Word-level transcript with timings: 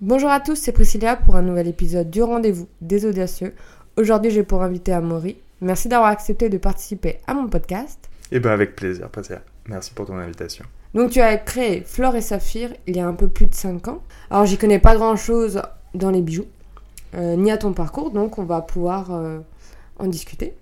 Bonjour 0.00 0.30
à 0.30 0.38
tous, 0.38 0.54
c'est 0.54 0.70
Priscilla 0.70 1.16
pour 1.16 1.34
un 1.34 1.42
nouvel 1.42 1.66
épisode 1.66 2.08
du 2.08 2.22
rendez-vous 2.22 2.68
des 2.80 3.04
audacieux. 3.04 3.52
Aujourd'hui, 3.96 4.30
j'ai 4.30 4.44
pour 4.44 4.62
invité 4.62 4.92
Amaury. 4.92 5.38
Merci 5.60 5.88
d'avoir 5.88 6.10
accepté 6.10 6.48
de 6.48 6.56
participer 6.56 7.18
à 7.26 7.34
mon 7.34 7.48
podcast. 7.48 8.08
Eh 8.30 8.38
ben 8.38 8.52
avec 8.52 8.76
plaisir, 8.76 9.08
Priscilla. 9.10 9.42
Merci 9.66 9.92
pour 9.94 10.06
ton 10.06 10.16
invitation. 10.16 10.64
Donc 10.94 11.10
tu 11.10 11.20
as 11.20 11.36
créé 11.36 11.80
Flore 11.80 12.14
et 12.14 12.20
Saphir 12.20 12.70
il 12.86 12.96
y 12.96 13.00
a 13.00 13.08
un 13.08 13.12
peu 13.12 13.26
plus 13.26 13.46
de 13.46 13.54
5 13.56 13.88
ans. 13.88 14.04
Alors 14.30 14.46
j'y 14.46 14.56
connais 14.56 14.78
pas 14.78 14.94
grand-chose 14.94 15.62
dans 15.94 16.12
les 16.12 16.22
bijoux, 16.22 16.46
euh, 17.16 17.34
ni 17.34 17.50
à 17.50 17.58
ton 17.58 17.72
parcours, 17.72 18.12
donc 18.12 18.38
on 18.38 18.44
va 18.44 18.60
pouvoir 18.60 19.12
euh, 19.12 19.40
en 19.98 20.06
discuter. 20.06 20.54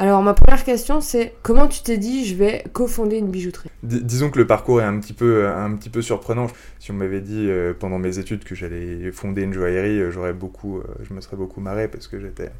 Alors 0.00 0.22
ma 0.22 0.32
première 0.32 0.64
question 0.64 1.02
c'est 1.02 1.34
comment 1.42 1.68
tu 1.68 1.82
t'es 1.82 1.98
dit 1.98 2.24
je 2.24 2.34
vais 2.34 2.64
cofonder 2.72 3.18
une 3.18 3.30
bijouterie? 3.30 3.68
Dis- 3.82 4.02
disons 4.02 4.30
que 4.30 4.38
le 4.38 4.46
parcours 4.46 4.80
est 4.80 4.84
un 4.84 4.98
petit 4.98 5.12
peu, 5.12 5.46
un 5.46 5.76
petit 5.76 5.90
peu 5.90 6.00
surprenant. 6.00 6.46
Si 6.78 6.90
on 6.90 6.94
m'avait 6.94 7.20
dit 7.20 7.50
euh, 7.50 7.74
pendant 7.78 7.98
mes 7.98 8.18
études 8.18 8.42
que 8.42 8.54
j'allais 8.54 9.12
fonder 9.12 9.42
une 9.42 9.52
joaillerie, 9.52 10.00
euh, 10.00 10.10
j'aurais 10.10 10.32
beaucoup, 10.32 10.78
euh, 10.78 10.84
je 11.02 11.12
me 11.12 11.20
serais 11.20 11.36
beaucoup 11.36 11.60
marré 11.60 11.86
parce 11.86 12.08
que 12.08 12.18
j'étais, 12.18 12.50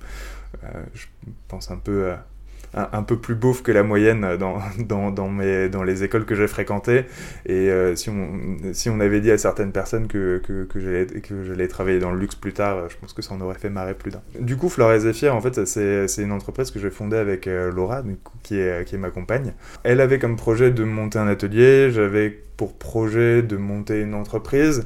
euh, 0.65 0.69
je 0.93 1.07
pense 1.49 1.71
un 1.71 1.79
peu, 1.79 2.11
euh, 2.11 2.15
un, 2.75 3.03
peu 3.03 3.17
plus 3.17 3.35
beauf 3.35 3.63
que 3.63 3.73
la 3.73 3.83
moyenne 3.83 4.37
dans, 4.39 4.59
dans, 4.79 5.11
dans, 5.11 5.29
mes, 5.29 5.69
dans 5.69 5.83
les 5.83 6.05
écoles 6.05 6.25
que 6.25 6.35
j'ai 6.35 6.47
fréquentées. 6.47 7.05
Et 7.47 7.71
euh, 7.71 7.97
si, 7.97 8.11
on, 8.11 8.73
si 8.73 8.91
on 8.91 9.01
avait 9.01 9.21
dit 9.21 9.31
à 9.31 9.39
certaines 9.39 9.73
personnes 9.73 10.07
que, 10.07 10.41
que, 10.45 10.65
que 10.65 11.45
j'allais 11.45 11.69
travailler 11.69 11.99
dans 11.99 12.13
le 12.13 12.19
luxe 12.19 12.35
plus 12.35 12.53
tard, 12.53 12.89
je 12.89 12.97
pense 12.97 13.13
que 13.13 13.23
ça 13.23 13.35
en 13.35 13.41
aurait 13.41 13.59
fait 13.59 13.71
marrer 13.71 13.95
plus 13.95 14.11
d'un. 14.11 14.23
Du 14.39 14.57
coup, 14.57 14.69
Flore 14.69 14.93
et 14.93 15.01
Zephyr, 15.01 15.35
en 15.35 15.41
fait, 15.41 15.65
c'est 15.67 16.23
une 16.23 16.33
entreprise 16.33 16.71
que 16.71 16.79
j'ai 16.79 16.91
fondée 16.91 17.17
avec 17.17 17.47
euh, 17.47 17.71
Laura, 17.73 18.03
du 18.03 18.17
qui, 18.43 18.59
est, 18.59 18.85
qui 18.87 18.95
est 18.95 18.99
ma 18.99 19.11
compagne. 19.11 19.53
Elle 19.83 20.01
avait 20.01 20.19
comme 20.19 20.37
projet 20.37 20.71
de 20.71 20.85
monter 20.85 21.19
un 21.19 21.29
atelier, 21.29 21.91
j'avais 21.91 22.31
pour 22.57 22.75
projet 22.75 23.43
de 23.43 23.57
monter 23.57 24.01
une 24.03 24.15
entreprise 24.15 24.85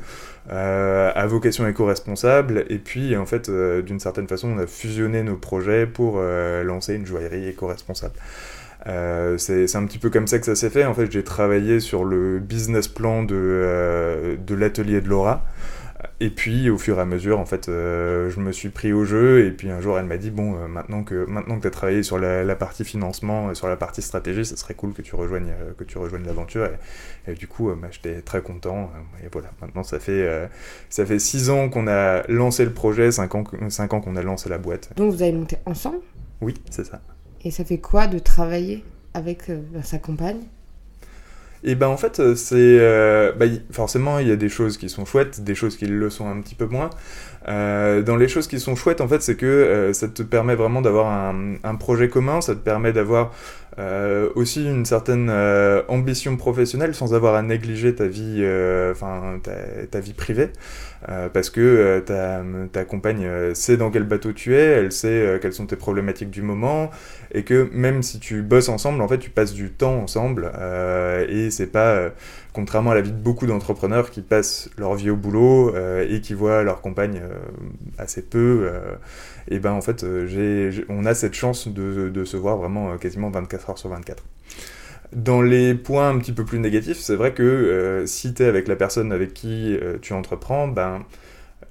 euh, 0.51 1.11
à 1.15 1.27
vocation 1.27 1.67
éco-responsable, 1.67 2.67
et 2.69 2.79
puis 2.79 3.17
en 3.17 3.27
fait, 3.27 3.49
euh, 3.49 3.83
d'une 3.83 4.01
certaine 4.01 4.29
façon, 4.29 4.49
on 4.49 4.59
a 4.59 4.67
fusionné 4.67 5.23
nos 5.23 5.37
projets 5.37 5.87
pour 5.87 6.17
euh, 6.19 6.63
lancer 6.65 6.95
une 6.95 7.07
joaillerie 7.07 7.49
éco-responsable. 7.49 8.15
Euh, 8.87 9.39
c'est 9.39 9.75
un 9.77 9.87
petit 9.87 9.99
peu 9.99 10.11
comme 10.11 10.27
ça 10.27 10.39
que 10.39 10.45
ça 10.45 10.55
s'est 10.55 10.69
fait. 10.69 10.85
En 10.85 10.93
fait, 10.93 11.11
j'ai 11.11 11.25
travaillé 11.25 11.81
sur 11.81 12.05
le 12.05 12.39
business 12.39 12.89
plan 12.89 13.23
de, 13.23 14.37
de 14.47 14.55
l'atelier 14.55 15.01
de 15.01 15.09
Laura. 15.09 15.43
Et 16.21 16.31
puis, 16.31 16.71
au 16.71 16.79
fur 16.79 16.99
et 16.99 17.01
à 17.01 17.05
mesure, 17.05 17.39
en 17.39 17.47
fait, 17.47 17.69
euh, 17.69 18.31
je 18.31 18.41
me 18.41 18.53
suis 18.53 18.69
pris 18.69 18.93
au 18.93 19.05
jeu. 19.05 19.47
Et 19.47 19.51
puis, 19.51 19.71
un 19.71 19.81
jour, 19.81 19.99
elle 19.99 20.07
m'a 20.07 20.17
dit 20.17 20.31
Bon, 20.31 20.55
euh, 20.57 20.67
maintenant 20.69 21.03
que, 21.05 21.25
maintenant 21.27 21.57
que 21.57 21.63
tu 21.63 21.67
as 21.67 21.71
travaillé 21.71 22.03
sur 22.03 22.19
la, 22.19 22.45
la 22.45 22.57
partie 22.57 22.85
financement, 22.85 23.51
et 23.51 23.55
sur 23.55 23.69
la 23.69 23.77
partie 23.77 24.03
stratégie, 24.03 24.45
ça 24.45 24.57
serait 24.57 24.75
cool 24.75 24.93
que 24.93 25.03
tu 25.03 25.15
rejoignes, 25.17 25.51
euh, 25.51 25.73
que 25.77 25.85
tu 25.85 25.99
rejoignes 25.99 26.25
l'aventure. 26.25 26.67
Et, 27.27 27.33
et 27.33 27.35
du 27.35 27.47
coup, 27.49 27.71
euh, 27.71 27.77
bah, 27.81 27.89
j'étais 27.91 28.21
très 28.23 28.43
content. 28.43 28.91
Euh, 28.95 29.27
Et 29.27 29.29
voilà, 29.33 29.51
maintenant, 29.61 29.83
ça 29.83 29.99
fait, 29.99 30.27
euh, 30.27 30.47
ça 30.91 31.05
fait 31.07 31.19
six 31.19 31.51
ans 31.51 31.69
qu'on 31.69 31.87
a 31.89 32.23
lancé 32.29 32.65
le 32.65 32.73
projet, 32.73 33.11
cinq 33.11 33.35
ans, 33.35 33.45
cinq 33.69 33.93
ans 33.95 34.01
qu'on 34.01 34.17
a 34.17 34.23
lancé 34.23 34.49
la 34.49 34.59
boîte. 34.59 34.91
Donc 34.97 35.13
vous 35.13 35.23
avez 35.23 35.33
monté 35.33 35.57
ensemble? 35.67 35.99
Oui, 36.41 36.55
c'est 36.71 36.85
ça. 36.85 37.01
et 37.43 37.51
ça 37.51 37.65
fait 37.65 37.79
quoi 37.79 38.07
de 38.07 38.19
travailler 38.19 38.85
avec 39.15 39.49
euh, 39.51 39.61
sa 39.83 39.99
compagne? 39.99 40.41
Et 41.67 41.75
ben 41.75 41.89
en 41.89 41.97
fait, 41.97 42.21
euh, 42.21 42.35
c'est 42.35 42.57
euh, 42.59 43.33
bah, 43.33 43.47
forcément 43.71 44.19
il 44.19 44.29
y 44.29 44.31
a 44.31 44.37
des 44.37 44.51
choses 44.51 44.77
qui 44.77 44.91
sont 44.91 45.07
chouettes, 45.07 45.43
des 45.43 45.55
choses 45.55 45.79
qui 45.79 45.87
le 45.87 46.11
sont 46.11 46.29
un 46.29 46.41
petit 46.43 46.55
peu 46.55 46.67
moins. 46.67 46.91
Euh, 47.49 48.03
dans 48.03 48.17
les 48.17 48.29
choses 48.29 48.47
qui 48.49 48.61
sont 48.61 48.77
chouettes, 48.77 49.01
en 49.01 49.09
fait, 49.09 49.23
c'est 49.23 49.37
que 49.37 49.91
ça 49.95 50.09
te 50.09 50.23
permet 50.23 50.55
vraiment 50.55 50.83
d'avoir 50.83 51.11
un, 51.11 51.75
projet 51.77 52.09
commun, 52.09 52.43
ça 52.43 52.55
te 52.55 52.61
permet 52.61 52.93
d'avoir 52.93 53.33
aussi 54.35 54.65
une 54.65 54.85
certaine 54.85 55.31
ambition 55.89 56.37
professionnelle 56.37 56.95
sans 56.95 57.13
avoir 57.13 57.35
à 57.35 57.43
négliger 57.43 57.95
ta 57.95 58.07
vie, 58.07 58.43
enfin 58.91 59.41
ta 59.91 60.01
vie 60.01 60.15
privée, 60.15 60.51
Euh, 61.11 61.29
parce 61.29 61.51
que 61.51 61.61
euh, 61.61 62.01
ta, 62.01 62.43
ta 62.73 62.85
compagne 62.87 63.25
euh, 63.27 63.55
sait 63.55 63.77
dans 63.77 63.91
quel 63.91 64.05
bateau 64.05 64.33
tu 64.33 64.55
es, 64.55 64.61
elle 64.63 64.91
sait 64.93 65.09
euh, 65.09 65.39
quelles 65.39 65.53
sont 65.53 65.67
tes 65.67 65.77
problématiques 65.77 66.31
du 66.31 66.41
moment, 66.41 66.91
et 67.33 67.43
que 67.45 67.69
même 67.73 68.03
si 68.03 68.19
tu 68.21 68.41
bosses 68.43 68.71
ensemble, 68.71 69.03
en 69.03 69.09
fait, 69.09 69.19
tu 69.19 69.29
passes 69.31 69.53
du 69.53 69.71
temps 69.71 69.97
ensemble, 70.03 70.51
euh, 70.59 71.27
et 71.29 71.51
c'est 71.51 71.67
pas 71.67 72.11
contrairement 72.55 72.93
à 72.93 72.95
la 72.95 73.01
vie 73.03 73.13
de 73.13 73.19
beaucoup 73.21 73.47
d'entrepreneurs 73.47 74.11
qui 74.11 74.23
passent 74.23 74.71
leur 74.79 74.95
vie 74.95 75.11
au 75.11 75.17
boulot 75.17 75.75
et 76.09 76.21
qui 76.23 76.35
voient 76.35 76.63
leur 76.63 76.81
compagne 76.81 77.21
assez 77.99 78.23
peu, 78.23 78.71
et 79.49 79.59
ben 79.59 79.73
en 79.73 79.81
fait, 79.83 80.05
j'ai, 80.27 80.71
j'ai- 80.73 80.85
on 80.89 81.05
a 81.05 81.15
cette 81.15 81.35
chance 81.35 81.69
de, 81.69 82.09
de 82.09 82.25
se 82.25 82.37
voir 82.37 82.57
vraiment 82.57 82.97
quasiment 82.99 83.31
24 83.31 83.71
heures 83.71 83.79
sur 83.79 83.91
24. 83.91 84.23
Dans 85.15 85.43
les 85.43 85.75
points 85.75 86.09
un 86.11 86.19
petit 86.19 86.33
peu 86.33 86.45
plus 86.45 86.59
négatifs, 86.59 86.99
c'est 86.99 87.15
vrai 87.15 87.33
que 87.35 87.43
euh, 87.43 88.07
si 88.07 88.35
tu 88.35 88.43
es 88.43 88.47
avec 88.47 88.67
la 88.67 88.75
personne 88.75 89.13
avec 89.13 89.33
qui 89.33 89.77
euh, 89.81 89.97
tu 90.03 90.13
entreprends, 90.13 90.67
ben 90.67 91.05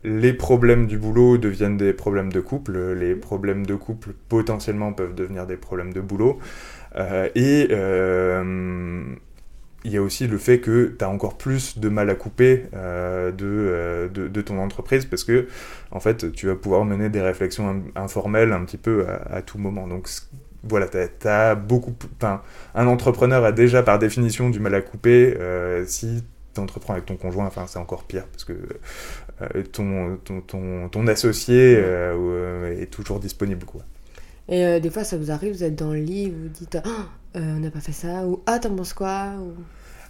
les 0.03 0.33
problèmes 0.33 0.87
du 0.87 0.97
boulot 0.97 1.37
deviennent 1.37 1.77
des 1.77 1.93
problèmes 1.93 2.31
de 2.33 2.41
couple, 2.41 2.93
les 2.93 3.15
problèmes 3.15 3.65
de 3.65 3.75
couple 3.75 4.13
potentiellement 4.29 4.93
peuvent 4.93 5.15
devenir 5.15 5.47
des 5.47 5.57
problèmes 5.57 5.93
de 5.93 6.01
boulot. 6.01 6.39
Euh, 6.97 7.29
et 7.35 7.69
il 9.85 9.91
y 9.91 9.97
a 9.97 10.01
aussi 10.01 10.27
le 10.27 10.37
fait 10.37 10.59
que 10.59 10.95
tu 10.97 11.03
as 11.03 11.09
encore 11.09 11.37
plus 11.37 11.77
de 11.77 11.89
mal 11.89 12.09
à 12.09 12.15
couper 12.15 12.65
euh, 12.73 13.31
de, 13.31 13.45
euh, 13.45 14.07
de, 14.07 14.29
de 14.29 14.41
ton 14.41 14.57
entreprise 14.59 15.05
parce 15.05 15.25
que 15.25 15.47
en 15.91 15.99
fait 15.99 16.31
tu 16.31 16.47
vas 16.47 16.55
pouvoir 16.55 16.85
mener 16.85 17.09
des 17.09 17.21
réflexions 17.21 17.69
in- 17.69 18.01
informelles 18.01 18.53
un 18.53 18.63
petit 18.63 18.77
peu 18.77 19.05
à, 19.07 19.35
à 19.35 19.41
tout 19.41 19.57
moment. 19.57 19.87
Donc 19.87 20.07
voilà, 20.63 20.88
as, 21.25 21.56
beaucoup. 21.56 21.94
un 22.75 22.88
entrepreneur 22.88 23.44
a 23.44 23.51
déjà 23.51 23.84
par 23.84 24.00
définition 24.00 24.50
du 24.50 24.59
mal 24.59 24.74
à 24.75 24.81
couper. 24.81 25.35
euh, 25.40 25.85
si 25.85 26.24
tu 26.53 26.62
entreprends 26.62 26.94
avec 26.94 27.06
ton 27.06 27.18
conjoint, 27.18 27.46
enfin 27.46 27.66
c'est 27.68 27.79
encore 27.79 28.03
pire 28.03 28.25
parce 28.28 28.44
que 28.44 28.53
euh, 29.41 29.63
ton, 29.72 30.18
ton, 30.24 30.41
ton, 30.41 30.90
ton 30.90 31.07
associé 31.07 31.75
euh, 31.78 32.79
est 32.81 32.88
toujours 32.91 33.19
disponible. 33.19 33.66
Quoi. 33.66 33.81
Et 34.50 34.79
des 34.79 34.90
fois, 34.90 35.03
ça 35.03 35.18
vous 35.18 35.31
arrive, 35.31 35.53
vous 35.53 35.63
êtes 35.63 35.75
dans 35.75 35.91
le 35.91 36.00
lit, 36.00 36.29
vous 36.29 36.50
dites 36.50 36.78
Ah, 36.84 37.07
euh, 37.38 37.56
on 37.56 37.59
n'a 37.59 37.72
pas 37.72 37.80
fait 37.80 37.94
ça, 37.94 38.25
ou 38.25 38.41
Ah, 38.45 38.59
t'en 38.59 38.75
penses 38.75 38.94
quoi 38.94 39.31
ou... 39.40 39.53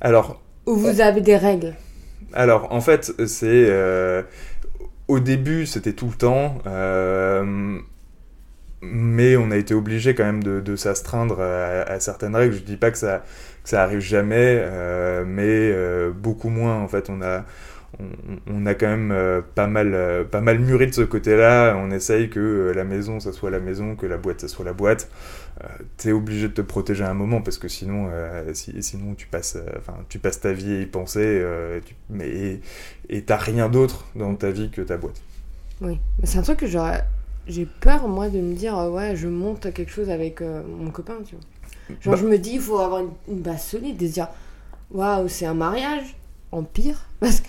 Alors, 0.02 0.42
ou 0.66 0.76
vous 0.76 1.02
avez 1.02 1.22
des 1.22 1.38
règles. 1.38 1.76
Alors, 2.34 2.72
en 2.72 2.82
fait, 2.82 3.14
c'est. 3.28 3.72
au 5.08 5.20
début, 5.20 5.66
c'était 5.66 5.94
tout 5.94 6.08
le 6.08 6.16
temps. 6.16 6.58
Mais 8.84 9.38
on 9.38 9.52
a 9.52 9.58
été 9.58 9.74
obligé 9.74 10.16
quand 10.16 10.26
même 10.26 10.44
de, 10.44 10.76
s'astreindre 10.76 11.42
à, 11.42 12.00
certaines 12.00 12.36
règles. 12.36 12.56
Je 12.56 12.62
dis 12.62 12.78
pas 12.78 12.92
que 12.92 12.98
ça, 12.98 13.24
ça 13.64 13.84
arrive 13.84 14.00
jamais, 14.00 14.58
euh, 14.62 15.24
mais 15.26 15.44
euh, 15.48 16.12
beaucoup 16.12 16.50
moins. 16.50 16.76
En 16.82 16.88
fait, 16.88 17.10
on 17.10 17.22
a, 17.22 17.46
on, 18.48 18.66
a 18.66 18.74
quand 18.74 18.88
même 18.88 19.12
euh, 19.12 19.42
pas, 19.56 19.68
mal, 19.68 20.26
pas 20.32 20.42
mal 20.42 20.60
mûri 20.60 20.88
de 20.88 20.94
ce 20.94 21.02
côté-là. 21.02 21.76
On 21.78 21.92
essaye 21.92 22.30
que 22.30 22.72
la 22.76 22.84
maison, 22.84 23.20
ça 23.20 23.32
soit 23.32 23.52
la 23.52 23.60
maison, 23.60 23.96
que 23.96 24.06
la 24.06 24.18
boîte, 24.18 24.42
ça 24.42 24.48
soit 24.48 24.66
la 24.66 24.74
boîte. 24.74 25.10
T'es 25.98 26.12
obligé 26.12 26.50
de 26.50 26.54
te 26.54 26.62
protéger 26.62 27.04
à 27.04 27.10
un 27.10 27.14
moment 27.14 27.42
parce 27.42 27.58
que 27.58 27.68
sinon, 27.68 28.10
si- 28.54 28.82
sinon 28.84 29.14
tu, 29.16 29.28
passes, 29.28 29.58
tu 30.10 30.20
passes 30.20 30.42
ta 30.42 30.52
vie 30.52 30.74
à 30.74 30.82
y 30.82 30.86
penser, 30.88 31.42
tu- 31.86 31.96
mais, 32.10 32.60
et 33.10 33.22
t'as 33.22 33.38
rien 33.38 33.70
d'autre 33.70 34.06
dans 34.16 34.34
ta 34.36 34.50
vie 34.52 34.72
que 34.72 34.82
ta 34.82 34.98
boîte. 34.98 35.22
Oui, 35.80 36.00
c'est 36.24 36.40
un 36.40 36.42
truc 36.42 36.60
que 36.60 36.68
j'aurais. 36.68 37.04
J'ai 37.48 37.66
peur, 37.66 38.08
moi, 38.08 38.30
de 38.30 38.40
me 38.40 38.54
dire, 38.56 38.76
ouais, 38.92 39.16
je 39.16 39.28
monte 39.28 39.74
quelque 39.74 39.92
chose 39.92 40.10
avec 40.10 40.42
euh, 40.42 40.64
mon 40.66 40.92
copain, 40.92 41.18
tu 41.26 41.36
vois. 41.36 41.44
Genre, 42.02 42.16
Bah- 42.16 42.18
je 42.18 42.26
me 42.28 42.38
dis, 42.38 42.54
il 42.56 42.62
faut 42.62 42.80
avoir 42.80 43.02
une, 43.02 43.12
une 43.30 43.42
base 43.42 43.64
solide 43.64 44.02
et 44.02 44.08
se 44.08 44.14
dire, 44.14 44.30
waouh, 44.92 45.28
c'est 45.30 45.46
un 45.46 45.54
mariage, 45.56 46.16
en 46.52 46.64
pire, 46.64 47.06
parce 47.20 47.42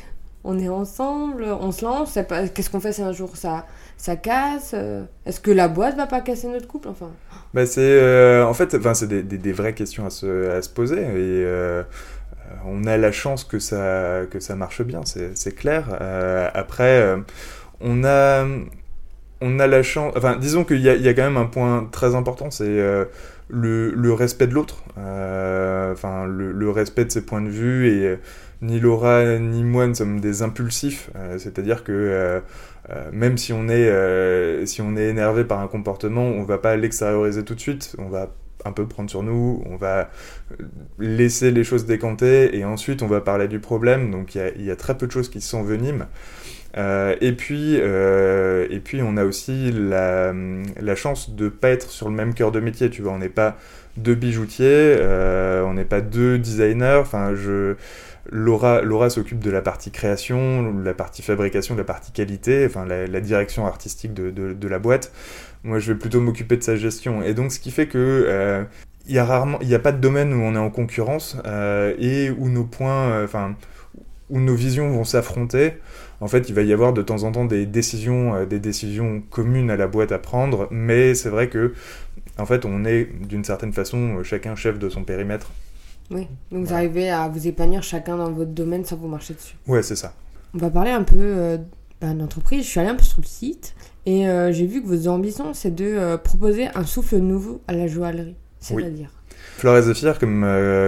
qu'on 0.42 0.58
est 0.58 0.68
ensemble, 0.68 1.44
on 1.44 1.72
se 1.72 1.84
lance, 1.84 2.18
qu'est-ce 2.54 2.70
qu'on 2.70 2.80
fait 2.80 2.92
si 2.92 3.02
un 3.02 3.12
jour 3.12 3.36
ça, 3.36 3.66
ça 3.96 4.16
casse 4.16 4.72
euh, 4.74 5.04
Est-ce 5.26 5.40
que 5.40 5.50
la 5.52 5.68
boîte 5.68 5.96
va 5.96 6.06
pas 6.06 6.20
casser 6.22 6.48
notre 6.48 6.68
couple 6.68 6.88
Enfin, 6.88 7.10
Bah 7.52 7.66
c'est 7.66 7.80
euh, 7.80 8.44
en 8.46 8.54
fait 8.54 8.74
enfin 8.74 8.94
c'est 8.94 9.06
des, 9.06 9.22
des, 9.22 9.38
des 9.38 9.52
vraies 9.52 9.74
questions 9.74 10.04
à 10.06 10.10
se, 10.10 10.50
à 10.50 10.60
se 10.60 10.68
poser 10.68 11.00
et 11.02 11.06
euh, 11.06 11.84
on 12.66 12.84
a 12.84 12.96
la 12.96 13.12
chance 13.12 13.44
que 13.44 13.58
ça 13.60 14.22
que 14.30 14.40
ça 14.40 14.56
marche 14.56 14.82
bien 14.82 15.02
c'est 15.06 15.54
clair. 15.54 15.98
Euh, 16.00 16.50
après 16.54 17.16
on 17.80 18.04
a 18.04 18.46
on 19.44 19.58
a 19.58 19.66
la 19.66 19.82
chance 19.82 20.12
enfin 20.16 20.36
disons 20.36 20.64
qu'il 20.64 20.80
y 20.80 20.88
a, 20.88 21.14
quand 21.14 21.22
même 21.22 21.36
un 21.36 21.46
point 21.46 21.86
très 21.92 22.14
important 22.14 22.50
c'est 22.50 22.64
euh, 22.66 23.04
le, 23.48 24.12
respect 24.12 24.46
de 24.46 24.54
l'autre 24.54 24.82
Euh, 24.98 25.92
enfin 25.92 26.26
le, 26.26 26.70
respect 26.70 27.04
de 27.04 27.10
ses 27.10 27.24
points 27.26 27.42
de 27.42 27.48
vue 27.48 27.88
et 27.88 28.06
euh, 28.06 28.16
ni 28.62 28.80
Laura 28.80 29.38
ni 29.38 29.62
moi 29.62 29.86
ne 29.86 29.94
sommes 29.94 30.20
des 30.20 30.42
impulsifs 30.42 31.10
c'est-à-dire 31.38 31.84
que 31.84 32.40
même 33.12 33.36
si 33.36 33.52
on 33.52 33.68
est 33.68 34.66
si 34.66 34.80
on 34.80 34.96
est 34.96 35.08
énervé 35.08 35.44
par 35.44 35.60
un 35.60 35.68
comportement, 35.68 36.22
on 36.22 36.44
va 36.44 36.58
pas 36.58 36.76
l'extérioriser 36.76 37.44
tout 37.44 37.54
de 37.54 37.60
suite. 37.60 37.94
On 37.98 38.08
va 38.08 38.30
un 38.64 38.72
peu 38.72 38.86
prendre 38.86 39.10
sur 39.10 39.22
nous, 39.22 39.62
on 39.66 39.76
va 39.76 40.10
laisser 40.98 41.50
les 41.50 41.64
choses 41.64 41.86
décanter 41.86 42.56
et 42.56 42.64
ensuite 42.64 43.02
on 43.02 43.06
va 43.06 43.20
parler 43.20 43.48
du 43.48 43.60
problème. 43.60 44.10
Donc 44.10 44.34
il 44.34 44.64
y 44.64 44.70
a, 44.70 44.76
très 44.76 44.96
peu 44.96 45.06
de 45.06 45.12
choses 45.12 45.28
qui 45.28 45.40
s'enveniment. 45.40 46.06
Euh, 46.76 47.14
et 47.20 47.32
puis 47.32 47.76
euh, 47.78 48.66
et 48.68 48.80
puis 48.80 49.00
on 49.00 49.16
a 49.16 49.24
aussi 49.24 49.70
la, 49.72 50.34
chance 50.96 51.30
de 51.30 51.48
pas 51.48 51.68
être 51.68 51.88
sur 51.88 52.08
le 52.08 52.14
même 52.14 52.34
cœur 52.34 52.52
de 52.52 52.60
métier. 52.60 52.90
Tu 52.90 53.02
vois, 53.02 53.12
on 53.12 53.18
n'est 53.18 53.28
pas 53.28 53.56
deux 53.96 54.14
bijoutiers, 54.14 54.66
euh, 54.98 55.62
on 55.62 55.74
n'est 55.74 55.84
pas 55.84 56.00
deux 56.00 56.38
designers. 56.38 57.02
Laura, 58.30 59.10
s'occupe 59.10 59.40
de 59.40 59.50
la 59.50 59.60
partie 59.60 59.90
création, 59.90 60.72
la 60.82 60.94
partie 60.94 61.22
fabrication, 61.22 61.76
la 61.76 61.84
partie 61.84 62.10
qualité, 62.10 62.64
enfin 62.66 62.86
la, 62.86 63.20
direction 63.20 63.66
artistique 63.66 64.14
de, 64.14 64.30
de, 64.30 64.68
la 64.68 64.78
boîte. 64.78 65.12
Moi, 65.64 65.80
je 65.80 65.92
vais 65.92 65.98
plutôt 65.98 66.20
m'occuper 66.20 66.56
de 66.56 66.62
sa 66.62 66.76
gestion. 66.76 67.22
Et 67.22 67.34
donc, 67.34 67.50
ce 67.50 67.58
qui 67.58 67.70
fait 67.70 67.88
que 67.88 68.66
il 69.06 69.14
y 69.14 69.18
a 69.18 69.24
rarement, 69.24 69.58
il 69.60 69.68
n'y 69.68 69.74
a 69.74 69.78
pas 69.78 69.92
de 69.92 70.00
domaine 70.00 70.32
où 70.32 70.40
on 70.42 70.54
est 70.54 70.58
en 70.58 70.70
concurrence 70.70 71.36
et 71.98 72.30
où 72.30 72.48
nos 72.48 72.64
points, 72.64 73.24
enfin, 73.24 73.56
où 74.30 74.40
nos 74.40 74.54
visions 74.54 74.90
vont 74.90 75.04
s'affronter 75.04 75.74
en 76.24 76.28
fait, 76.28 76.48
il 76.48 76.54
va 76.54 76.62
y 76.62 76.72
avoir 76.72 76.92
de 76.92 77.02
temps 77.02 77.24
en 77.24 77.32
temps 77.32 77.44
des 77.44 77.66
décisions, 77.66 78.34
euh, 78.34 78.46
des 78.46 78.58
décisions 78.58 79.22
communes 79.28 79.70
à 79.70 79.76
la 79.76 79.86
boîte 79.86 80.10
à 80.10 80.18
prendre, 80.18 80.68
mais 80.70 81.14
c'est 81.14 81.28
vrai 81.28 81.50
que, 81.50 81.74
en 82.38 82.46
fait, 82.46 82.64
on 82.64 82.84
est 82.86 83.04
d'une 83.04 83.44
certaine 83.44 83.74
façon 83.74 84.16
euh, 84.16 84.22
chacun 84.22 84.54
chef 84.54 84.78
de 84.78 84.88
son 84.88 85.04
périmètre. 85.04 85.52
Oui, 86.10 86.26
donc 86.50 86.66
vous 86.66 86.72
arrivez 86.72 87.10
à 87.10 87.28
vous 87.28 87.46
épanouir 87.46 87.82
chacun 87.82 88.16
dans 88.16 88.30
votre 88.30 88.52
domaine 88.52 88.84
sans 88.86 88.96
vous 88.96 89.08
marcher 89.08 89.34
dessus. 89.34 89.56
Ouais, 89.66 89.82
c'est 89.82 89.96
ça. 89.96 90.14
On 90.54 90.58
va 90.58 90.70
parler 90.70 90.92
un 90.92 91.02
peu 91.02 91.16
euh, 91.18 91.58
bah, 92.00 92.14
d'entreprise. 92.14 92.64
Je 92.64 92.70
suis 92.70 92.80
allée 92.80 92.90
un 92.90 92.94
peu 92.94 93.04
sur 93.04 93.20
le 93.20 93.26
site 93.26 93.74
et 94.06 94.26
j'ai 94.50 94.66
vu 94.66 94.82
que 94.82 94.86
vos 94.86 95.08
ambitions, 95.08 95.54
c'est 95.54 95.74
de 95.74 96.16
proposer 96.16 96.68
un 96.74 96.84
souffle 96.84 97.16
nouveau 97.16 97.62
à 97.68 97.72
la 97.72 97.86
joaillerie. 97.86 98.36
C'est-à-dire 98.60 99.10
Fleur 99.56 99.76
et 99.76 99.82
Zephyr, 99.82 100.18
comme, 100.18 100.40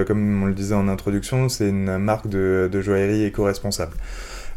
comme 0.06 0.42
on 0.42 0.46
le 0.46 0.54
disait 0.54 0.74
en 0.74 0.88
introduction, 0.88 1.48
c'est 1.48 1.68
une 1.68 1.98
marque 1.98 2.28
de, 2.28 2.68
de 2.70 2.80
joaillerie 2.80 3.24
éco-responsable. 3.24 3.92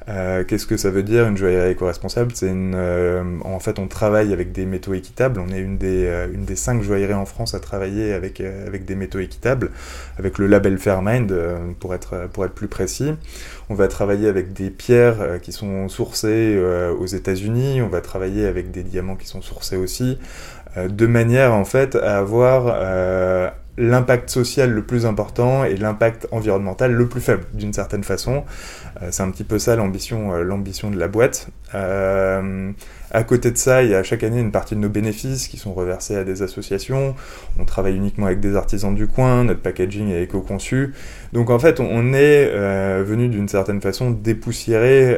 Euh, 0.09 0.43
qu'est-ce 0.43 0.65
que 0.65 0.77
ça 0.77 0.89
veut 0.89 1.03
dire 1.03 1.27
une 1.27 1.37
joaillerie 1.37 1.71
éco-responsable? 1.71 2.31
C'est 2.33 2.47
une, 2.47 2.73
euh, 2.75 3.23
en 3.43 3.59
fait, 3.59 3.77
on 3.77 3.87
travaille 3.87 4.33
avec 4.33 4.51
des 4.51 4.65
métaux 4.65 4.93
équitables. 4.93 5.39
On 5.39 5.53
est 5.53 5.59
une 5.59 5.77
des, 5.77 6.05
euh, 6.07 6.27
une 6.33 6.45
des 6.45 6.55
cinq 6.55 6.81
joailleries 6.81 7.13
en 7.13 7.25
France 7.25 7.53
à 7.53 7.59
travailler 7.59 8.13
avec, 8.13 8.41
avec 8.41 8.85
des 8.85 8.95
métaux 8.95 9.19
équitables, 9.19 9.69
avec 10.17 10.37
le 10.39 10.47
label 10.47 10.77
Fairmind 10.77 11.31
pour 11.79 11.93
être, 11.93 12.27
pour 12.33 12.45
être 12.45 12.53
plus 12.53 12.67
précis. 12.67 13.13
On 13.69 13.75
va 13.75 13.87
travailler 13.87 14.27
avec 14.27 14.53
des 14.53 14.71
pierres 14.71 15.39
qui 15.41 15.51
sont 15.51 15.87
sourcées 15.89 16.59
aux 16.99 17.05
États-Unis. 17.05 17.81
On 17.81 17.87
va 17.87 18.01
travailler 18.01 18.47
avec 18.47 18.71
des 18.71 18.83
diamants 18.83 19.15
qui 19.15 19.27
sont 19.27 19.41
sourcés 19.41 19.77
aussi, 19.77 20.17
de 20.77 21.05
manière 21.05 21.53
en 21.53 21.65
fait 21.65 21.95
à 21.95 22.17
avoir 22.17 23.53
l'impact 23.79 24.29
social 24.29 24.69
le 24.71 24.83
plus 24.83 25.05
important 25.05 25.63
et 25.63 25.77
l'impact 25.77 26.27
environnemental 26.31 26.91
le 26.91 27.07
plus 27.07 27.21
faible 27.21 27.45
d'une 27.53 27.71
certaine 27.71 28.03
façon. 28.03 28.43
Euh, 29.01 29.07
c'est 29.11 29.23
un 29.23 29.31
petit 29.31 29.45
peu 29.45 29.57
ça 29.57 29.77
l'ambition, 29.77 30.33
euh, 30.33 30.43
l'ambition 30.43 30.91
de 30.91 30.99
la 30.99 31.07
boîte. 31.07 31.47
Euh, 31.73 32.71
à 33.11 33.23
côté 33.23 33.51
de 33.51 33.57
ça, 33.57 33.81
il 33.81 33.89
y 33.89 33.95
a 33.95 34.03
chaque 34.03 34.23
année 34.23 34.41
une 34.41 34.51
partie 34.51 34.75
de 34.75 34.81
nos 34.81 34.89
bénéfices 34.89 35.47
qui 35.47 35.55
sont 35.55 35.73
reversés 35.73 36.17
à 36.17 36.25
des 36.25 36.41
associations. 36.41 37.15
On 37.57 37.63
travaille 37.63 37.95
uniquement 37.95 38.25
avec 38.25 38.41
des 38.41 38.57
artisans 38.57 38.93
du 38.93 39.07
coin, 39.07 39.45
notre 39.45 39.61
packaging 39.61 40.09
est 40.09 40.23
éco-conçu. 40.23 40.93
Donc 41.31 41.49
en 41.49 41.57
fait, 41.57 41.79
on 41.79 42.13
est 42.13 42.51
venu 43.01 43.29
d'une 43.29 43.47
certaine 43.47 43.81
façon 43.81 44.11
dépoussiérer 44.11 45.17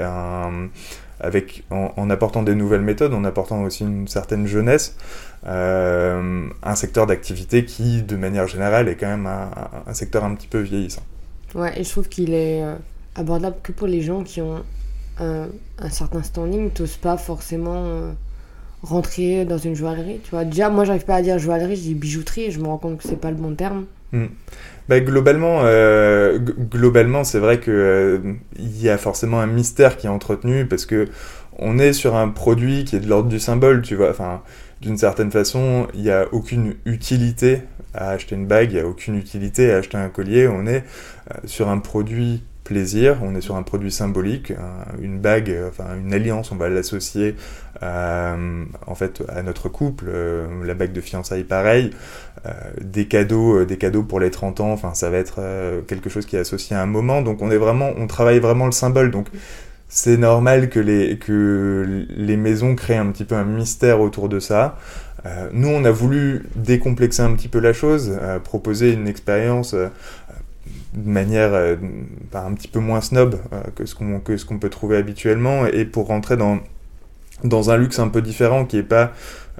avec, 1.21 1.63
en, 1.69 2.09
apportant 2.09 2.43
des 2.43 2.55
nouvelles 2.55 2.81
méthodes, 2.81 3.13
en 3.13 3.23
apportant 3.23 3.63
aussi 3.63 3.83
une 3.83 4.07
certaine 4.07 4.47
jeunesse, 4.47 4.97
euh, 5.45 6.47
un 6.63 6.75
secteur 6.75 7.07
d'activité 7.07 7.63
qui, 7.63 8.01
de 8.01 8.15
manière 8.15 8.47
générale, 8.47 8.89
est 8.89 8.95
quand 8.95 9.07
même 9.07 9.27
un, 9.27 9.93
secteur 9.93 10.23
un 10.23 10.35
petit 10.35 10.47
peu 10.47 10.59
vieillissant. 10.59 11.03
Ouais, 11.53 11.79
et 11.79 11.83
je 11.83 11.89
trouve 11.89 12.09
qu'il 12.09 12.33
est 12.33 12.63
euh, 12.63 12.75
abordable 13.15 13.57
que 13.61 13.71
pour 13.71 13.87
les 13.87 14.01
gens 14.01 14.23
qui 14.23 14.41
ont 14.41 14.63
un, 15.19 15.49
certain 15.89 16.23
standing, 16.23 16.71
n'osent 16.79 16.97
pas 16.97 17.17
forcément 17.17 17.83
euh, 17.85 18.11
rentrer 18.81 19.45
dans 19.45 19.59
une 19.59 19.75
joaillerie. 19.75 20.19
Tu 20.23 20.31
vois, 20.31 20.43
déjà, 20.43 20.69
moi, 20.69 20.85
j'arrive 20.85 21.05
pas 21.05 21.15
à 21.15 21.21
dire 21.21 21.37
joaillerie, 21.37 21.75
je 21.75 21.81
dis 21.81 21.93
bijouterie, 21.93 22.45
et 22.45 22.51
je 22.51 22.59
me 22.59 22.65
rends 22.65 22.79
compte 22.79 22.97
que 22.97 23.07
c'est 23.07 23.19
pas 23.19 23.29
le 23.29 23.37
bon 23.37 23.53
terme. 23.55 23.85
Hmm. 24.11 24.25
Bah, 24.89 24.99
globalement, 24.99 25.61
euh, 25.63 26.37
globalement, 26.37 27.23
c'est 27.23 27.39
vrai 27.39 27.59
que 27.59 27.71
euh, 27.71 28.33
y 28.59 28.89
a 28.89 28.97
forcément 28.97 29.39
un 29.39 29.47
mystère 29.47 29.95
qui 29.95 30.07
est 30.07 30.09
entretenu 30.09 30.65
parce 30.65 30.85
que 30.85 31.07
on 31.59 31.79
est 31.79 31.93
sur 31.93 32.15
un 32.15 32.29
produit 32.29 32.83
qui 32.83 32.95
est 32.95 32.99
de 32.99 33.07
l'ordre 33.07 33.29
du 33.29 33.39
symbole, 33.39 33.81
tu 33.83 33.95
vois. 33.95 34.09
Enfin, 34.09 34.41
d'une 34.81 34.97
certaine 34.97 35.31
façon, 35.31 35.87
il 35.93 36.01
n'y 36.01 36.11
a 36.11 36.25
aucune 36.33 36.75
utilité 36.85 37.61
à 37.93 38.09
acheter 38.09 38.35
une 38.35 38.47
bague, 38.47 38.71
il 38.71 38.75
n'y 38.75 38.81
a 38.81 38.87
aucune 38.87 39.15
utilité 39.15 39.71
à 39.71 39.77
acheter 39.77 39.97
un 39.97 40.09
collier. 40.09 40.47
On 40.47 40.65
est 40.65 40.83
euh, 41.31 41.35
sur 41.45 41.69
un 41.69 41.77
produit 41.77 42.43
plaisir, 42.63 43.19
on 43.21 43.35
est 43.35 43.41
sur 43.41 43.55
un 43.55 43.63
produit 43.63 43.91
symbolique, 43.91 44.53
une 45.01 45.19
bague, 45.19 45.53
enfin 45.67 45.95
une 45.97 46.13
alliance, 46.13 46.51
on 46.51 46.55
va 46.55 46.69
l'associer 46.69 47.35
euh, 47.83 48.65
en 48.87 48.95
fait 48.95 49.23
à 49.29 49.41
notre 49.41 49.69
couple, 49.69 50.05
euh, 50.07 50.47
la 50.63 50.73
bague 50.73 50.93
de 50.93 51.01
fiançailles 51.01 51.43
pareil, 51.43 51.91
des 52.79 53.07
cadeaux, 53.07 53.65
des 53.65 53.77
cadeaux 53.77 54.03
pour 54.03 54.19
les 54.19 54.31
30 54.31 54.61
ans, 54.61 54.71
enfin 54.71 54.93
ça 54.93 55.09
va 55.09 55.17
être 55.17 55.41
quelque 55.87 56.09
chose 56.09 56.25
qui 56.25 56.35
est 56.35 56.39
associé 56.39 56.75
à 56.75 56.81
un 56.81 56.87
moment, 56.87 57.21
donc 57.21 57.41
on 57.41 57.51
est 57.51 57.57
vraiment, 57.57 57.91
on 57.97 58.07
travaille 58.07 58.39
vraiment 58.39 58.65
le 58.65 58.71
symbole, 58.71 59.11
donc 59.11 59.27
c'est 59.89 60.17
normal 60.17 60.69
que 60.69 60.79
les, 60.79 61.19
que 61.19 62.05
les 62.09 62.37
maisons 62.37 62.75
créent 62.75 62.97
un 62.97 63.11
petit 63.11 63.25
peu 63.25 63.35
un 63.35 63.43
mystère 63.43 63.99
autour 64.01 64.27
de 64.29 64.39
ça. 64.39 64.77
nous, 65.51 65.67
on 65.67 65.85
a 65.85 65.91
voulu 65.91 66.47
décomplexer 66.55 67.21
un 67.21 67.33
petit 67.33 67.49
peu 67.49 67.59
la 67.59 67.73
chose, 67.73 68.17
proposer 68.43 68.93
une 68.93 69.07
expérience 69.07 69.75
de 70.93 71.09
manière 71.09 71.53
euh, 71.53 71.75
un 72.33 72.53
petit 72.53 72.67
peu 72.67 72.79
moins 72.79 73.01
snob 73.01 73.39
euh, 73.53 73.61
que 73.75 73.85
ce 73.85 73.95
qu'on 73.95 74.19
que 74.19 74.37
ce 74.37 74.45
qu'on 74.45 74.59
peut 74.59 74.69
trouver 74.69 74.97
habituellement. 74.97 75.65
Et 75.65 75.85
pour 75.85 76.07
rentrer 76.07 76.37
dans 76.37 76.59
dans 77.43 77.69
un 77.69 77.77
luxe 77.77 77.99
un 77.99 78.07
peu 78.07 78.21
différent 78.21 78.65
qui 78.65 78.77
est 78.77 78.83
pas 78.83 79.11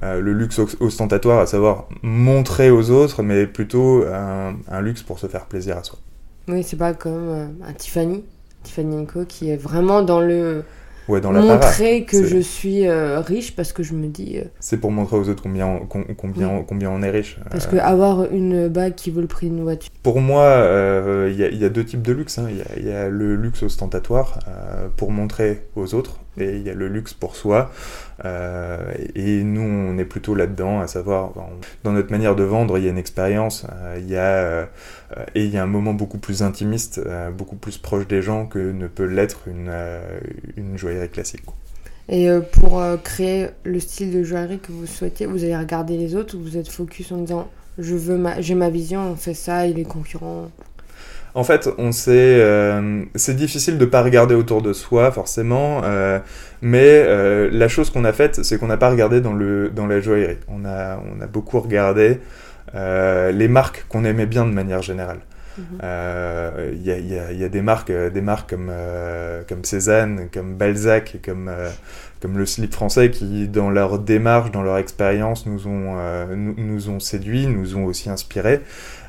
euh, 0.04 0.19
le 0.19 0.33
luxe 0.33 0.60
ostentatoire 0.80 1.39
à 1.39 1.45
savoir 1.45 1.88
montrer 2.01 2.72
aux 2.72 2.92
autres 2.92 3.24
mais 3.24 3.48
plutôt 3.48 4.04
un, 4.06 4.81
luxe 4.81 5.04
pour 5.04 5.19
se 5.19 5.28
faire 5.28 5.45
plaisir 5.45 5.78
à 5.78 5.83
soi. 5.83 6.00
Oui, 6.48 6.63
c'est 6.63 6.78
pas 6.78 6.94
comme 6.94 7.56
un 7.63 7.74
Tiffany, 7.74 8.24
Tiffany 8.63 9.06
Co 9.06 9.25
qui 9.25 9.50
est 9.50 9.57
vraiment 9.57 10.01
dans 10.01 10.19
le 10.19 10.63
dans 11.19 11.31
montrer 11.34 12.06
que 12.06 12.24
je 12.25 12.38
suis 12.38 12.88
euh, 12.88 13.19
riche 13.19 13.56
parce 13.56 13.74
que 13.74 13.84
je 13.84 13.94
me 13.94 14.08
dis. 14.08 14.38
Euh, 14.38 14.46
c'est 14.60 14.78
pour 14.78 14.92
montrer 14.92 15.18
aux 15.18 15.28
autres 15.30 15.44
combien, 15.44 15.68
on, 15.68 15.86
combien, 15.86 16.63
combien 16.68 16.90
on 16.90 17.02
est 17.02 17.10
riche. 17.10 17.40
Parce 17.50 17.68
que 17.68 17.75
avoir 17.78 18.31
une 18.31 18.68
bague 18.68 18.96
qui 18.96 19.12
vaut 19.12 19.22
le 19.22 19.28
prix 19.28 19.50
d'une 19.50 19.63
voiture. 19.63 19.92
Pour 20.04 20.22
moi, 20.22 20.44
euh, 20.44 21.30
il 21.31 21.40
y, 21.40 21.58
y, 21.58 21.66
a 21.66 21.69
deux 21.69 21.84
types 21.84 22.02
de 22.02 22.13
luxe. 22.13 22.38
Hein. 22.38 22.48
Il 22.78 22.88
y, 22.88 22.92
a 22.92 23.10
le 23.10 23.36
luxe 23.36 23.63
ostentatoire 23.63 24.40
pour 24.96 25.12
montrer 25.12 25.68
aux 25.75 25.94
autres 25.94 26.19
et 26.38 26.56
il 26.56 26.62
y 26.62 26.69
a 26.69 26.74
le 26.74 26.88
luxe 26.88 27.13
pour 27.13 27.36
soi. 27.36 27.72
Euh, 28.25 28.94
et 29.15 29.44
nous, 29.44 29.62
on 29.62 29.97
est 29.97 30.06
plutôt 30.06 30.35
là-dedans, 30.35 30.79
à 30.79 30.88
savoir, 30.88 31.33
dans 31.83 31.91
notre 31.91 32.12
manière 32.12 32.35
de 32.35 32.44
vendre, 32.44 32.77
il 32.77 32.83
y 32.83 32.88
a 32.88 32.91
une 32.91 32.97
expérience, 32.97 33.65
euh, 33.71 33.97
il 34.00 34.09
y 34.09 34.15
a, 34.15 34.35
euh, 34.35 34.65
et 35.35 35.45
il 35.45 35.51
y 35.51 35.57
a 35.57 35.63
un 35.63 35.68
moment 35.68 35.94
beaucoup 35.94 36.18
plus 36.18 36.44
intimiste, 36.44 37.01
beaucoup 37.38 37.56
plus 37.56 37.77
proche 37.77 38.07
des 38.07 38.21
gens 38.21 38.45
que 38.45 38.59
ne 38.59 38.88
peut 38.88 39.06
l'être 39.06 39.47
une, 39.47 39.71
une 40.56 40.77
joaillerie 40.77 41.09
classique. 41.09 41.44
Et 42.09 42.29
pour 42.53 42.83
créer 43.03 43.50
le 43.63 43.79
style 43.79 44.12
de 44.12 44.24
joaillerie 44.24 44.60
que 44.60 44.72
vous 44.72 44.86
souhaitez, 44.86 45.25
vous 45.25 45.43
allez 45.43 45.57
regarder 45.57 45.98
les 45.98 46.15
autres 46.15 46.38
ou 46.38 46.41
vous 46.41 46.57
êtes 46.57 46.69
focus 46.69 47.12
en 47.12 47.17
disant 47.17 47.50
je 47.77 47.96
veux 47.96 48.22
j'ai 48.39 48.55
ma 48.55 48.69
vision, 48.69 49.12
on 49.12 49.15
fait 49.15 49.34
ça 49.34 49.67
et 49.67 49.74
les 49.74 49.84
concurrents 49.84 50.50
en 51.33 51.43
fait, 51.43 51.69
on 51.77 51.91
sait, 51.91 52.11
euh, 52.13 53.03
c'est 53.15 53.35
difficile 53.35 53.77
de 53.77 53.85
pas 53.85 54.03
regarder 54.03 54.35
autour 54.35 54.61
de 54.61 54.73
soi 54.73 55.11
forcément, 55.11 55.81
euh, 55.83 56.19
mais 56.61 57.03
euh, 57.05 57.50
la 57.51 57.67
chose 57.69 57.89
qu'on 57.89 58.03
a 58.03 58.11
faite, 58.11 58.43
c'est 58.43 58.57
qu'on 58.57 58.67
n'a 58.67 58.77
pas 58.77 58.89
regardé 58.89 59.21
dans 59.21 59.33
le 59.33 59.69
dans 59.69 59.88
la 59.88 60.01
joaillerie. 60.01 60.39
On 60.50 60.65
a 60.65 60.97
on 60.97 61.21
a 61.21 61.27
beaucoup 61.27 61.59
regardé 61.59 62.19
les 62.73 63.47
marques 63.47 63.85
qu'on 63.89 64.05
aimait 64.05 64.25
bien 64.25 64.45
de 64.45 64.51
manière 64.51 64.81
générale. 64.81 65.19
Mhm. 65.57 65.63
Il 66.73 66.81
y, 66.81 66.91
a, 66.91 66.97
y, 66.97 67.19
a, 67.19 67.31
y, 67.33 67.43
a, 67.43 67.50
des 67.50 67.61
marques, 67.61 67.91
des 67.91 68.21
marques 68.21 68.50
comme 68.50 68.71
comme 69.47 69.63
Cézanne, 69.63 70.27
comme 70.33 70.55
Balzac, 70.55 71.17
comme 71.23 71.51
comme 72.21 72.38
le 72.38 72.45
slip 72.45 72.73
français 72.73 73.09
qui, 73.09 73.47
dans 73.47 73.69
leur 73.69 74.00
démarche, 74.00 74.51
dans 74.51 74.63
leur 74.63 74.77
expérience, 74.77 75.45
nous 75.45 75.67
ont 75.67 75.95
nous, 76.35 76.55
nous, 76.57 76.89
ont 76.89 77.00
séduit, 77.00 77.47
nous 77.47 77.75
ont 77.75 77.85
aussi 77.85 78.09
inspiré. 78.09 78.61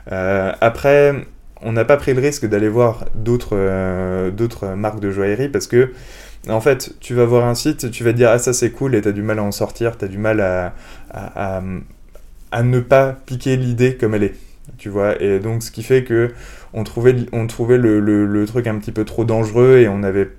après 0.06 1.14
on 1.62 1.73
n'a 1.73 1.85
pas 1.85 1.97
pris 1.97 2.14
le 2.14 2.21
risque 2.21 2.47
d'aller 2.47 2.69
voir 2.69 3.07
d'autres 3.14 3.57
euh, 3.57 4.31
d'autres 4.31 4.69
marques 4.69 5.00
de 5.00 5.11
joaillerie 5.11 5.49
parce 5.49 5.66
que 5.66 5.92
en 6.49 6.61
fait, 6.61 6.97
tu 7.00 7.14
vas 7.14 7.25
voir 7.25 7.47
un 7.47 7.54
site, 7.54 7.90
tu 7.90 8.02
vas 8.02 8.12
te 8.12 8.16
dire 8.16 8.31
ah 8.31 8.38
ça 8.38 8.52
c'est 8.52 8.71
cool 8.71 8.95
et 8.95 9.02
tu 9.02 9.09
as 9.09 9.12
du 9.12 9.23
mal 9.23 9.38
à 9.38 9.45
en 9.45 9.52
sortir, 9.52 9.97
tu 9.97 10.04
as 10.04 10.09
du 10.09 10.19
mal 10.19 10.40
à, 10.40 11.62
ne 12.62 12.81
pas 12.81 13.12
piquer 13.26 13.57
l'idée 13.57 13.97
comme 13.97 14.14
elle 14.14 14.25
est. 14.25 14.35
Tu 14.78 14.88
vois, 14.88 15.21
et 15.23 15.38
donc 15.38 15.62
ce 15.62 15.71
qui 15.71 15.83
fait 15.83 16.04
que 16.04 16.33
on 16.73 16.85
trouvait, 16.85 17.14
on 17.33 17.47
trouvait 17.47 17.78
le, 17.78 18.00
le, 18.00 18.47
truc 18.47 18.66
un 18.66 18.78
petit 18.78 18.92
peu 18.92 19.04
trop 19.04 19.25
dangereux 19.25 19.78
et 19.78 19.88
on 19.88 19.99
n'avait 19.99 20.31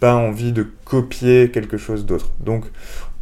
pas 0.00 0.14
envie 0.14 0.52
de 0.52 0.66
copier 0.84 1.50
quelque 1.50 1.76
chose 1.76 2.06
d'autre. 2.06 2.30
Donc 2.40 2.64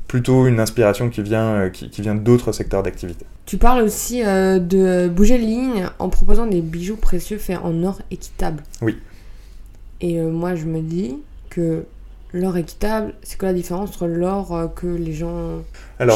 plutôt 0.08 0.46
une 0.46 0.60
inspiration 0.60 1.10
qui 1.10 1.22
vient, 1.22 1.54
euh, 1.54 1.68
qui, 1.70 1.90
qui 1.90 2.02
vient 2.02 2.14
d'autres 2.14 2.52
secteurs 2.52 2.82
d'activité. 2.82 3.26
Tu 3.44 3.58
parles 3.58 3.82
aussi 3.82 4.24
euh, 4.24 4.58
de 4.58 5.08
bouger 5.08 5.38
les 5.38 5.46
lignes 5.46 5.88
en 5.98 6.08
proposant 6.08 6.46
des 6.46 6.60
bijoux 6.60 6.96
précieux 6.96 7.38
faits 7.38 7.58
en 7.62 7.82
or 7.82 8.00
équitable. 8.10 8.62
Oui. 8.82 8.98
Et 10.00 10.18
euh, 10.18 10.30
moi, 10.30 10.54
je 10.54 10.66
me 10.66 10.80
dis 10.80 11.16
que 11.50 11.84
l'or 12.32 12.56
équitable, 12.56 13.14
c'est 13.22 13.38
quoi 13.38 13.48
la 13.48 13.54
différence 13.54 13.90
entre 13.90 14.06
l'or 14.06 14.70
que 14.74 14.86
les 14.86 15.12
gens 15.12 15.62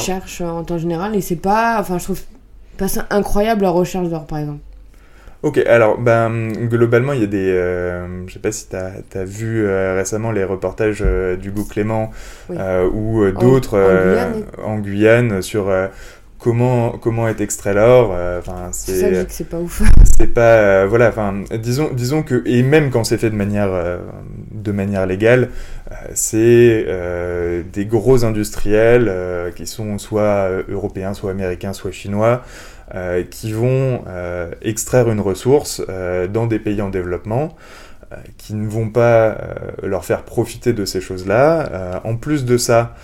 cherchent 0.00 0.42
en 0.42 0.64
temps 0.64 0.78
général 0.78 1.14
et 1.16 1.20
c'est 1.20 1.36
pas. 1.36 1.78
Enfin, 1.80 1.98
je 1.98 2.04
trouve 2.04 2.20
pas 2.76 2.88
ça 2.88 3.06
incroyable 3.10 3.62
la 3.62 3.70
recherche 3.70 4.08
d'or, 4.08 4.26
par 4.26 4.38
exemple. 4.38 4.60
Ok, 5.42 5.56
alors 5.66 5.96
ben, 5.96 6.52
globalement, 6.52 7.14
il 7.14 7.20
y 7.20 7.24
a 7.24 7.26
des. 7.26 7.50
Euh, 7.50 8.26
je 8.26 8.34
sais 8.34 8.38
pas 8.38 8.52
si 8.52 8.68
tu 8.68 8.76
as, 8.76 9.24
vu 9.24 9.64
euh, 9.64 9.94
récemment 9.96 10.32
les 10.32 10.44
reportages 10.44 11.02
euh, 11.02 11.36
d'Hugo 11.36 11.64
Clément 11.64 12.10
ou 12.50 13.24
d'autres 13.30 13.78
en, 14.62 14.78
Guyane 14.78 15.40
sur 15.40 15.72
comment, 16.38 16.90
comment 16.90 17.26
est 17.26 17.40
extrait 17.40 17.72
l'or. 17.72 18.14
Enfin, 18.38 18.68
c'est 18.72 19.14
ça 19.14 19.24
que 19.24 19.32
c'est 19.32 19.48
pas 19.48 19.58
ouf. 19.58 19.80
c'est 20.18 20.26
pas. 20.26 20.84
voilà, 20.84 21.08
enfin, 21.08 21.42
disons, 21.58 21.88
disons 21.94 22.22
que. 22.22 22.42
Et 22.44 22.62
même 22.62 22.90
quand 22.90 23.04
c'est 23.04 23.18
fait 23.18 23.30
de 23.30 23.36
manière, 23.36 23.70
de 24.52 24.72
manière 24.72 25.06
légale, 25.06 25.48
c'est 26.12 26.86
des 27.72 27.86
gros 27.86 28.26
industriels 28.26 29.10
qui 29.56 29.66
sont 29.66 29.96
soit 29.96 30.50
européens, 30.68 31.14
soit 31.14 31.30
américains, 31.30 31.72
soit 31.72 31.92
chinois. 31.92 32.42
Euh, 32.92 33.22
qui 33.22 33.52
vont 33.52 34.02
euh, 34.08 34.50
extraire 34.62 35.08
une 35.10 35.20
ressource 35.20 35.80
euh, 35.88 36.26
dans 36.26 36.48
des 36.48 36.58
pays 36.58 36.82
en 36.82 36.90
développement, 36.90 37.56
qui 38.36 38.54
ne 38.54 38.68
vont 38.68 38.90
pas 38.90 39.38
leur 39.84 40.04
faire 40.04 40.24
profiter 40.24 40.72
de 40.72 40.84
ces 40.84 41.00
choses-là. 41.00 42.00
en 42.02 42.16
plus 42.16 42.44
de 42.44 42.56
ça, 42.56 42.96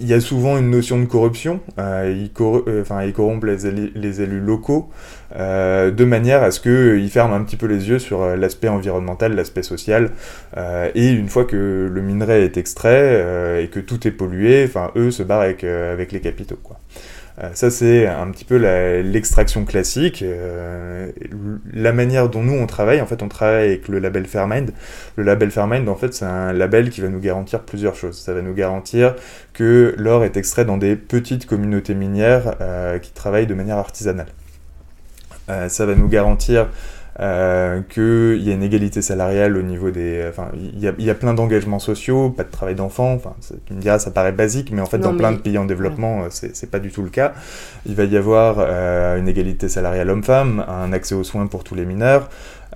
il 0.00 0.08
y 0.08 0.12
a 0.12 0.18
souvent 0.18 0.58
une 0.58 0.70
notion 0.70 0.98
de 0.98 1.04
corruption. 1.04 1.60
ils, 1.78 2.32
corrompent 2.32 3.44
les, 3.44 3.66
élus, 3.68 4.40
locaux 4.40 4.90
de 5.38 6.04
manière 6.04 6.42
à 6.42 6.50
ce 6.50 6.58
qu'ils 6.58 7.08
ferment 7.10 7.36
un 7.36 7.44
petit 7.44 7.54
peu 7.56 7.66
les 7.66 7.90
yeux 7.90 8.00
sur 8.00 8.34
l'aspect 8.34 8.66
environnemental, 8.66 9.36
l'aspect 9.36 9.62
social. 9.62 10.10
et 10.56 11.12
une 11.12 11.28
fois 11.28 11.44
que 11.44 11.88
le 11.88 12.02
minerai 12.02 12.42
est 12.42 12.56
extrait 12.56 13.62
et 13.62 13.68
que 13.68 13.78
tout 13.78 14.08
est 14.08 14.10
pollué, 14.10 14.64
enfin, 14.64 14.90
eux 14.96 15.12
se 15.12 15.22
barrent 15.22 15.42
avec, 15.42 15.62
les 15.62 16.20
capitaux. 16.20 16.58
Euh, 17.38 17.50
ça, 17.54 17.70
c'est 17.70 18.06
un 18.06 18.30
petit 18.30 18.44
peu 18.44 18.56
l'extraction 18.56 19.64
classique. 19.64 20.22
Euh, 20.22 21.10
la 21.72 21.92
manière 21.92 22.28
dont 22.28 22.42
nous, 22.42 22.52
on 22.52 22.66
travaille, 22.66 23.00
en 23.00 23.06
fait, 23.06 23.22
on 23.22 23.28
travaille 23.28 23.68
avec 23.68 23.88
le 23.88 23.98
label 23.98 24.26
Fairmind. 24.26 24.72
Le 25.16 25.24
label 25.24 25.50
Fairmind, 25.50 25.88
en 25.88 25.96
fait, 25.96 26.12
c'est 26.12 26.24
un 26.24 26.52
label 26.52 26.90
qui 26.90 27.00
va 27.00 27.08
nous 27.08 27.20
garantir 27.20 27.60
plusieurs 27.60 27.94
choses. 27.94 28.18
Ça 28.18 28.34
va 28.34 28.42
nous 28.42 28.54
garantir 28.54 29.16
que 29.54 29.94
l'or 29.96 30.24
est 30.24 30.36
extrait 30.36 30.64
dans 30.64 30.76
des 30.76 30.96
petites 30.96 31.46
communautés 31.46 31.94
minières 31.94 32.56
euh, 32.60 32.98
qui 32.98 33.12
travaillent 33.12 33.46
de 33.46 33.54
manière 33.54 33.78
artisanale. 33.78 34.28
ça 35.68 35.86
va 35.86 35.94
nous 35.94 36.08
garantir 36.08 36.68
euh, 37.20 37.80
qu'il 37.82 38.42
y 38.42 38.50
a 38.50 38.54
une 38.54 38.62
égalité 38.62 39.02
salariale 39.02 39.56
au 39.56 39.62
niveau 39.62 39.90
des... 39.90 40.24
Enfin, 40.28 40.48
il 40.54 40.80
y 40.80 40.88
a, 40.88 40.92
y 40.98 41.10
a 41.10 41.14
plein 41.14 41.34
d'engagements 41.34 41.78
sociaux, 41.78 42.30
pas 42.30 42.44
de 42.44 42.50
travail 42.50 42.74
d'enfant, 42.74 43.12
enfin, 43.12 43.34
tu 43.66 43.74
me 43.74 43.80
diras, 43.80 43.98
ça 43.98 44.10
paraît 44.10 44.32
basique, 44.32 44.70
mais 44.72 44.80
en 44.80 44.86
fait, 44.86 44.98
dans 44.98 45.16
plein 45.16 45.32
de 45.32 45.38
pays 45.38 45.58
en 45.58 45.64
développement, 45.64 46.26
c'est 46.30 46.70
pas 46.70 46.78
du 46.78 46.90
tout 46.90 47.02
le 47.02 47.10
cas. 47.10 47.32
Il 47.86 47.94
va 47.94 48.04
y 48.04 48.16
avoir 48.16 48.56
euh, 48.58 49.18
une 49.18 49.28
égalité 49.28 49.68
salariale 49.68 50.08
homme-femme, 50.10 50.64
un 50.68 50.92
accès 50.92 51.14
aux 51.14 51.24
soins 51.24 51.46
pour 51.46 51.64
tous 51.64 51.74
les 51.74 51.84
mineurs, 51.84 52.28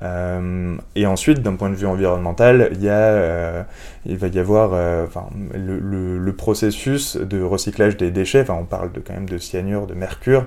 euh, 0.02 0.76
et 0.94 1.06
ensuite, 1.06 1.42
d'un 1.42 1.54
point 1.54 1.70
de 1.70 1.74
vue 1.74 1.86
environnemental, 1.86 2.70
il, 2.72 2.80
euh, 2.84 3.62
va 4.06 4.26
y 4.26 4.38
avoir 4.38 4.70
euh, 4.74 5.06
le, 5.54 6.32
processus 6.32 7.16
de 7.16 7.42
recyclage 7.42 7.96
des 7.96 8.10
déchets, 8.10 8.44
on 8.50 8.64
parle 8.64 8.92
de, 8.92 9.00
quand 9.00 9.14
même 9.14 9.28
de 9.28 9.38
cyanure, 9.38 9.86
de 9.86 9.94
mercure, 9.94 10.44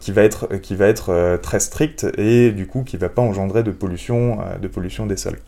qui 0.00 0.12
va 0.12 0.22
être, 0.24 1.38
très 1.42 1.60
strict 1.60 2.06
et 2.16 2.50
du 2.50 2.66
coup 2.66 2.82
qui 2.82 2.96
ne 2.96 3.00
va 3.00 3.08
pas 3.08 3.22
engendrer 3.22 3.62
de 3.62 3.70
pollution 3.70 4.38
des 5.06 5.16
sols. 5.16 5.38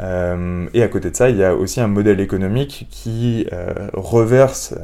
et 0.00 0.82
à 0.82 0.88
côté 0.88 1.10
de 1.10 1.16
ça, 1.16 1.30
il 1.30 1.36
y 1.36 1.44
a 1.44 1.54
aussi 1.54 1.80
un 1.80 1.88
modèle 1.88 2.20
économique 2.20 2.86
qui 2.90 3.46
reverse 3.94 4.74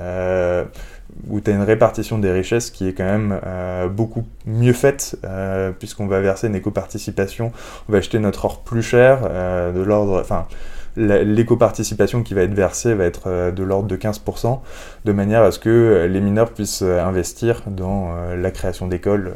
où 1.29 1.41
tu 1.41 1.51
as 1.51 1.55
une 1.55 1.63
répartition 1.63 2.19
des 2.19 2.31
richesses 2.31 2.71
qui 2.71 2.89
est 2.89 2.93
quand 2.93 3.05
même 3.05 3.41
euh, 3.47 3.89
beaucoup 3.89 4.25
mieux 4.47 4.73
faite, 4.73 5.17
euh, 5.25 5.73
puisqu'on 5.77 6.07
va 6.07 6.21
verser 6.21 6.47
une 6.47 6.55
éco-participation, 6.55 7.53
on 7.89 7.93
va 7.93 7.99
acheter 7.99 8.19
notre 8.19 8.45
or 8.45 8.63
plus 8.63 8.83
cher, 8.83 9.21
euh, 9.25 9.73
de 9.73 9.81
l'ordre, 9.81 10.21
enfin, 10.21 10.47
l'éco-participation 10.97 12.23
qui 12.23 12.35
va 12.35 12.43
être 12.43 12.55
versée 12.55 12.95
va 12.95 13.05
être 13.05 13.53
de 13.53 13.63
l'ordre 13.63 13.87
de 13.87 13.97
15%, 13.97 14.61
de 15.05 15.13
manière 15.13 15.43
à 15.43 15.53
ce 15.53 15.61
que 15.61 16.09
les 16.11 16.21
mineurs 16.21 16.51
puissent 16.51 16.83
investir 16.83 17.63
dans 17.69 18.13
la 18.37 18.51
création 18.51 18.89
d'écoles, 18.89 19.33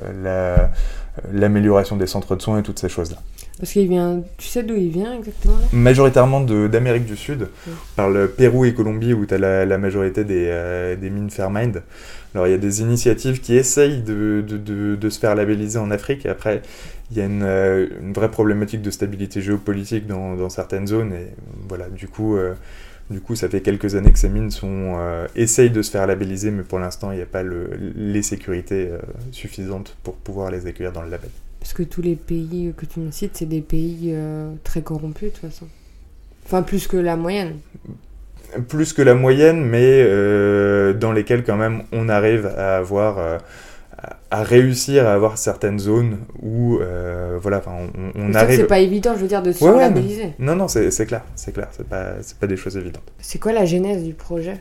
l'amélioration 1.33 1.97
des 1.97 2.09
centres 2.09 2.35
de 2.35 2.43
soins 2.43 2.59
et 2.59 2.63
toutes 2.65 2.81
ces 2.81 2.89
choses-là. 2.89 3.19
Parce 3.59 3.73
qu'il 3.73 3.89
vient. 3.89 4.23
Tu 4.37 4.49
sais 4.49 4.65
d'où 4.65 4.75
il 4.75 4.91
vient 4.91 5.17
exactement 5.17 5.57
Majoritairement 5.73 6.41
d'Amérique 6.41 7.05
du 7.05 7.17
Sud, 7.17 7.49
par 7.95 8.11
le 8.11 8.29
Pérou 8.29 8.65
et 8.65 8.75
Colombie 8.75 9.13
où 9.13 9.27
tu 9.27 9.35
as 9.35 9.39
la, 9.39 9.79
majorité 9.79 10.25
des, 10.25 10.47
euh, 10.49 10.97
des 10.97 11.09
mines 11.09 11.31
Fairmind. 11.31 11.83
Alors 12.35 12.49
il 12.49 12.51
y 12.51 12.55
a 12.55 12.59
des 12.59 12.81
initiatives 12.81 13.41
qui 13.41 13.55
essayent 13.55 14.03
de, 14.03 14.45
de, 14.47 14.97
de, 14.97 15.11
se 15.11 15.21
faire 15.21 15.37
labelliser 15.37 15.79
en 15.79 15.93
Afrique. 15.93 16.27
Et 16.27 16.29
après, 16.29 16.63
il 17.13 17.19
y 17.19 17.21
a 17.21 17.27
une, 17.27 17.45
euh, 17.45 17.87
une 18.03 18.13
vraie 18.13 18.31
problématique 18.31 18.83
de 18.83 18.91
stabilité 18.91 19.41
géopolitique 19.41 20.09
dans, 20.09 20.35
dans, 20.35 20.49
certaines 20.49 20.89
zones. 20.89 21.13
Et 21.13 21.29
voilà, 21.69 21.89
du 21.89 22.09
coup. 22.09 22.37
Euh, 22.37 22.55
du 23.11 23.21
coup, 23.21 23.37
ça 23.37 23.51
fait 23.51 23.61
quelques 23.61 23.97
années 23.97 24.13
que 24.13 24.19
ces 24.19 24.31
mines 24.31 24.51
sont, 24.51 24.97
essayent 25.37 25.69
de 25.69 25.83
se 25.83 25.91
faire 25.91 26.07
labelliser, 26.07 26.51
mais 26.51 26.63
pour 26.63 26.79
l'instant, 26.79 27.13
il 27.13 27.17
n'y 27.17 27.23
a 27.23 27.27
pas 27.27 27.43
le, 27.43 27.69
les 27.95 28.23
sécurités 28.23 28.89
suffisantes 29.31 29.95
pour 30.03 30.15
pouvoir 30.15 30.51
les 30.51 30.67
accueillir 30.67 30.91
dans 30.91 31.03
le 31.03 31.11
label. 31.11 31.29
Parce 31.65 31.73
que 31.73 31.83
tous 31.83 32.03
les 32.03 32.15
pays 32.15 32.75
que 32.77 32.85
tu 32.85 33.01
me 33.01 33.11
cites, 33.11 33.39
c'est 33.39 33.49
des 33.49 33.63
pays 33.63 34.11
euh, 34.13 34.53
très 34.65 34.83
corrompus 34.83 35.31
de 35.33 35.39
toute 35.39 35.51
façon. 35.51 35.65
Enfin, 36.45 36.61
plus 36.61 36.87
que 36.87 36.99
la 36.99 37.17
moyenne. 37.17 37.57
Plus 38.69 38.93
que 38.93 39.01
la 39.01 39.15
moyenne, 39.15 39.65
mais 39.65 40.05
euh, 40.07 40.93
dans 40.93 41.11
lesquels 41.11 41.43
quand 41.43 41.57
même 41.57 41.85
on 41.91 42.11
arrive 42.11 42.45
à 42.45 42.77
avoir... 42.77 43.19
Euh, 43.19 43.39
à 44.31 44.43
réussir 44.43 45.07
à 45.07 45.15
avoir 45.15 45.39
certaines 45.39 45.79
zones 45.79 46.19
où 46.43 46.81
voilà 47.41 47.63
on, 47.67 48.11
on 48.17 48.35
arrive 48.35 48.59
c'est 48.59 48.67
pas 48.67 48.81
évident 48.81 49.15
je 49.15 49.21
veux 49.21 49.29
dire 49.29 49.41
de 49.41 49.53
se 49.53 49.65
ouais, 49.65 50.35
non 50.41 50.57
non 50.57 50.69
c'est 50.69 51.07
clair 51.07 51.23
c'est 51.37 51.53
clair 51.53 51.69
c'est 51.71 51.89
pas 51.89 52.15
c'est 52.21 52.37
pas 52.37 52.47
des 52.47 52.57
choses 52.57 52.77
évidentes 52.77 53.05
c'est 53.19 53.39
quoi 53.39 53.53
la 53.53 53.65
genèse 53.65 54.03
du 54.03 54.13
projet? 54.13 54.61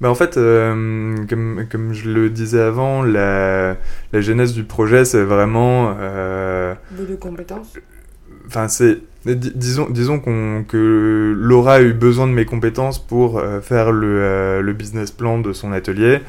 Bah 0.00 0.08
en 0.08 0.14
fait, 0.14 0.38
euh, 0.38 1.14
comme, 1.28 1.66
comme, 1.70 1.92
je 1.92 2.08
le 2.08 2.30
disais 2.30 2.60
avant, 2.60 3.02
la, 3.02 3.76
la 4.12 4.20
genèse 4.22 4.54
du 4.54 4.64
projet, 4.64 5.04
c'est 5.04 5.22
vraiment... 5.22 5.94
Euh, 6.00 6.74
de 6.98 7.16
compétences 7.16 7.74
Enfin, 8.46 8.68
c'est... 8.68 8.98
Disons, 9.26 9.90
disons 9.90 10.18
qu'on, 10.18 10.64
que 10.66 11.34
Laura 11.36 11.74
a 11.74 11.80
eu 11.82 11.92
besoin 11.92 12.26
de 12.26 12.32
mes 12.32 12.46
compétences 12.46 12.98
pour 12.98 13.38
euh, 13.38 13.60
faire 13.60 13.92
le, 13.92 14.62
le, 14.62 14.72
business 14.72 15.10
plan 15.10 15.38
de 15.38 15.52
son 15.52 15.72
atelier. 15.72 16.20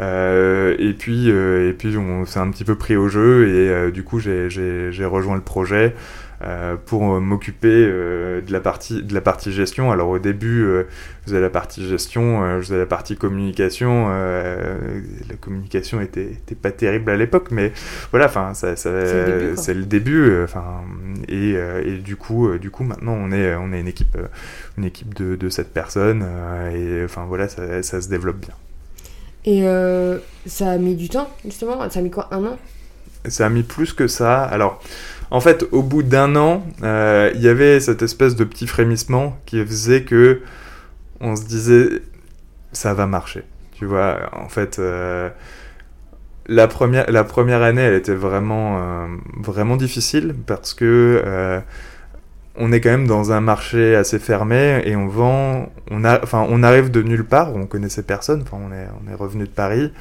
et 0.00 0.94
puis, 0.98 1.28
et 1.28 1.72
puis 1.78 1.96
on 1.96 2.26
s'est 2.26 2.40
un 2.40 2.50
petit 2.50 2.64
peu 2.64 2.74
pris 2.74 2.96
au 2.96 3.06
jeu 3.06 3.48
et 3.48 3.92
du 3.92 4.02
coup 4.02 4.18
j'ai, 4.18 4.50
j'ai 4.50 5.04
rejoint 5.04 5.36
le 5.36 5.40
projet. 5.40 5.94
Euh, 6.44 6.74
pour 6.74 7.02
m'occuper 7.20 7.68
euh, 7.68 8.40
de, 8.40 8.52
la 8.52 8.58
partie, 8.58 9.00
de 9.00 9.14
la 9.14 9.20
partie 9.20 9.52
gestion. 9.52 9.92
Alors 9.92 10.08
au 10.08 10.18
début, 10.18 10.64
euh, 10.64 10.88
vous 11.24 11.34
avez 11.34 11.42
la 11.42 11.50
partie 11.50 11.86
gestion, 11.88 12.58
vous 12.58 12.72
avez 12.72 12.80
la 12.80 12.86
partie 12.86 13.16
communication. 13.16 14.08
la 14.08 15.36
communication 15.40 16.00
était, 16.00 16.24
était, 16.24 16.56
pas 16.56 16.72
terrible 16.72 17.12
à 17.12 17.16
l'époque, 17.16 17.52
mais 17.52 17.72
voilà, 18.10 18.26
enfin, 18.26 18.54
ça, 18.54 18.74
ça 18.74 18.90
c'est 19.54 19.74
le 19.74 19.84
début. 19.84 20.42
Enfin, 20.42 20.64
et, 21.28 21.52
et, 21.84 21.98
du 21.98 22.16
coup, 22.16 22.58
du 22.58 22.70
coup, 22.70 22.82
maintenant, 22.82 23.14
on 23.16 23.30
est, 23.30 23.54
on 23.54 23.72
est 23.72 23.78
une 23.78 23.88
équipe, 23.88 24.18
une 24.76 24.84
équipe 24.84 25.14
de, 25.14 25.36
de 25.36 25.48
7 25.48 25.72
personnes, 25.72 26.26
et 26.74 27.04
enfin 27.04 27.24
voilà, 27.28 27.46
ça, 27.46 27.84
ça 27.84 28.00
se 28.00 28.08
développe 28.08 28.38
bien. 28.38 28.54
Et 29.44 29.62
ça 30.46 30.72
a 30.72 30.78
mis 30.78 30.96
du 30.96 31.08
temps, 31.08 31.28
justement? 31.44 31.88
Ça 31.88 32.00
a 32.00 32.02
mis 32.02 32.10
quoi 32.10 32.28
Un 32.32 32.44
an? 32.46 32.58
Ça 33.28 33.46
a 33.46 33.48
mis 33.48 33.62
plus 33.62 33.92
que 33.92 34.08
ça. 34.08 34.42
Alors, 34.42 34.82
en 35.32 35.40
fait, 35.40 35.64
au 35.72 35.82
bout 35.82 36.02
d'un 36.02 36.36
an, 36.36 36.62
euh, 36.82 37.30
il 37.34 37.40
y 37.40 37.48
avait 37.48 37.80
cette 37.80 38.02
espèce 38.02 38.36
de 38.36 38.44
petit 38.44 38.66
frémissement 38.66 39.38
qui 39.46 39.64
faisait 39.64 40.02
que 40.02 40.42
on 41.20 41.36
se 41.36 41.46
disait 41.46 42.02
ça 42.72 42.92
va 42.92 43.06
marcher. 43.06 43.42
Tu 43.72 43.86
vois, 43.86 44.28
en 44.34 44.50
fait, 44.50 44.78
euh, 44.78 45.30
la, 46.48 46.68
première, 46.68 47.62
année, 47.62 47.80
elle 47.80 47.94
était 47.94 48.14
vraiment, 48.14 48.78
euh, 48.78 49.76
difficile 49.78 50.34
parce 50.46 50.74
que 50.74 51.62
on 52.54 52.70
est 52.70 52.82
quand 52.82 52.90
même 52.90 53.06
dans 53.06 53.32
un 53.32 53.40
marché 53.40 53.96
assez 53.96 54.18
fermé 54.18 54.82
et 54.84 54.96
on 54.96 55.08
vend, 55.08 55.72
on, 55.90 56.04
a, 56.04 56.20
on 56.34 56.62
arrive 56.62 56.90
de 56.90 57.00
nulle 57.00 57.24
part, 57.24 57.56
on 57.56 57.64
connaissait 57.64 58.02
personne, 58.02 58.44
on 58.52 58.70
est 59.10 59.14
revenu 59.14 59.44
de 59.44 59.48
Paris. 59.48 59.92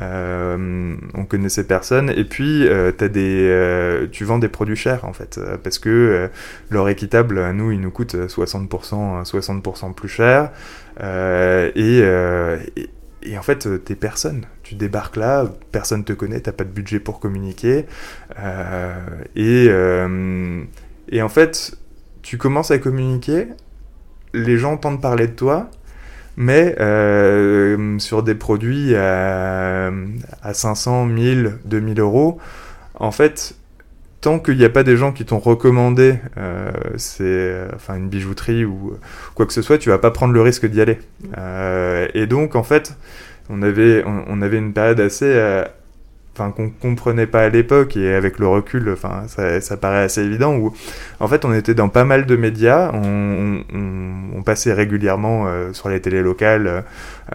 Euh, 0.00 0.96
on 1.14 1.24
connaissait 1.24 1.64
personne. 1.64 2.10
Et 2.10 2.24
puis, 2.24 2.66
euh, 2.66 2.92
des, 2.92 3.48
euh, 3.48 4.06
tu 4.10 4.24
vends 4.24 4.38
des 4.38 4.48
produits 4.48 4.76
chers, 4.76 5.04
en 5.04 5.12
fait, 5.12 5.40
parce 5.62 5.78
que 5.78 6.30
l'or 6.70 6.88
équitable, 6.88 7.38
à 7.38 7.52
nous, 7.52 7.72
il 7.72 7.80
nous 7.80 7.90
coûte 7.90 8.14
60%, 8.14 9.24
60 9.24 9.96
plus 9.96 10.08
cher. 10.08 10.50
Et, 11.00 11.98
et, 13.22 13.38
en 13.38 13.42
fait, 13.42 13.84
t'es 13.84 13.94
personne. 13.94 14.46
Tu 14.62 14.74
débarques 14.74 15.16
là, 15.16 15.46
personne 15.72 16.04
te 16.04 16.12
connaît, 16.12 16.40
t'as 16.40 16.52
pas 16.52 16.64
de 16.64 16.70
budget 16.70 17.00
pour 17.00 17.20
communiquer. 17.20 17.86
et, 19.36 19.68
et 21.10 21.22
en 21.22 21.28
fait, 21.28 21.72
tu 22.22 22.38
commences 22.38 22.70
à 22.70 22.78
communiquer, 22.78 23.48
les 24.34 24.58
gens 24.58 24.72
entendent 24.72 25.00
parler 25.00 25.26
de 25.26 25.32
toi, 25.32 25.70
mais 26.38 26.76
euh, 26.78 27.98
sur 27.98 28.22
des 28.22 28.36
produits 28.36 28.94
à, 28.94 29.90
à 30.40 30.54
500, 30.54 31.06
1000, 31.06 31.58
2000 31.64 31.98
euros, 31.98 32.38
en 32.94 33.10
fait, 33.10 33.56
tant 34.20 34.38
qu'il 34.38 34.56
n'y 34.56 34.64
a 34.64 34.70
pas 34.70 34.84
des 34.84 34.96
gens 34.96 35.10
qui 35.10 35.24
t'ont 35.24 35.40
recommandé 35.40 36.14
euh, 36.36 36.70
enfin 37.74 37.96
une 37.96 38.08
bijouterie 38.08 38.64
ou 38.64 38.96
quoi 39.34 39.46
que 39.46 39.52
ce 39.52 39.62
soit, 39.62 39.78
tu 39.78 39.88
vas 39.88 39.98
pas 39.98 40.12
prendre 40.12 40.32
le 40.32 40.40
risque 40.40 40.64
d'y 40.64 40.80
aller. 40.80 41.00
Euh, 41.36 42.06
et 42.14 42.28
donc 42.28 42.54
en 42.54 42.62
fait, 42.62 42.96
on 43.50 43.60
avait 43.60 44.04
on, 44.06 44.40
avait 44.40 44.58
une 44.58 44.72
période 44.72 45.00
assez 45.00 45.34
enfin 46.38 46.50
qu'on 46.50 46.70
comprenait 46.70 47.26
pas 47.26 47.42
à 47.42 47.48
l'époque 47.48 47.96
et 47.96 48.14
avec 48.14 48.38
le 48.38 48.46
recul 48.46 48.90
enfin 48.92 49.24
ça, 49.26 49.76
paraît 49.76 50.04
assez 50.04 50.22
évident 50.22 50.54
où 50.56 50.72
en 51.20 51.28
fait 51.28 51.44
on 51.44 51.52
était 51.52 51.74
dans 51.74 51.88
pas 51.88 52.04
mal 52.04 52.26
de 52.26 52.36
médias 52.36 52.92
on 52.94 54.42
passait 54.44 54.72
régulièrement 54.72 55.46
euh, 55.46 55.72
sur 55.72 55.88
les 55.88 56.00
télés 56.00 56.22
locales 56.22 56.84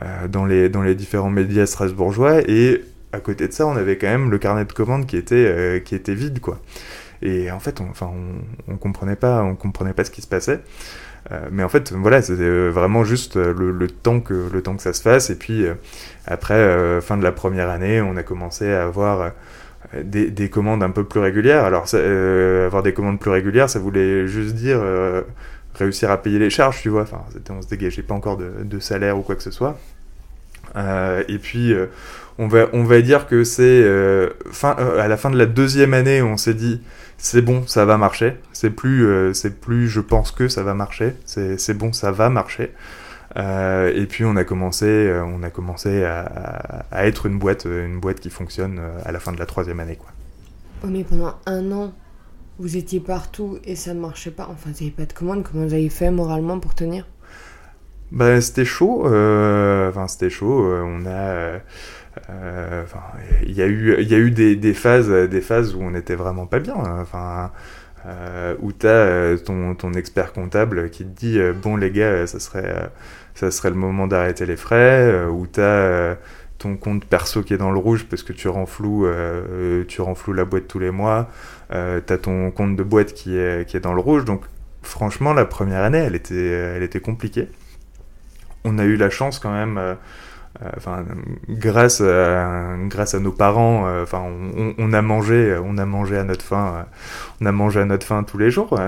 euh, 0.02 0.28
dans 0.28 0.46
les 0.46 0.70
dans 0.70 0.82
les 0.82 0.96
différents 0.96 1.30
médias 1.30 1.66
strasbourgeois 1.66 2.42
et 2.48 2.82
à 3.14 3.20
côté 3.20 3.48
de 3.48 3.54
ça, 3.54 3.68
on 3.68 3.78
avait 3.78 3.98
quand 3.98 4.08
même 4.08 4.32
le 4.32 4.40
carnet 4.40 4.66
de 4.66 4.74
commandes 4.74 5.06
qui 5.06 5.18
était, 5.18 5.36
euh, 5.36 5.80
qui 5.80 5.96
était 5.96 6.16
vide, 6.16 6.40
quoi. 6.40 6.60
Et 7.22 7.52
en 7.52 7.60
fait, 7.60 7.80
on, 7.80 7.90
enfin, 7.90 8.12
on, 8.68 8.74
on, 8.74 8.78
comprenait 8.78 9.16
pas, 9.16 9.44
on 9.44 9.56
comprenait 9.56 9.94
pas 9.94 10.04
ce 10.04 10.12
qui 10.12 10.22
se 10.22 10.28
passait. 10.28 10.60
Euh, 11.32 11.48
mais 11.52 11.64
en 11.64 11.70
fait, 11.70 11.92
voilà, 11.94 12.22
c'était 12.22 12.44
euh, 12.44 12.70
vraiment 12.70 13.04
juste 13.04 13.36
le, 13.36 13.72
le, 13.72 13.88
temps 13.88 14.20
que 14.20 14.50
le 14.52 14.62
temps 14.62 14.76
que 14.76 14.82
ça 14.82 14.94
se 14.94 15.02
fasse. 15.02 15.30
Et 15.30 15.36
puis 15.36 15.66
après, 16.26 17.02
fin 17.02 17.18
de 17.18 17.24
la 17.24 17.32
première 17.32 17.70
année, 17.70 18.02
on 18.02 18.16
a 18.18 18.24
commencé 18.24 18.72
à 18.72 18.84
avoir 18.84 19.32
des, 20.02 20.30
des, 20.32 20.50
commandes 20.50 20.84
un 20.84 20.90
peu 20.90 21.04
plus 21.04 21.20
régulières. 21.20 21.64
Alors, 21.66 21.86
avoir 22.66 22.84
des 22.84 22.94
commandes 22.94 23.20
plus 23.20 23.32
régulières, 23.32 23.70
ça 23.70 23.80
voulait 23.80 24.28
juste 24.28 24.56
dire 24.56 24.82
réussir 25.76 26.12
à 26.12 26.22
payer 26.22 26.40
les 26.40 26.50
charges, 26.50 26.82
tu 26.82 26.90
vois. 26.90 27.04
Enfin, 27.04 27.22
on 27.50 27.62
se 27.62 27.68
dégageait 27.68 28.04
pas 28.04 28.14
encore 28.14 28.38
de, 28.38 28.80
salaire 28.80 29.18
ou 29.18 29.22
quoi 29.22 29.36
que 29.36 29.44
ce 29.44 29.52
soit. 29.52 29.78
Et 30.76 31.38
puis 31.38 31.74
on 32.38 32.48
va, 32.48 32.68
on 32.74 32.84
va 32.84 33.02
dire 33.02 33.28
que 33.28 33.44
c'est 33.44 33.64
euh, 33.64 34.30
euh, 34.64 35.00
à 35.00 35.08
la 35.08 35.18
fin 35.18 35.30
de 35.30 35.38
la 35.38 35.46
deuxième 35.46 35.94
année, 35.94 36.22
on 36.22 36.38
s'est 36.38 36.54
dit 36.54 36.82
c'est 37.18 37.42
bon, 37.42 37.66
ça 37.68 37.86
va 37.86 37.98
marcher. 37.98 38.36
C'est 38.52 38.72
plus, 38.72 39.06
euh, 39.06 39.32
plus, 39.62 39.88
je 39.88 40.02
pense 40.02 40.32
que 40.32 40.48
ça 40.48 40.64
va 40.64 40.74
marcher. 40.74 41.14
C'est 41.26 41.78
bon, 41.78 41.94
ça 41.94 42.12
va 42.12 42.30
marcher. 42.30 42.72
et 43.36 44.06
puis 44.10 44.26
on 44.26 44.36
a 44.36 44.44
commencé, 44.44 45.14
on 45.26 45.44
a 45.44 45.50
commencé 45.50 46.04
à, 46.04 46.86
à, 46.92 47.06
être 47.06 47.26
une 47.28 47.40
boîte, 47.40 47.66
une 47.66 48.00
boîte 48.00 48.20
qui 48.20 48.30
fonctionne 48.30 48.82
à 49.06 49.12
la 49.12 49.20
fin 49.20 49.32
de 49.32 49.40
la 49.40 49.46
troisième 49.46 49.80
année, 49.80 49.96
quoi. 49.96 50.10
Oh, 50.84 50.88
mais 50.90 51.06
pendant 51.06 51.36
un 51.46 51.72
an, 51.72 51.94
vous 52.60 52.76
étiez 52.76 53.00
partout 53.00 53.58
et 53.64 53.78
ça 53.78 53.94
ne 53.94 54.02
marchait 54.02 54.32
pas. 54.32 54.50
Enfin, 54.52 54.70
vous 54.72 54.84
n'avez 54.84 54.92
pas 54.92 55.06
de 55.06 55.14
commande. 55.14 55.44
Comment 55.44 55.66
vous 55.66 55.74
avez 55.74 55.90
fait 55.90 56.12
moralement 56.12 56.60
pour 56.60 56.76
tenir? 56.76 57.06
Bah, 58.14 58.40
c'était 58.42 58.66
chaud. 58.66 59.02
Enfin, 59.06 60.08
c'était 60.08 60.30
chaud. 60.30 60.74
On 60.86 61.06
a 61.06 61.60
euh, 62.30 62.84
il 63.44 63.54
y 63.54 63.62
a 63.62 63.68
eu, 63.68 64.02
y 64.04 64.14
a 64.14 64.18
eu 64.18 64.32
des, 64.32 64.56
des, 64.56 64.74
phases, 64.74 65.10
des 65.10 65.42
phases 65.42 65.76
où 65.76 65.82
on 65.82 65.92
n'était 65.92 66.16
vraiment 66.16 66.46
pas 66.46 66.60
bien. 66.60 66.76
Hein. 66.76 67.00
Enfin, 67.02 67.52
euh, 68.06 68.56
où 68.62 68.72
tu 68.72 68.88
as 68.88 68.90
euh, 68.90 69.38
ton, 69.38 69.76
ton, 69.76 69.94
expert 69.94 70.34
comptable 70.34 70.90
qui 70.90 71.06
te 71.06 71.10
dit 71.10 71.40
bon 71.62 71.76
les 71.78 71.92
gars, 71.92 72.28
ça 72.28 72.40
serait, 72.40 72.92
ça 73.36 73.52
serait 73.52 73.70
le 73.70 73.76
moment 73.76 74.08
d'arrêter 74.08 74.46
les 74.46 74.58
frais. 74.58 75.26
où 75.28 75.48
tu 75.48 75.62
as 75.62 76.18
ton 76.60 76.78
compte 76.78 77.06
perso 77.06 77.44
qui 77.44 77.54
est 77.54 77.58
dans 77.58 77.72
le 77.72 77.80
rouge 77.80 78.06
parce 78.10 78.24
que 78.24 78.34
tu 78.34 78.48
renfloues, 78.48 79.08
tu 79.88 80.02
renfloues 80.02 80.34
la 80.34 80.46
boîte 80.46 80.68
tous 80.68 80.80
les 80.80 80.92
mois. 80.92 81.30
Euh, 81.72 82.00
tu 82.06 82.14
as 82.14 82.18
ton 82.18 82.52
compte 82.52 82.76
de 82.76 82.84
boîte 82.84 83.14
qui 83.14 83.38
est, 83.38 83.68
qui 83.68 83.78
est 83.78 83.82
dans 83.82 83.94
le 83.94 84.02
rouge. 84.02 84.26
Donc 84.26 84.44
franchement, 84.84 85.34
la 85.34 85.46
première 85.46 85.82
année, 85.82 86.00
elle 86.00 86.16
était, 86.16 86.36
elle 86.36 86.84
était 86.84 87.00
compliquée. 87.00 87.50
On 88.66 88.78
a 88.80 88.84
eu 88.84 88.96
la 88.96 89.10
chance 89.10 89.40
quand 89.40 89.52
même 89.52 89.96
euh, 90.62 90.70
enfin 90.78 91.04
grâce 91.50 92.00
à, 92.00 92.76
grâce 92.88 93.16
à 93.16 93.20
nos 93.20 93.32
parents 93.32 93.88
euh, 93.88 94.04
enfin 94.04 94.22
on, 94.78 94.94
a 94.94 95.02
mangé 95.02 95.58
on 95.66 95.80
a 95.80 95.86
mangé 95.86 96.16
à 96.16 96.24
notre 96.24 96.46
faim 96.46 96.76
euh, 96.76 96.84
on 97.42 97.48
a 97.48 97.52
mangé 97.52 97.80
à 97.80 97.86
notre 97.86 98.06
faim 98.06 98.24
tous 98.24 98.38
les 98.38 98.52
jours 98.52 98.80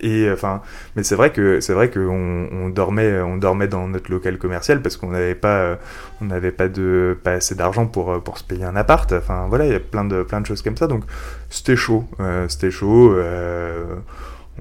et 0.00 0.30
enfin 0.32 0.62
mais 0.94 1.02
c'est 1.02 1.14
vrai 1.14 1.30
que 1.30 1.60
c'est 1.60 1.74
vrai 1.74 1.90
que 1.90 2.00
on, 2.00 2.48
on, 2.52 2.68
dormait 2.70 3.20
on 3.20 3.36
dormait 3.36 3.68
dans 3.68 3.86
notre 3.86 4.10
local 4.10 4.38
commercial 4.38 4.80
parce 4.80 4.96
qu'on 4.96 5.10
n'avait 5.10 5.34
pas 5.34 5.76
on 6.22 6.24
n'avait 6.24 6.52
pas 6.52 6.68
de 6.68 7.14
pas 7.22 7.32
assez 7.32 7.54
d'argent 7.54 7.86
pour 7.86 8.22
pour 8.22 8.38
se 8.38 8.44
payer 8.44 8.64
un 8.64 8.76
appart. 8.76 9.12
Enfin 9.12 9.46
voilà 9.48 9.66
il 9.66 9.72
y 9.72 9.74
a 9.74 9.80
plein 9.80 10.06
de 10.06 10.22
plein 10.22 10.40
de 10.40 10.46
choses 10.46 10.62
comme 10.62 10.76
ça. 10.78 10.86
Donc 10.86 11.04
c'était 11.50 11.76
chaud 11.76 12.04
c'était 12.48 12.70
chaud 12.70 13.14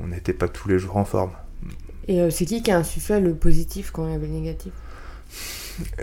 on 0.02 0.08
n'était 0.08 0.34
pas 0.34 0.50
tous 0.50 0.67
les 0.67 0.78
jours 0.78 0.97
en 0.97 1.06
forme 1.06 1.32
et 2.08 2.30
c'est 2.32 2.46
qui 2.46 2.62
qui 2.62 2.72
a 2.72 2.78
insufflé 2.78 3.20
le 3.20 3.34
positif 3.34 3.91
quand 3.91 4.06
il 4.08 4.13
y 4.13 4.15
avait 4.15 4.28
le 4.28 4.34
négatif? 4.34 4.72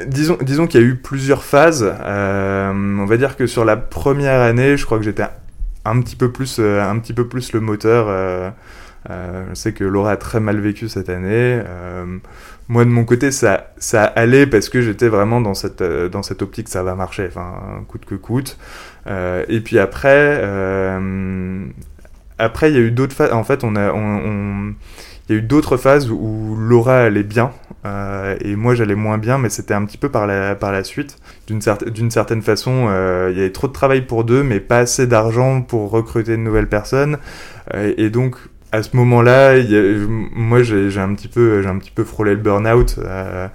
Disons, 0.07 0.37
disons 0.43 0.67
qu'il 0.67 0.81
y 0.81 0.85
a 0.85 0.87
eu 0.87 0.97
plusieurs 0.97 1.45
phases. 1.45 1.91
Euh, 2.05 2.73
on 2.73 3.07
va 3.07 3.17
dire 3.17 3.37
que 3.37 3.47
sur 3.47 3.65
la 3.65 3.77
première 3.77 4.41
année, 4.41 4.77
je 4.77 4.85
crois 4.85 4.99
que 4.99 5.05
j'étais 5.05 5.25
un 5.85 6.01
petit 6.01 6.17
peu 6.17 6.31
plus, 6.31 6.59
euh, 6.59 6.83
un 6.83 6.99
petit 6.99 7.15
peu 7.15 7.27
plus 7.27 7.53
le 7.53 7.61
moteur. 7.61 8.07
Euh, 8.09 8.51
euh, 9.11 9.47
je 9.51 9.55
sais 9.55 9.73
que 9.73 9.85
Laura 9.85 10.13
a 10.13 10.17
très 10.17 10.41
mal 10.41 10.61
vécu 10.61 10.89
cette 10.89 11.09
année. 11.09 11.61
Euh, 11.67 12.19
moi 12.69 12.85
de 12.85 12.91
mon 12.91 13.05
côté, 13.05 13.31
ça, 13.31 13.73
ça 13.79 14.05
allait 14.05 14.47
parce 14.47 14.69
que 14.69 14.81
j'étais 14.81 15.09
vraiment 15.09 15.41
dans 15.41 15.55
cette, 15.55 15.81
euh, 15.81 16.09
dans 16.09 16.23
cette 16.23 16.43
optique, 16.43 16.69
ça 16.69 16.83
va 16.83 16.95
marcher, 16.95 17.27
enfin 17.27 17.85
coûte 17.89 18.05
que 18.05 18.15
coûte. 18.15 18.59
et 19.07 19.61
puis 19.61 19.79
après, 19.79 20.41
après 22.39 22.71
il 22.71 22.75
y 22.75 22.79
a 22.79 22.83
eu 22.83 22.91
d'autres 22.91 23.15
phases. 23.15 23.33
En 23.33 23.45
fait, 23.45 23.65
on 23.65 23.75
a, 23.77 23.93
il 25.29 25.33
y 25.33 25.39
a 25.39 25.39
eu 25.39 25.43
d'autres 25.43 25.77
phases 25.77 26.11
où 26.11 26.57
Laura 26.59 26.99
allait 27.03 27.23
bien 27.23 27.53
euh, 27.85 28.37
et 28.41 28.57
moi 28.57 28.75
j'allais 28.75 28.95
moins 28.95 29.19
bien, 29.19 29.39
mais 29.39 29.49
c'était 29.49 29.75
un 29.75 29.85
petit 29.85 29.99
peu 29.99 30.09
par 30.09 30.27
la, 30.27 30.55
par 30.55 30.73
la 30.73 30.85
suite. 30.85 31.19
D'une 31.47 31.61
d'une 31.93 32.11
certaine 32.11 32.43
façon, 32.43 32.87
euh, 32.89 33.31
il 33.33 33.39
y 33.39 33.41
avait 33.41 33.53
trop 33.53 33.69
de 33.69 33.73
travail 33.73 34.03
pour 34.03 34.25
deux, 34.25 34.43
mais 34.43 34.61
pas 34.61 34.79
assez 34.79 35.07
d'argent 35.07 35.63
pour 35.63 35.91
recruter 35.91 36.33
de 36.33 36.43
nouvelles 36.43 36.69
personnes. 36.69 37.19
Euh, 37.75 37.93
et 37.97 38.11
donc 38.11 38.37
à 38.73 38.83
ce 38.83 38.97
moment-là, 38.97 39.55
moi 40.35 40.63
j'ai 40.63 40.99
un 40.99 41.15
petit 41.15 41.29
peu 41.29 41.63
j'ai 41.63 41.69
un 41.69 41.79
petit 41.79 41.91
peu 41.91 42.05
frôlé 42.05 42.33
le 42.33 42.41
burn-out. 42.41 42.97
Euh, 42.99 43.49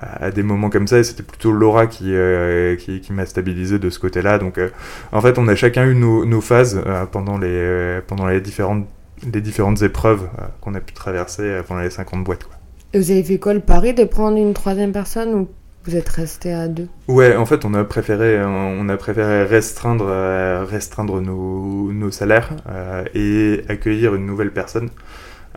à 0.00 0.30
des 0.30 0.42
moments 0.42 0.70
comme 0.70 0.86
ça, 0.86 0.98
et 0.98 1.04
c'était 1.04 1.22
plutôt 1.22 1.52
Laura 1.52 1.86
qui, 1.86 2.14
euh, 2.14 2.76
qui, 2.76 3.00
qui 3.00 3.12
m'a 3.12 3.26
stabilisé 3.26 3.78
de 3.78 3.90
ce 3.90 3.98
côté-là. 3.98 4.38
Donc, 4.38 4.58
euh, 4.58 4.68
en 5.12 5.20
fait, 5.20 5.38
on 5.38 5.48
a 5.48 5.54
chacun 5.54 5.86
eu 5.86 5.94
nos, 5.94 6.24
nos 6.24 6.40
phases 6.40 6.80
euh, 6.86 7.06
pendant, 7.06 7.38
les, 7.38 8.00
pendant 8.06 8.26
les 8.26 8.40
différentes 8.40 8.86
les 9.32 9.40
différentes 9.40 9.82
épreuves 9.82 10.28
euh, 10.38 10.44
qu'on 10.60 10.74
a 10.74 10.80
pu 10.80 10.92
traverser 10.94 11.42
euh, 11.42 11.62
pendant 11.62 11.80
les 11.80 11.90
50 11.90 12.24
boîtes. 12.24 12.44
Quoi. 12.44 12.56
Et 12.92 12.98
vous 12.98 13.10
avez 13.10 13.22
fait 13.22 13.38
quoi 13.38 13.54
le 13.54 13.60
pari 13.60 13.94
de 13.94 14.04
prendre 14.04 14.38
une 14.38 14.54
troisième 14.54 14.92
personne 14.92 15.34
ou 15.34 15.48
vous 15.84 15.96
êtes 15.96 16.08
resté 16.08 16.52
à 16.52 16.68
deux? 16.68 16.88
Ouais, 17.06 17.36
en 17.36 17.46
fait, 17.46 17.64
on 17.64 17.72
a 17.74 17.84
préféré, 17.84 18.42
on 18.44 18.88
a 18.88 18.96
préféré 18.96 19.44
restreindre, 19.44 20.06
euh, 20.08 20.64
restreindre 20.64 21.20
nos, 21.20 21.92
nos 21.92 22.10
salaires 22.10 22.50
euh, 22.68 23.04
et 23.14 23.62
accueillir 23.68 24.14
une 24.14 24.26
nouvelle 24.26 24.52
personne. 24.52 24.90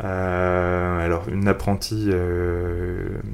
Euh, 0.04 1.06
alors, 1.06 1.26
une 1.30 1.48
apprentie, 1.48 2.10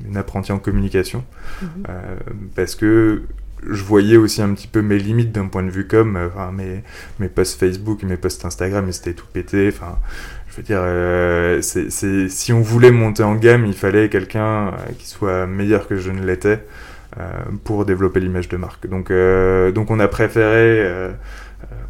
une 0.07 0.17
apprentie 0.17 0.51
en 0.51 0.59
communication, 0.59 1.23
mm 1.61 1.65
-hmm. 1.65 2.49
parce 2.55 2.75
que 2.75 3.21
je 3.65 3.83
voyais 3.83 4.17
aussi 4.17 4.41
un 4.41 4.53
petit 4.53 4.67
peu 4.67 4.81
mes 4.81 4.97
limites 4.97 5.31
d'un 5.31 5.47
point 5.47 5.63
de 5.63 5.69
vue 5.69 5.87
comme 5.87 6.15
euh, 6.15 6.51
mes, 6.51 6.83
mes 7.19 7.29
posts 7.29 7.59
Facebook, 7.59 8.03
mes 8.03 8.17
posts 8.17 8.45
Instagram, 8.45 8.91
c'était 8.91 9.13
tout 9.13 9.25
pété. 9.31 9.69
Enfin, 9.73 9.97
je 10.49 10.57
veux 10.57 10.63
dire, 10.63 10.79
euh, 10.81 11.61
si 11.61 12.53
on 12.53 12.61
voulait 12.61 12.91
monter 12.91 13.23
en 13.23 13.35
gamme, 13.35 13.65
il 13.65 13.73
fallait 13.73 14.09
quelqu'un 14.09 14.67
euh, 14.67 14.71
qui 14.97 15.07
soit 15.07 15.47
meilleur 15.47 15.87
que 15.87 15.97
je 15.97 16.11
ne 16.11 16.25
l'étais 16.25 16.63
pour 17.63 17.83
développer 17.83 18.19
l'image 18.19 18.47
de 18.47 18.57
marque. 18.57 18.85
Donc, 18.85 19.11
donc 19.73 19.89
on 19.89 19.99
a 19.99 20.07
préféré, 20.07 20.87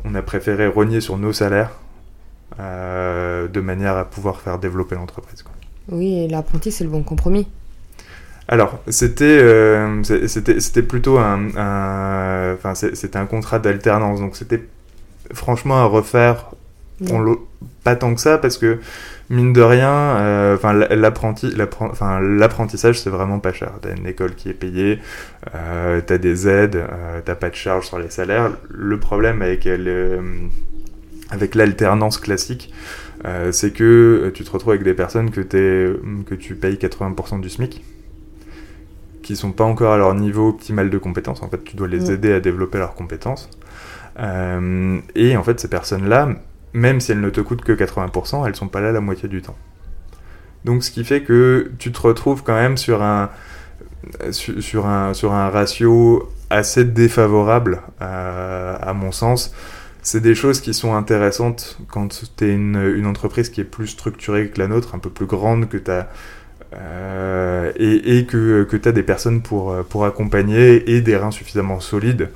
on 0.05 0.15
a 0.15 0.21
préféré 0.21 0.67
rogner 0.67 1.01
sur 1.01 1.17
nos 1.17 1.33
salaires 1.33 1.71
de 2.57 3.59
manière 3.59 3.97
à 3.97 4.05
pouvoir 4.05 4.39
faire 4.39 4.57
développer 4.57 4.95
l'entreprise. 4.95 5.43
Oui, 5.89 6.29
l'apprenti, 6.29 6.71
c'est 6.71 6.85
le 6.85 6.89
bon 6.89 7.03
compromis. 7.03 7.45
Alors, 8.47 8.79
c'était 8.87 9.25
euh, 9.25 10.01
c'était 10.03 10.59
c'était 10.59 10.83
plutôt 10.83 11.17
un, 11.17 11.49
un 11.57 12.53
enfin 12.53 12.75
c'était 12.75 13.17
un 13.17 13.25
contrat 13.25 13.59
d'alternance, 13.59 14.19
donc 14.19 14.35
c'était 14.35 14.63
franchement 15.33 15.77
à 15.77 15.85
refaire. 15.85 16.51
On 17.11 17.37
pas 17.83 17.95
tant 17.95 18.15
que 18.15 18.21
ça 18.21 18.37
parce 18.39 18.57
que 18.57 18.79
mine 19.29 19.53
de 19.53 19.61
rien, 19.61 20.53
enfin 20.55 20.75
euh, 20.75 20.95
l'apprenti, 20.95 21.53
enfin 21.79 22.19
l'apprentissage 22.19 22.99
c'est 22.99 23.09
vraiment 23.09 23.39
pas 23.39 23.53
cher. 23.53 23.71
T'as 23.81 23.95
une 23.95 24.07
école 24.07 24.33
qui 24.35 24.49
est 24.49 24.53
payée, 24.53 24.99
euh, 25.55 26.01
t'as 26.05 26.17
des 26.17 26.47
aides, 26.47 26.77
euh, 26.77 27.21
t'as 27.23 27.35
pas 27.35 27.49
de 27.49 27.55
charges 27.55 27.87
sur 27.87 27.99
les 27.99 28.09
salaires. 28.09 28.51
Le 28.69 28.99
problème 28.99 29.41
avec 29.41 29.65
le, 29.65 30.19
avec 31.29 31.55
l'alternance 31.55 32.17
classique, 32.17 32.73
euh, 33.25 33.51
c'est 33.51 33.71
que 33.71 34.31
tu 34.33 34.43
te 34.43 34.51
retrouves 34.51 34.71
avec 34.73 34.83
des 34.83 34.93
personnes 34.93 35.31
que, 35.31 35.41
es, 35.41 35.93
que 36.25 36.35
tu 36.35 36.55
payes 36.55 36.75
80% 36.75 37.41
du 37.41 37.49
SMIC 37.49 37.83
qui 39.27 39.35
sont 39.35 39.51
pas 39.51 39.65
encore 39.65 39.91
à 39.91 39.97
leur 39.97 40.13
niveau 40.13 40.47
optimal 40.47 40.89
de 40.89 40.97
compétences. 40.97 41.43
En 41.43 41.49
fait, 41.49 41.61
tu 41.61 41.75
dois 41.75 41.89
les 41.89 42.11
aider 42.11 42.31
à 42.31 42.39
développer 42.39 42.77
leurs 42.77 42.95
compétences. 42.95 43.49
Euh, 44.19 44.99
et 45.15 45.35
en 45.35 45.43
fait, 45.43 45.59
ces 45.59 45.67
personnes-là, 45.67 46.29
même 46.71 47.01
si 47.01 47.11
elles 47.11 47.19
ne 47.19 47.29
te 47.29 47.41
coûtent 47.41 47.61
que 47.61 47.73
80%, 47.73 48.47
elles 48.47 48.55
sont 48.55 48.69
pas 48.69 48.79
là 48.79 48.93
la 48.93 49.01
moitié 49.01 49.27
du 49.27 49.41
temps. 49.41 49.57
Donc, 50.63 50.81
ce 50.81 50.91
qui 50.91 51.03
fait 51.03 51.23
que 51.23 51.73
tu 51.77 51.91
te 51.91 51.99
retrouves 51.99 52.43
quand 52.43 52.55
même 52.55 52.77
sur 52.77 53.03
un, 53.03 53.29
sur, 54.31 54.63
sur 54.63 54.85
un, 54.85 55.13
sur 55.13 55.33
un 55.33 55.49
ratio 55.49 56.29
assez 56.49 56.85
défavorables 56.85 57.81
à 57.99 58.93
mon 58.95 59.11
sens. 59.11 59.53
C'est 60.03 60.21
des 60.21 60.35
choses 60.35 60.61
qui 60.61 60.73
sont 60.73 60.95
intéressantes 60.95 61.77
quand 61.89 62.21
tu 62.37 62.45
es 62.45 62.53
une, 62.53 62.81
une, 62.95 63.05
entreprise 63.05 63.49
qui 63.49 63.59
est 63.59 63.65
plus 63.65 63.87
structurée 63.87 64.49
que 64.49 64.57
la 64.57 64.69
nôtre, 64.69 64.95
un 64.95 64.99
peu 64.99 65.09
plus 65.09 65.25
grande, 65.25 65.67
que 65.67 65.75
tu 65.75 65.91
as 65.91 66.07
euh, 66.73 67.71
et, 67.77 68.25
que, 68.25 68.63
que 68.63 68.77
tu 68.77 68.89
as 68.89 68.91
des 68.91 69.03
personnes 69.03 69.41
pour, 69.41 69.75
pour 69.85 70.05
accompagner 70.05 70.91
et 70.91 71.01
des 71.01 71.15
reins 71.15 71.31
suffisamment 71.31 71.79
solides. 71.79 72.29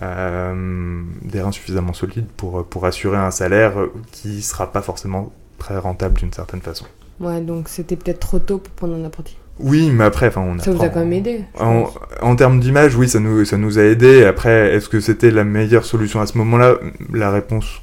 Euh, 0.00 1.02
des 1.22 1.40
reins 1.42 1.52
suffisamment 1.52 1.92
solides 1.92 2.26
pour, 2.36 2.64
pour 2.64 2.86
assurer 2.86 3.18
un 3.18 3.30
salaire 3.30 3.74
qui 4.10 4.42
sera 4.42 4.72
pas 4.72 4.82
forcément 4.82 5.32
très 5.58 5.78
rentable 5.78 6.18
d'une 6.18 6.32
certaine 6.32 6.60
façon. 6.60 6.86
Ouais, 7.20 7.40
donc 7.40 7.68
c'était 7.68 7.96
peut-être 7.96 8.20
trop 8.20 8.38
tôt 8.38 8.58
pour 8.58 8.72
prendre 8.72 8.94
un 8.94 9.04
apprenti. 9.04 9.36
Oui, 9.60 9.90
mais 9.90 10.04
après, 10.04 10.28
enfin, 10.28 10.40
on 10.40 10.58
Ça 10.58 10.72
vous 10.72 10.82
a 10.82 10.88
quand 10.88 11.00
même 11.00 11.12
aidé. 11.12 11.44
En, 11.60 11.88
en, 12.22 12.36
termes 12.36 12.58
d'image, 12.58 12.96
oui, 12.96 13.08
ça 13.08 13.20
nous, 13.20 13.44
ça 13.44 13.58
nous 13.58 13.78
a 13.78 13.82
aidé. 13.82 14.24
Après, 14.24 14.74
est-ce 14.74 14.88
que 14.88 14.98
c'était 14.98 15.30
la 15.30 15.44
meilleure 15.44 15.84
solution 15.84 16.20
à 16.20 16.26
ce 16.26 16.38
moment-là? 16.38 16.76
La 17.12 17.30
réponse 17.30 17.82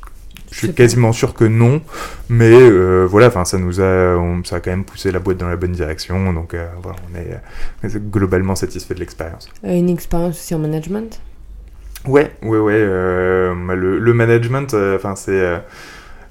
je 0.52 0.58
suis 0.58 0.74
quasiment 0.74 1.12
sûr 1.12 1.34
que 1.34 1.46
non, 1.46 1.82
mais 2.30 2.52
euh, 2.52 3.06
voilà, 3.10 3.28
enfin 3.28 3.46
ça 3.46 3.58
nous 3.58 3.82
a, 3.82 4.18
ça 4.44 4.56
a 4.56 4.60
quand 4.60 4.72
même 4.72 4.84
poussé 4.84 5.12
la 5.12 5.20
boîte 5.20 5.38
dans 5.38 5.48
la 5.48 5.56
bonne 5.56 5.72
direction, 5.72 6.34
donc 6.34 6.54
euh, 6.54 6.68
voilà, 6.82 6.98
on 7.12 7.88
est 7.88 7.98
globalement 8.10 8.56
satisfait 8.56 8.94
de 8.94 9.00
l'expérience. 9.00 9.50
Euh, 9.64 9.76
une 9.76 9.90
expérience 9.90 10.36
aussi 10.36 10.56
en 10.56 10.60
management? 10.60 11.22
Ouais, 12.08 12.32
ouais, 12.42 12.58
ouais. 12.58 12.80
Bah, 13.68 13.76
le, 13.76 14.00
le, 14.00 14.14
management, 14.14 14.74
enfin 14.96 15.16
c'est, 15.16 15.62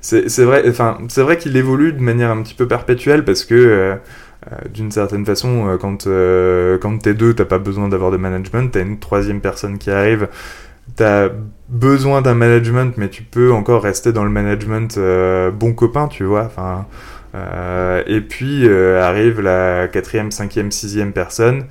c'est 0.00 0.44
vrai, 0.44 0.64
enfin 0.68 0.98
c'est 1.08 1.22
vrai 1.22 1.36
qu'il 1.36 1.56
évolue 1.56 1.92
de 1.92 2.00
manière 2.00 2.30
un 2.30 2.42
petit 2.42 2.54
peu 2.54 2.66
perpétuelle 2.66 3.24
parce 3.24 3.44
que 3.44 3.96
d'une 4.72 4.90
certaine 4.90 5.26
façon, 5.26 5.76
quand, 5.78 6.08
quand 6.80 6.98
t'es 6.98 7.14
deux, 7.14 7.34
t'as 7.34 7.44
pas 7.44 7.58
besoin 7.58 7.88
d'avoir 7.88 8.10
de 8.10 8.16
management, 8.16 8.70
t'as 8.72 8.80
une 8.80 8.98
troisième 8.98 9.40
personne 9.40 9.78
qui 9.78 9.90
arrive 9.90 10.28
t'as 10.98 11.28
besoin 11.68 12.22
d'un 12.22 12.34
management, 12.34 12.98
mais 12.98 13.08
tu 13.08 13.22
peux 13.22 13.52
encore 13.52 13.82
rester 13.82 14.12
dans 14.12 14.24
le 14.24 14.30
management 14.30 14.98
euh, 14.98 15.50
bon 15.50 15.72
copain, 15.72 16.08
tu 16.08 16.24
vois. 16.24 16.44
Enfin, 16.44 16.86
euh, 17.34 18.02
et 18.06 18.20
puis 18.20 18.68
euh, 18.68 19.00
arrive 19.00 19.40
la 19.40 19.86
quatrième, 19.88 20.30
cinquième, 20.32 20.72
sixième 20.72 21.12
personne. 21.12 21.66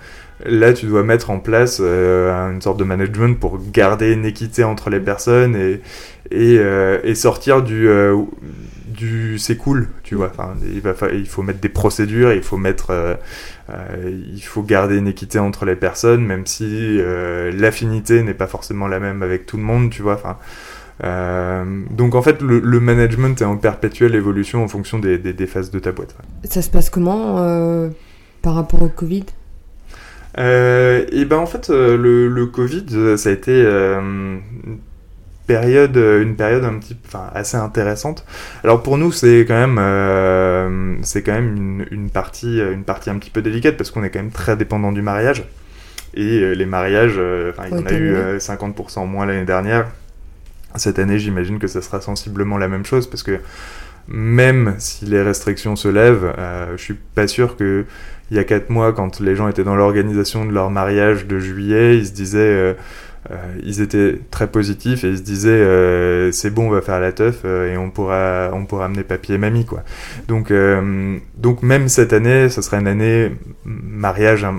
Là, 0.45 0.71
tu 0.71 0.85
dois 0.85 1.03
mettre 1.03 1.29
en 1.29 1.39
place 1.39 1.79
une 1.79 2.61
sorte 2.61 2.77
de 2.77 2.83
management 2.83 3.39
pour 3.39 3.59
garder 3.71 4.13
une 4.13 4.23
équité 4.23 4.63
entre 4.63 4.91
les 4.91 4.99
personnes 4.99 5.55
et, 5.55 5.81
et, 6.29 6.61
et 7.03 7.15
sortir 7.15 7.63
du, 7.63 7.89
du 8.85 9.39
c'est 9.39 9.57
cool, 9.57 9.87
tu 10.03 10.13
vois. 10.13 10.29
Enfin, 10.31 10.53
il, 10.63 10.81
va, 10.81 10.93
il 11.11 11.25
faut 11.25 11.41
mettre 11.41 11.59
des 11.59 11.69
procédures, 11.69 12.33
il 12.33 12.43
faut 12.43 12.57
mettre 12.57 13.17
euh, 13.69 14.19
il 14.33 14.41
faut 14.41 14.63
garder 14.63 14.97
une 14.97 15.07
équité 15.07 15.39
entre 15.39 15.65
les 15.65 15.75
personnes, 15.75 16.25
même 16.25 16.45
si 16.45 16.65
euh, 16.99 17.51
l'affinité 17.51 18.23
n'est 18.23 18.33
pas 18.33 18.47
forcément 18.47 18.87
la 18.87 18.99
même 18.99 19.23
avec 19.23 19.45
tout 19.45 19.57
le 19.57 19.63
monde, 19.63 19.89
tu 19.89 20.01
vois. 20.01 20.13
Enfin, 20.13 20.37
euh, 21.03 21.83
donc 21.91 22.15
en 22.15 22.21
fait, 22.21 22.41
le, 22.41 22.79
management 22.79 23.41
est 23.41 23.45
en 23.45 23.57
perpétuelle 23.57 24.15
évolution 24.15 24.63
en 24.63 24.67
fonction 24.67 24.99
des, 24.99 25.17
des, 25.17 25.47
phases 25.47 25.69
de 25.69 25.79
ta 25.79 25.91
boîte. 25.91 26.15
Ça 26.45 26.61
se 26.61 26.69
passe 26.69 26.89
comment 26.89 27.89
par 28.41 28.55
rapport 28.55 28.81
au 28.81 28.89
Covid? 28.89 29.25
Et 30.37 31.25
ben 31.25 31.37
en 31.37 31.45
fait, 31.45 31.69
le, 31.69 32.29
le 32.29 32.45
Covid, 32.45 33.17
ça 33.17 33.29
a 33.29 33.31
été 33.31 33.63
période, 35.47 35.97
euh, 35.97 36.21
une 36.21 36.35
période 36.35 36.63
un 36.63 36.77
petit, 36.77 36.95
enfin, 37.07 37.31
assez 37.33 37.57
intéressante. 37.57 38.25
Alors 38.63 38.83
pour 38.83 38.97
nous, 38.97 39.11
c'est 39.11 39.45
quand 39.47 39.57
même, 39.57 39.77
euh, 39.79 40.95
c'est 41.01 41.23
quand 41.23 41.33
même 41.33 41.55
une, 41.55 41.87
une, 41.89 42.09
partie, 42.09 42.59
une 42.59 42.83
partie 42.83 43.09
un 43.09 43.17
petit 43.17 43.31
peu 43.31 43.41
délicate 43.41 43.77
parce 43.77 43.89
qu'on 43.89 44.03
est 44.03 44.09
quand 44.09 44.19
même 44.19 44.31
très 44.31 44.55
dépendant 44.55 44.91
du 44.91 45.01
mariage. 45.01 45.43
Et 46.13 46.39
euh, 46.41 46.53
les 46.53 46.65
mariages, 46.65 47.19
enfin, 47.49 47.63
il 47.71 47.77
y 47.77 47.81
en 47.81 47.85
a 47.85 47.93
eu 47.93 48.37
50% 48.37 49.07
moins 49.07 49.25
l'année 49.25 49.45
dernière. 49.45 49.87
Cette 50.75 50.99
année, 50.99 51.17
j'imagine 51.17 51.57
que 51.57 51.67
ça 51.67 51.81
sera 51.81 52.01
sensiblement 52.01 52.57
la 52.57 52.67
même 52.67 52.85
chose 52.85 53.09
parce 53.09 53.23
que 53.23 53.39
même 54.07 54.75
si 54.77 55.05
les 55.05 55.21
restrictions 55.21 55.75
se 55.75 55.87
lèvent, 55.87 56.33
je 56.75 56.81
suis 56.81 56.93
pas 56.93 57.27
sûr 57.27 57.57
que 57.57 57.85
il 58.29 58.37
y 58.37 58.39
a 58.39 58.43
4 58.43 58.69
mois, 58.69 58.93
quand 58.93 59.19
les 59.19 59.35
gens 59.35 59.47
étaient 59.47 59.63
dans 59.63 59.75
l'organisation 59.75 60.45
de 60.45 60.51
leur 60.51 60.69
mariage 60.69 61.27
de 61.27 61.39
juillet, 61.39 61.97
ils 61.97 62.07
se 62.07 62.11
disaient 62.11 62.39
euh, 62.39 62.73
ils 63.63 63.81
étaient 63.81 64.19
très 64.31 64.47
positifs 64.47 65.03
et 65.03 65.09
ils 65.09 65.17
se 65.17 65.23
disaient 65.23 65.49
euh, 65.49 66.31
c'est 66.31 66.49
bon 66.49 66.67
on 66.67 66.69
va 66.69 66.81
faire 66.81 66.99
la 66.99 67.11
teuf 67.11 67.41
euh, 67.45 67.73
et 67.73 67.77
on 67.77 67.89
pourra 67.89 68.49
on 68.53 68.65
pourra 68.65 68.85
amener 68.85 69.03
papy 69.03 69.33
et 69.33 69.37
mamie 69.37 69.65
quoi. 69.65 69.83
Donc 70.27 70.51
donc 71.37 71.63
même 71.63 71.89
cette 71.89 72.13
année 72.13 72.49
ce 72.49 72.61
sera 72.61 72.77
une 72.79 72.87
année 72.87 73.31
mariage 73.65 74.43
hein, 74.43 74.55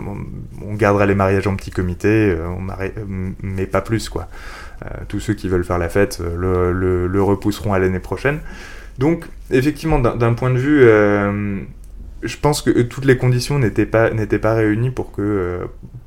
on 0.66 0.74
gardera 0.74 1.06
les 1.06 1.14
mariages 1.14 1.46
en 1.46 1.56
petit 1.56 1.70
comité 1.70 2.36
on 2.46 2.66
mais 3.42 3.66
pas 3.66 3.80
plus 3.80 4.08
quoi. 4.08 4.28
Tous 5.08 5.18
ceux 5.18 5.34
qui 5.34 5.48
veulent 5.48 5.64
faire 5.64 5.78
la 5.78 5.88
fête 5.88 6.20
le, 6.20 6.72
le, 6.72 7.06
le 7.06 7.22
repousseront 7.22 7.72
à 7.72 7.78
l'année 7.78 7.98
prochaine. 7.98 8.38
Donc 8.98 9.24
effectivement 9.50 9.98
d'un 9.98 10.34
point 10.34 10.50
de 10.50 10.58
vue 10.58 10.82
je 12.22 12.36
pense 12.36 12.62
que 12.62 12.82
toutes 12.82 13.04
les 13.04 13.16
conditions 13.16 13.58
n'étaient 13.58 13.86
pas 13.86 14.10
n'étaient 14.10 14.38
pas 14.38 14.54
réunies 14.54 14.90
pour 14.90 15.12
que 15.12 15.60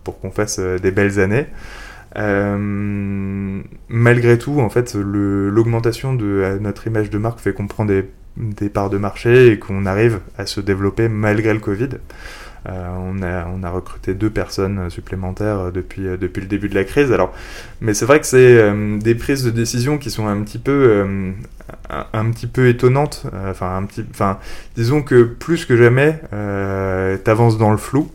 pour 0.04 0.20
qu'on 0.20 0.32
fasse 0.32 0.60
des 0.60 0.92
belles 0.92 1.20
années 1.20 1.48
euh, 2.18 3.62
malgré 3.90 4.38
tout, 4.38 4.60
en 4.60 4.70
fait, 4.70 4.96
l'augmentation 4.96 6.14
de 6.14 6.58
notre 6.60 6.88
image 6.88 7.10
de 7.10 7.18
marque 7.18 7.40
fait 7.40 7.54
qu'on 7.54 7.68
prend 7.68 7.86
des, 7.86 8.06
parts 8.74 8.90
de 8.90 8.98
marché 8.98 9.48
et 9.48 9.60
qu'on 9.60 9.86
arrive 9.86 10.20
à 10.38 10.46
se 10.46 10.62
développer 10.62 11.10
malgré 11.10 11.54
le 11.54 11.60
Covid. 11.60 11.90
Euh, 12.70 12.90
on, 12.96 13.64
a, 13.64 13.70
recruté 13.72 14.14
deux 14.14 14.30
personnes 14.30 14.92
supplémentaires 14.92 15.72
depuis, 15.72 16.04
le 16.04 16.18
début 16.18 16.70
de 16.70 16.76
la 16.76 16.84
crise. 16.84 17.12
Alors, 17.12 17.34
mais 17.80 17.96
c'est 17.96 18.06
vrai 18.06 18.20
que 18.20 18.28
c'est 18.28 18.58
euh, 18.58 19.00
des 19.00 19.16
prises 19.16 19.44
de 19.44 19.50
décision 19.50 19.98
qui 19.98 20.12
sont 20.12 20.28
un 20.28 20.42
petit 20.44 20.60
peu, 20.60 21.34
un, 21.90 22.32
petit 22.32 22.48
peu 22.48 22.68
étonnantes. 22.68 23.26
Disons 24.76 25.02
que 25.02 25.24
plus 25.24 25.66
que 25.66 25.76
jamais, 25.76 26.20
t'avances 27.24 27.58
dans 27.58 27.72
le 27.72 27.78
flou. 27.78 28.12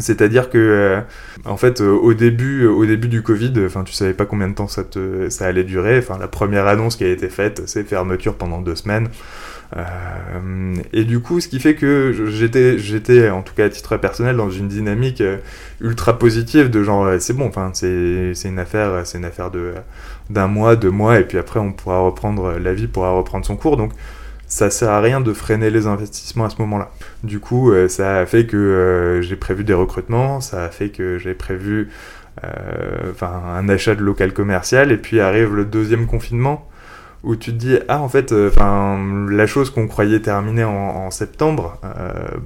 C'est-à-dire 0.00 0.50
que, 0.50 0.58
euh, 0.58 1.00
en 1.44 1.56
fait, 1.56 1.80
euh, 1.80 1.90
au 1.90 2.14
début, 2.14 2.66
au 2.66 2.86
début 2.86 3.08
du 3.08 3.22
Covid, 3.22 3.52
enfin, 3.64 3.84
tu 3.84 3.92
savais 3.92 4.14
pas 4.14 4.26
combien 4.26 4.48
de 4.48 4.54
temps 4.54 4.68
ça, 4.68 4.84
ça 5.28 5.46
allait 5.46 5.64
durer. 5.64 5.98
Enfin, 5.98 6.18
la 6.18 6.28
première 6.28 6.66
annonce 6.66 6.96
qui 6.96 7.04
a 7.04 7.08
été 7.08 7.28
faite, 7.28 7.62
c'est 7.66 7.84
fermeture 7.84 8.34
pendant 8.34 8.60
deux 8.60 8.76
semaines. 8.76 9.08
Euh, 9.76 10.74
et 10.92 11.04
du 11.04 11.20
coup, 11.20 11.40
ce 11.40 11.48
qui 11.48 11.60
fait 11.60 11.74
que 11.74 12.12
j'étais, 12.30 12.78
j'étais, 12.78 13.28
en 13.30 13.42
tout 13.42 13.54
cas 13.54 13.66
à 13.66 13.68
titre 13.68 13.96
personnel, 13.98 14.36
dans 14.36 14.50
une 14.50 14.68
dynamique 14.68 15.22
ultra 15.80 16.18
positive 16.18 16.70
de 16.70 16.82
genre, 16.82 17.08
c'est 17.18 17.34
bon, 17.34 17.46
enfin, 17.48 17.70
c'est, 17.74 18.34
c'est 18.34 18.48
une 18.48 18.58
affaire, 18.58 19.06
c'est 19.06 19.18
une 19.18 19.26
affaire 19.26 19.50
de 19.50 19.74
d'un 20.30 20.46
mois, 20.46 20.76
deux 20.76 20.90
mois, 20.90 21.18
et 21.20 21.24
puis 21.24 21.38
après, 21.38 21.58
on 21.60 21.72
pourra 21.72 22.00
reprendre 22.00 22.58
la 22.58 22.74
vie, 22.74 22.86
pourra 22.86 23.12
reprendre 23.12 23.46
son 23.46 23.56
cours. 23.56 23.76
Donc, 23.76 23.92
ça 24.48 24.70
sert 24.70 24.90
à 24.90 25.00
rien 25.00 25.20
de 25.20 25.32
freiner 25.34 25.70
les 25.70 25.86
investissements 25.86 26.46
à 26.46 26.50
ce 26.50 26.56
moment-là. 26.60 26.90
Du 27.22 27.38
coup, 27.38 27.70
euh, 27.70 27.86
ça 27.88 28.18
a 28.18 28.26
fait 28.26 28.46
que 28.46 28.56
euh, 28.56 29.22
j'ai 29.22 29.36
prévu 29.36 29.62
des 29.62 29.74
recrutements, 29.74 30.40
ça 30.40 30.64
a 30.64 30.68
fait 30.70 30.88
que 30.88 31.18
j'ai 31.18 31.34
prévu 31.34 31.90
euh, 32.44 33.12
un 33.20 33.68
achat 33.68 33.94
de 33.94 34.02
local 34.02 34.32
commercial, 34.32 34.90
et 34.90 34.96
puis 34.96 35.20
arrive 35.20 35.54
le 35.54 35.66
deuxième 35.66 36.06
confinement 36.06 36.66
où 37.24 37.34
tu 37.34 37.50
te 37.50 37.56
dis 37.56 37.76
ah 37.88 38.00
en 38.00 38.08
fait 38.08 38.32
enfin 38.32 38.96
la 39.28 39.48
chose 39.48 39.70
qu'on 39.70 39.88
croyait 39.88 40.20
terminée 40.20 40.62
en, 40.62 41.10
septembre 41.10 41.76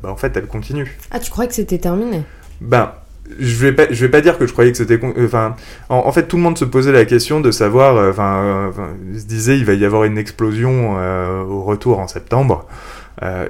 bah, 0.02 0.08
en 0.10 0.16
fait 0.16 0.34
elle 0.34 0.46
continue 0.46 0.98
ah 1.10 1.18
tu 1.18 1.30
croyais 1.30 1.46
que 1.46 1.54
c'était 1.54 1.76
terminé? 1.76 2.22
Ben 2.62 2.90
je 3.38 3.56
vais 3.56 3.72
pas 3.72 3.86
je 3.90 4.04
vais 4.04 4.10
pas 4.10 4.20
dire 4.20 4.38
que 4.38 4.46
je 4.46 4.52
croyais 4.52 4.72
que 4.72 4.78
c'était 4.78 5.00
enfin 5.18 5.56
en, 5.88 6.10
fait 6.12 6.24
tout 6.24 6.36
le 6.36 6.42
monde 6.42 6.58
se 6.58 6.64
posait 6.64 6.92
la 6.92 7.04
question 7.04 7.40
de 7.40 7.50
savoir 7.50 7.96
euh, 7.96 8.10
enfin 8.10 8.42
euh, 8.44 8.70
se 9.18 9.24
disait 9.24 9.58
il 9.58 9.64
va 9.64 9.74
y 9.74 9.84
avoir 9.84 10.04
une 10.04 10.18
explosion 10.18 10.96
euh, 10.98 11.42
au 11.42 11.62
retour 11.62 11.98
en 11.98 12.08
septembre 12.08 12.66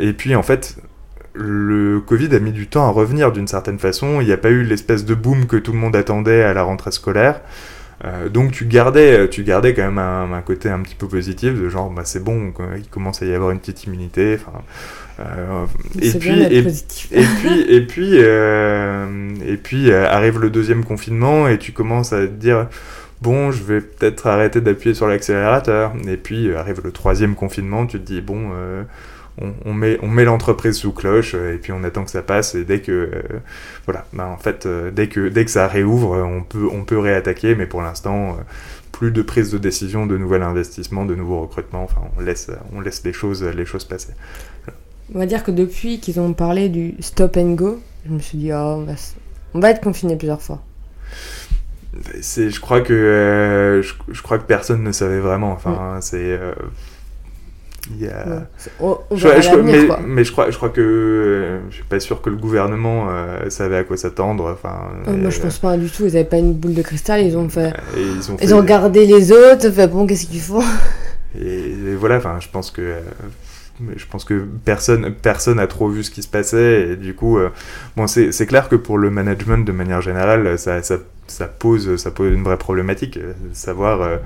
et 0.01 0.13
puis 0.13 0.35
en 0.35 0.43
fait 0.43 0.77
le 1.33 2.01
Covid 2.01 2.35
a 2.35 2.39
mis 2.39 2.53
du 2.53 2.67
temps 2.67 2.87
à 2.87 2.91
revenir 2.91 3.33
d'une 3.33 3.47
certaine 3.47 3.79
façon 3.79 4.21
il 4.21 4.27
n'y 4.27 4.33
a 4.33 4.37
pas 4.37 4.51
eu 4.51 4.65
l'espèce 4.65 5.07
de 5.07 5.15
boom 5.15 5.47
que 5.47 5.57
tout 5.57 5.73
le 5.73 5.79
monde 5.79 5.97
attendait 5.97 6.43
à 6.43 6.53
la 6.53 6.63
rentrée 6.63 6.93
scolaire 6.93 7.41
donc 8.31 8.51
tu 8.51 8.67
gardais, 8.67 9.29
tu 9.29 9.45
gardais 9.45 9.73
quand 9.73 9.85
même 9.85 9.99
un, 9.99 10.33
un, 10.33 10.43
côté 10.43 10.69
un 10.69 10.81
petit 10.81 10.97
peu 10.97 11.07
positif 11.07 11.55
de 11.55 11.69
genre 11.69 11.89
bah 11.89 12.03
c'est 12.05 12.23
bon, 12.23 12.53
il 12.77 12.89
commence 12.89 13.23
à 13.23 13.27
y 13.27 13.33
avoir 13.33 13.53
une 13.53 13.61
petite 13.61 13.85
immunité. 13.85 14.39
Euh, 15.25 15.67
et, 16.01 16.11
puis, 16.19 16.43
et, 16.43 16.63
puis, 16.63 17.61
et, 17.69 17.81
puis, 17.87 18.11
euh, 18.15 19.35
et 19.47 19.57
puis, 19.57 19.91
euh, 19.91 20.07
arrive 20.09 20.39
le 20.39 20.51
deuxième 20.51 20.85
confinement 20.85 21.49
et 21.49 21.59
tu 21.59 21.73
commences 21.73 22.13
à 22.13 22.27
te 22.27 22.33
dire 22.33 22.69
bon, 23.21 23.53
je 23.53 23.63
vais 23.63 23.81
peut-être 23.81 24.27
arrêter 24.27 24.61
d'appuyer 24.61 24.95
sur 24.95 25.07
l'accélérateur. 25.07 25.93
Et 26.09 26.17
puis 26.17 26.53
arrive 26.55 26.81
le 26.85 26.93
troisième 26.93 27.35
confinement, 27.35 27.87
tu 27.87 28.01
te 28.01 28.05
dis 28.05 28.21
bon, 28.21 28.51
on, 29.39 29.73
met, 29.73 29.99
on 30.03 30.09
met 30.09 30.25
l'entreprise 30.25 30.77
sous 30.77 30.93
cloche 30.93 31.35
et 31.35 31.59
puis 31.59 31.73
on 31.73 31.85
attend 31.85 32.05
que 32.05 32.11
ça 32.11 32.23
passe. 32.23 32.55
Et 32.55 32.65
dès 32.65 32.81
que, 32.81 33.11
voilà, 33.87 34.07
bah, 34.13 34.27
en 34.27 34.39
fait, 34.39 34.67
dès 34.93 35.07
que, 35.07 35.29
dès 35.29 35.45
que 35.45 35.53
ça 35.53 35.69
réouvre, 35.69 36.17
on 36.17 36.43
peut, 36.43 36.69
on 36.73 36.85
peut 36.85 36.99
réattaquer, 36.99 37.55
mais 37.55 37.67
pour 37.67 37.83
l'instant, 37.83 38.39
plus 38.91 39.13
de 39.13 39.23
prise 39.23 39.51
de 39.51 39.59
décision, 39.59 40.07
de 40.07 40.17
nouvel 40.17 40.43
investissement, 40.43 41.05
de 41.05 41.15
nouveaux 41.15 41.43
recrutements. 41.43 41.85
Enfin, 41.85 42.03
on 42.17 42.21
laisse, 42.21 42.51
on 42.73 42.81
laisse 42.81 43.03
les 43.05 43.13
choses, 43.13 43.43
les 43.43 43.65
choses 43.65 43.85
passer. 43.85 44.15
On 45.15 45.19
va 45.19 45.27
dire 45.27 45.45
que 45.45 45.51
depuis 45.51 46.01
qu'ils 46.01 46.19
ont 46.21 46.33
parlé 46.33 46.69
du 46.69 46.95
stop 47.01 47.37
and 47.37 47.53
go, 47.53 47.81
je 48.07 48.13
me 48.13 48.19
suis 48.19 48.39
dit, 48.39 48.51
oh, 48.53 48.57
on 48.79 48.85
va, 48.85 48.93
on 49.55 49.61
va 49.61 49.71
être 49.71 49.83
confiné 49.83 50.17
plusieurs 50.17 50.41
fois. 50.41 50.63
c'est, 52.21 52.49
je 52.51 52.61
crois 52.61 52.81
que 52.81 52.93
euh, 52.95 53.83
je, 53.83 53.93
je 54.11 54.23
crois 54.23 54.39
que 54.39 54.45
personne 54.47 54.83
ne 54.83 54.93
savait 54.93 55.21
vraiment. 55.21 55.53
Enfin, 55.53 55.99
c'est. 56.01 56.17
euh, 56.19 56.55
il 57.91 58.03
y 58.05 58.09
a- 58.09 58.27
Ouais. 58.27 58.39
C'est- 58.57 58.71
On, 58.81 58.97
on 59.11 59.17
Je- 59.17 59.29
verra 59.29 59.41
je- 59.41 59.51
l'avenir, 59.51 59.99
mais, 60.07 60.25
je 60.25 60.33
crois, 60.33 60.51
je 60.51 60.57
crois 60.57 60.71
que 60.71 60.81
euh, 60.81 61.59
je 61.69 61.75
suis 61.75 61.85
pas 61.85 62.01
sûr 62.01 62.23
que 62.23 62.31
le 62.31 62.37
gouvernement 62.37 63.09
euh, 63.11 63.51
savait 63.51 63.77
à 63.77 63.85
quoi 63.85 63.97
s'attendre. 63.99 64.51
Enfin, 64.53 64.89
Euh, 65.09 65.17
moi, 65.17 65.31
je 65.31 65.39
euh, 65.39 65.43
pense 65.43 65.59
pas 65.59 65.77
du 65.77 65.91
tout. 65.91 66.05
Ils 66.07 66.17
avaient 66.17 66.25
pas 66.25 66.39
une 66.39 66.55
boule 66.55 66.75
de 66.75 66.83
cristal. 66.83 67.21
Ils 67.27 67.37
ont 67.37 67.49
fait. 67.51 67.75
ils 67.97 68.31
ont, 68.33 68.37
Ils 68.41 68.49
fait- 68.49 68.53
ont 68.55 68.59
regardé 68.59 69.05
les 69.05 69.31
autres. 69.33 69.69
Fait 69.71 69.89
bon, 69.89 70.07
qu'est-ce 70.07 70.27
qu'ils 70.27 70.41
font? 70.41 70.63
Et, 71.39 71.45
et 71.45 71.95
voilà, 71.97 72.17
enfin, 72.17 72.39
je 72.41 72.49
pense 72.49 72.71
que 72.71 72.81
euh, 72.83 73.01
je 73.97 74.07
pense 74.07 74.25
que 74.25 74.47
personne 74.65 75.13
personne 75.13 75.59
a 75.59 75.67
trop 75.67 75.89
vu 75.89 76.03
ce 76.03 76.11
qui 76.11 76.23
se 76.23 76.29
passait 76.29 76.91
et 76.91 76.97
du 76.97 77.15
coup, 77.15 77.39
euh, 77.39 77.51
bon, 77.97 78.07
c'est 78.07 78.47
clair 78.47 78.69
que 78.69 78.77
pour 78.77 78.99
le 78.99 79.11
management 79.11 79.65
de 79.65 79.73
manière 79.73 80.01
générale, 80.01 80.59
ça, 80.59 80.83
ça, 80.83 80.99
ça 81.33 81.47
pose 81.47 81.97
ça 81.97 82.11
pose 82.11 82.33
une 82.33 82.43
vraie 82.43 82.59
problématique, 82.59 83.17
euh, 83.17 83.33
savoir 83.53 84.03
euh, 84.03 84.17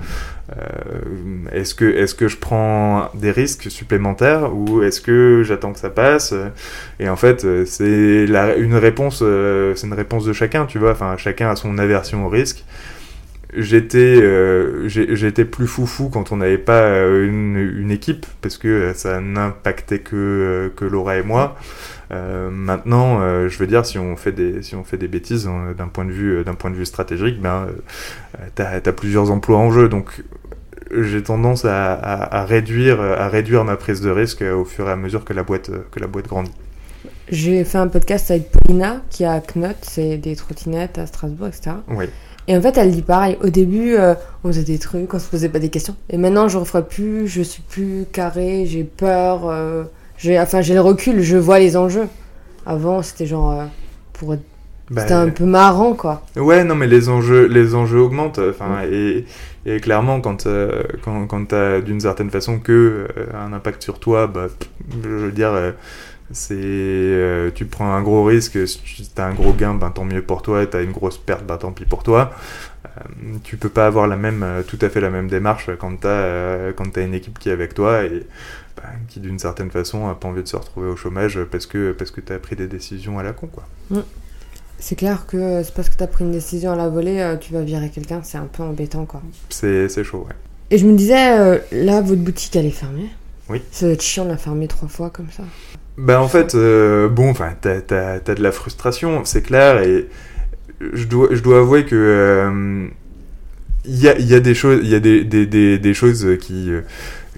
euh, 0.57 1.51
est-ce 1.53 1.75
que 1.75 1.85
est-ce 1.85 2.15
que 2.15 2.29
je 2.29 2.37
prends 2.37 3.11
des 3.15 3.31
risques 3.31 3.71
supplémentaires 3.71 4.55
ou 4.55 4.83
est-ce 4.83 5.01
que 5.01 5.43
j'attends 5.45 5.73
que 5.73 5.79
ça 5.79 5.91
passe 5.91 6.35
et 7.01 7.09
en 7.09 7.17
fait 7.17 7.47
c'est 7.67 8.25
une 8.25 8.77
réponse 8.77 9.19
c'est 9.19 9.87
une 9.87 9.95
réponse 9.95 10.25
de 10.25 10.33
chacun 10.33 10.67
tu 10.67 10.79
vois 10.79 10.93
enfin 10.93 11.17
chacun 11.17 11.51
a 11.51 11.57
son 11.57 11.79
aversion 11.79 12.27
au 12.27 12.29
risque 12.29 12.65
j'étais 13.55 13.99
euh, 13.99 14.89
j'étais 14.89 15.45
plus 15.45 15.67
foufou 15.67 16.09
quand 16.09 16.33
on 16.33 16.39
n'avait 16.39 16.59
pas 16.59 16.81
euh, 16.83 17.29
une, 17.29 17.57
une 17.57 17.91
équipe 17.91 18.27
parce 18.43 18.59
que 18.59 18.69
euh, 18.69 18.95
ça 18.95 19.21
n'impactait 19.21 20.01
que 20.01 20.73
que 20.77 20.85
Laura 20.85 21.17
et 21.17 21.23
moi. 21.23 21.57
Euh, 22.13 22.51
maintenant 22.51 23.21
euh, 23.21 23.49
je 23.49 23.59
veux 23.59 23.67
dire 23.67 23.85
si 23.87 23.99
on 23.99 24.17
fait 24.17 24.33
des 24.33 24.63
si 24.63 24.75
on 24.75 24.85
fait 24.85 24.97
des 24.97 25.09
bêtises 25.09 25.47
hein, 25.47 25.75
d'un 25.77 25.89
point 25.89 26.05
de 26.05 26.13
vue 26.13 26.45
d'un 26.45 26.55
point 26.55 26.71
de 26.71 26.77
vue 26.77 26.87
stratégique 26.87 27.41
ben 27.41 27.67
t'as 28.55 28.77
as 28.77 28.93
plusieurs 28.93 29.31
emplois 29.31 29.59
en 29.59 29.71
jeu. 29.71 29.89
Donc 29.89 30.23
j'ai 30.93 31.23
tendance 31.23 31.65
à, 31.65 31.93
à, 31.95 32.41
à 32.43 32.45
réduire 32.45 33.01
à 33.01 33.29
réduire 33.29 33.65
ma 33.65 33.77
prise 33.77 34.01
de 34.01 34.11
risque 34.11 34.43
au 34.43 34.65
fur 34.65 34.89
et 34.89 34.93
à 34.93 34.97
mesure 34.97 35.25
que 35.25 35.33
la 35.33 35.43
boîte 35.43 35.71
que 35.91 36.01
la 36.01 36.07
boîte 36.07 36.27
grandit. 36.27 36.53
J'ai 37.29 37.65
fait 37.65 37.79
un 37.79 37.89
podcast 37.89 38.31
avec 38.31 38.51
Paulina 38.53 39.03
qui 39.11 39.25
a 39.25 39.41
Knot, 39.41 39.75
c'est 39.83 40.17
des 40.17 40.37
trottinettes 40.37 40.99
à 40.99 41.07
Strasbourg, 41.07 41.49
etc. 41.49 41.77
oui 41.89 42.07
Et 42.49 42.57
en 42.57 42.63
fait, 42.63 42.77
elle 42.79 42.93
dit 42.93 43.03
pareil. 43.03 43.37
Au 43.43 43.49
début, 43.49 43.95
euh, 43.97 44.15
on 44.45 44.49
faisait 44.49 44.63
des 44.63 44.79
trucs, 44.79 45.13
on 45.13 45.19
se 45.19 45.29
posait 45.29 45.49
pas 45.49 45.59
des 45.59 45.69
questions. 45.69 45.97
Et 46.11 46.17
maintenant, 46.17 46.49
je 46.49 46.59
referai 46.59 46.85
plus, 46.85 47.27
je 47.27 47.43
suis 47.43 47.63
plus 47.63 48.05
carré, 48.13 48.65
j'ai 48.67 48.85
peur. 48.85 49.49
euh, 49.49 49.85
j'ai, 50.17 50.39
enfin, 50.41 50.61
j'ai 50.63 50.75
le 50.75 50.81
recul, 50.81 51.21
je 51.23 51.37
vois 51.37 51.59
les 51.59 51.77
enjeux. 51.77 52.09
Avant, 52.65 53.03
c'était 53.03 53.27
genre. 53.27 53.53
euh, 53.53 53.65
pour 54.13 54.35
être- 54.35 54.43
Bah, 54.89 55.01
C'était 55.03 55.15
un 55.15 55.29
peu 55.31 55.45
marrant, 55.45 55.95
quoi. 55.95 56.23
Ouais, 56.37 56.63
non, 56.63 56.77
mais 56.77 56.87
les 56.87 57.09
enjeux, 57.09 57.47
les 57.49 57.75
enjeux 57.75 57.99
augmentent. 57.99 58.39
Enfin, 58.39 58.83
et, 58.89 59.25
et 59.67 59.81
clairement, 59.81 60.21
quand, 60.21 60.47
euh, 60.47 60.85
quand, 61.03 61.27
quand 61.27 61.45
t'as 61.49 61.81
d'une 61.81 61.99
certaine 61.99 62.31
façon 62.31 62.61
que 62.61 63.09
euh, 63.19 63.27
un 63.37 63.53
impact 63.53 63.83
sur 63.83 63.99
toi, 63.99 64.29
bah, 64.29 64.47
pff, 64.57 64.69
je 65.03 65.09
veux 65.09 65.33
dire, 65.33 65.51
euh, 65.53 65.73
c'est, 66.33 66.55
euh, 66.57 67.51
tu 67.55 67.67
prends 67.67 67.93
un 67.93 68.03
gros 68.03 68.25
risque. 68.25 68.67
Si 68.67 69.11
tu 69.15 69.21
as 69.21 69.27
un 69.27 69.35
gros 69.35 69.53
gain, 69.53 69.75
ben 69.75 69.91
tant 69.91 70.05
mieux 70.05 70.23
pour 70.23 70.43
toi. 70.43 70.67
T'as 70.67 70.83
une 70.83 70.93
grosse 70.93 71.19
perte, 71.19 71.47
ben 71.47 71.57
tant 71.57 71.73
pis 71.73 71.85
pour 71.85 72.03
toi. 72.03 72.33
Euh, 72.85 72.89
tu 73.45 73.57
peux 73.57 73.69
pas 73.69 73.87
avoir 73.87 74.07
la 74.07 74.17
même, 74.17 74.43
euh, 74.43 74.62
tout 74.62 74.79
à 74.81 74.89
fait 74.89 75.01
la 75.01 75.11
même 75.11 75.29
démarche 75.29 75.71
quand 75.79 76.01
t'as, 76.01 76.09
euh, 76.09 76.73
quand 76.75 76.93
t'as 76.93 77.05
une 77.05 77.15
équipe 77.15 77.39
qui 77.39 77.49
est 77.49 77.53
avec 77.53 77.75
toi 77.75 78.05
et 78.05 78.27
ben, 78.77 78.91
qui 79.09 79.21
d'une 79.21 79.39
certaine 79.39 79.71
façon 79.71 80.09
a 80.09 80.15
pas 80.15 80.29
envie 80.29 80.43
de 80.43 80.49
se 80.49 80.57
retrouver 80.57 80.89
au 80.89 80.97
chômage 80.97 81.39
parce 81.51 81.67
que 81.67 81.93
parce 81.93 82.11
que 82.11 82.21
t'as 82.21 82.39
pris 82.39 82.57
des 82.57 82.69
décisions 82.69 83.19
à 83.19 83.23
la 83.23 83.33
con, 83.33 83.49
quoi. 83.49 83.65
C'est 84.79 84.97
clair 84.97 85.27
que 85.27 85.37
euh, 85.37 85.65
c'est 85.65 85.75
parce 85.75 85.89
que 85.89 85.97
t'as 85.97 86.07
pris 86.07 86.25
une 86.25 86.33
décision 86.33 86.73
à 86.73 86.77
la 86.77 86.89
volée, 86.89 87.21
euh, 87.21 87.37
tu 87.37 87.53
vas 87.53 87.62
virer 87.62 87.89
quelqu'un, 87.89 88.21
c'est 88.23 88.39
un 88.39 88.47
peu 88.47 88.62
embêtant, 88.62 89.07
quoi. 89.07 89.23
C'est, 89.49 89.89
c'est 89.89 90.05
chaud, 90.05 90.27
ouais. 90.29 90.35
Et 90.71 90.79
je 90.79 90.87
me 90.87 90.97
disais, 90.97 91.39
euh, 91.39 91.59
là, 91.73 92.01
votre 92.03 92.21
boutique, 92.21 92.55
elle 92.57 92.67
est 92.67 92.71
fermée. 92.71 93.09
Oui. 93.49 93.63
Ça 93.71 93.87
doit 93.87 93.95
être 93.95 94.03
chiant 94.03 94.25
de 94.25 94.31
la 94.31 94.37
fermer 94.37 94.67
trois 94.69 94.89
fois 94.89 95.11
comme 95.11 95.31
ça. 95.31 95.45
Bah 95.99 96.21
en 96.21 96.29
fait, 96.29 96.55
euh, 96.55 97.09
bon, 97.09 97.31
enfin, 97.31 97.53
t'as, 97.61 97.81
t'as, 97.81 98.19
t'as 98.21 98.35
de 98.35 98.43
la 98.43 98.53
frustration, 98.53 99.25
c'est 99.25 99.43
clair, 99.43 99.81
et 99.83 100.09
je 100.93 101.05
dois, 101.07 101.29
je 101.31 101.41
dois 101.41 101.59
avouer 101.61 101.85
que 101.87 101.95
euh, 101.97 102.87
il 103.87 103.97
y, 104.03 104.09
a, 104.09 104.19
y 104.19 104.35
a 104.35 104.41
des 104.41 104.55
choses, 104.55 104.81
il 104.83 104.89
y 104.91 104.95
a 104.95 105.01
des, 105.01 105.25
des, 105.25 105.47
des, 105.47 105.79
des 105.79 105.95
choses 105.95 106.27
qui, 106.41 106.71
euh, 106.71 106.83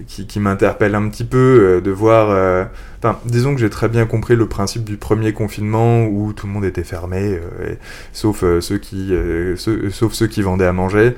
qui, 0.07 0.25
qui 0.27 0.39
m'interpellent 0.39 0.95
un 0.95 1.07
petit 1.09 1.23
peu 1.23 1.37
euh, 1.37 1.81
de 1.81 1.91
voir. 1.91 2.29
euh, 2.31 2.65
Enfin, 3.01 3.17
disons 3.25 3.53
que 3.55 3.61
j'ai 3.61 3.69
très 3.69 3.87
bien 3.87 4.05
compris 4.05 4.35
le 4.35 4.45
principe 4.45 4.83
du 4.83 4.97
premier 4.97 5.31
confinement 5.31 6.03
où 6.05 6.33
tout 6.33 6.47
le 6.47 6.51
monde 6.51 6.65
était 6.65 6.83
fermé, 6.83 7.39
euh, 7.39 7.73
et- 7.73 7.77
sauf 8.11 8.43
euh, 8.43 8.59
ceux 8.59 8.77
qui, 8.77 9.13
euh, 9.13 9.55
ceux- 9.55 9.89
sauf 9.89 10.11
ceux 10.11 10.27
qui 10.27 10.41
vendaient 10.41 10.65
à 10.65 10.73
manger. 10.73 11.13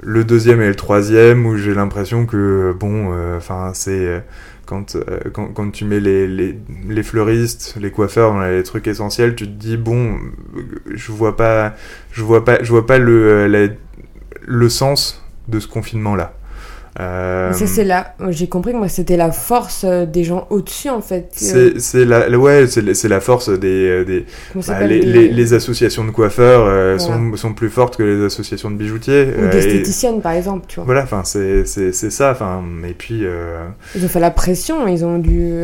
Le 0.00 0.24
deuxième 0.24 0.60
et 0.60 0.68
le 0.68 0.74
troisième 0.74 1.46
où 1.46 1.56
j'ai 1.56 1.74
l'impression 1.74 2.26
que 2.26 2.74
bon, 2.78 3.12
euh, 3.12 3.36
enfin 3.38 3.72
c'est 3.74 4.06
euh, 4.06 4.20
quand, 4.66 4.96
euh, 4.96 5.20
quand, 5.32 5.70
tu 5.70 5.84
mets 5.84 6.00
les, 6.00 6.26
les, 6.26 7.02
fleuristes, 7.02 7.76
les 7.80 7.90
coiffeurs 7.90 8.38
les 8.48 8.62
trucs 8.62 8.86
essentiels, 8.86 9.34
tu 9.34 9.46
te 9.46 9.52
dis 9.52 9.76
bon, 9.76 10.18
je 10.92 11.12
vois 11.12 11.36
pas, 11.36 11.74
je 12.12 12.22
vois 12.22 12.44
pas, 12.44 12.62
je 12.62 12.70
vois 12.70 12.86
pas 12.86 12.98
le, 12.98 13.76
le 14.46 14.68
sens 14.68 15.24
de 15.48 15.60
ce 15.60 15.68
confinement 15.68 16.16
là. 16.16 16.34
Euh, 17.00 17.52
Ça, 17.52 17.66
c'est 17.66 17.82
là. 17.84 18.14
J'ai 18.30 18.46
compris 18.46 18.70
que 18.72 18.76
moi, 18.76 18.88
c'était 18.88 19.16
la 19.16 19.32
force 19.32 19.84
euh, 19.84 20.06
des 20.06 20.22
gens 20.22 20.46
au-dessus, 20.50 20.88
en 20.90 21.00
fait. 21.00 21.28
C'est 21.32 22.04
la, 22.04 22.28
la- 22.28 22.38
ouais, 22.38 22.66
c'est 22.68 22.82
la- 22.82 23.08
la 23.08 23.20
force 23.20 23.48
des, 23.48 23.88
euh, 23.88 24.04
des 24.04 24.26
bah, 24.54 24.86
les, 24.86 25.00
des- 25.00 25.06
les, 25.06 25.28
les 25.28 25.54
associations 25.54 26.04
de 26.04 26.10
coiffeurs 26.12 26.64
euh, 26.66 26.96
Voilà. 26.98 27.14
sont, 27.32 27.36
sont 27.36 27.52
plus 27.54 27.68
fortes 27.68 27.96
que 27.96 28.02
les 28.04 28.24
associations 28.24 28.70
de 28.70 28.76
bijoutiers. 28.76 29.24
Ou 29.36 29.40
euh, 29.42 29.48
et- 29.48 29.50
d'esthéticiennes, 29.50 30.20
par 30.20 30.32
exemple, 30.32 30.66
tu 30.68 30.76
vois. 30.76 30.84
voilà, 30.84 31.02
enfin 31.02 31.22
c'est 31.24 31.64
ça, 32.10 32.30
enfin 32.30 32.62
et 32.88 32.92
puis 32.94 33.24
Ils 33.96 34.04
ont 34.04 34.08
fait 34.08 34.20
la 34.20 34.30
pression, 34.30 34.86
ils 34.86 35.04
ont 35.04 35.18
dû 35.18 35.62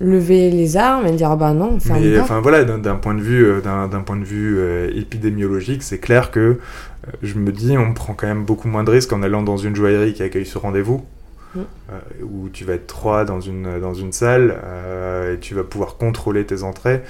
lever 0.00 0.48
les 0.50 0.76
armes 0.76 1.06
et 1.08 1.12
dire, 1.12 1.30
ah 1.32 1.36
bah 1.36 1.52
non, 1.52 1.76
enfin 1.76 2.40
voilà, 2.40 2.62
d'un 2.62 2.94
point 2.94 3.14
de 3.14 3.20
vue, 3.20 3.60
d'un 3.64 3.88
d'un 3.88 4.00
point 4.02 4.16
de 4.16 4.24
vue 4.24 4.56
euh, 4.56 4.90
épidémiologique, 4.94 5.82
c'est 5.82 5.98
clair 5.98 6.30
que 6.30 6.58
je 7.22 7.34
me 7.34 7.52
dis, 7.52 7.76
on 7.78 7.94
prend 7.94 8.14
quand 8.14 8.26
même 8.26 8.44
beaucoup 8.44 8.68
moins 8.68 8.84
de 8.84 8.90
risques 8.90 9.12
en 9.12 9.22
allant 9.22 9.42
dans 9.42 9.56
une 9.56 9.76
joaillerie 9.76 10.14
qui 10.14 10.22
accueille 10.22 10.46
ce 10.46 10.58
rendez-vous, 10.58 11.04
Mm. 11.54 11.60
euh, 11.90 11.98
où 12.24 12.48
tu 12.50 12.64
vas 12.64 12.74
être 12.74 12.86
trois 12.86 13.24
dans 13.24 13.40
une 13.40 13.80
dans 13.80 13.94
une 13.94 14.12
salle 14.12 14.54
euh, 14.64 15.34
et 15.34 15.38
tu 15.38 15.54
vas 15.54 15.64
pouvoir 15.64 15.96
contrôler 15.96 16.44
tes 16.44 16.62
entrées, 16.62 17.00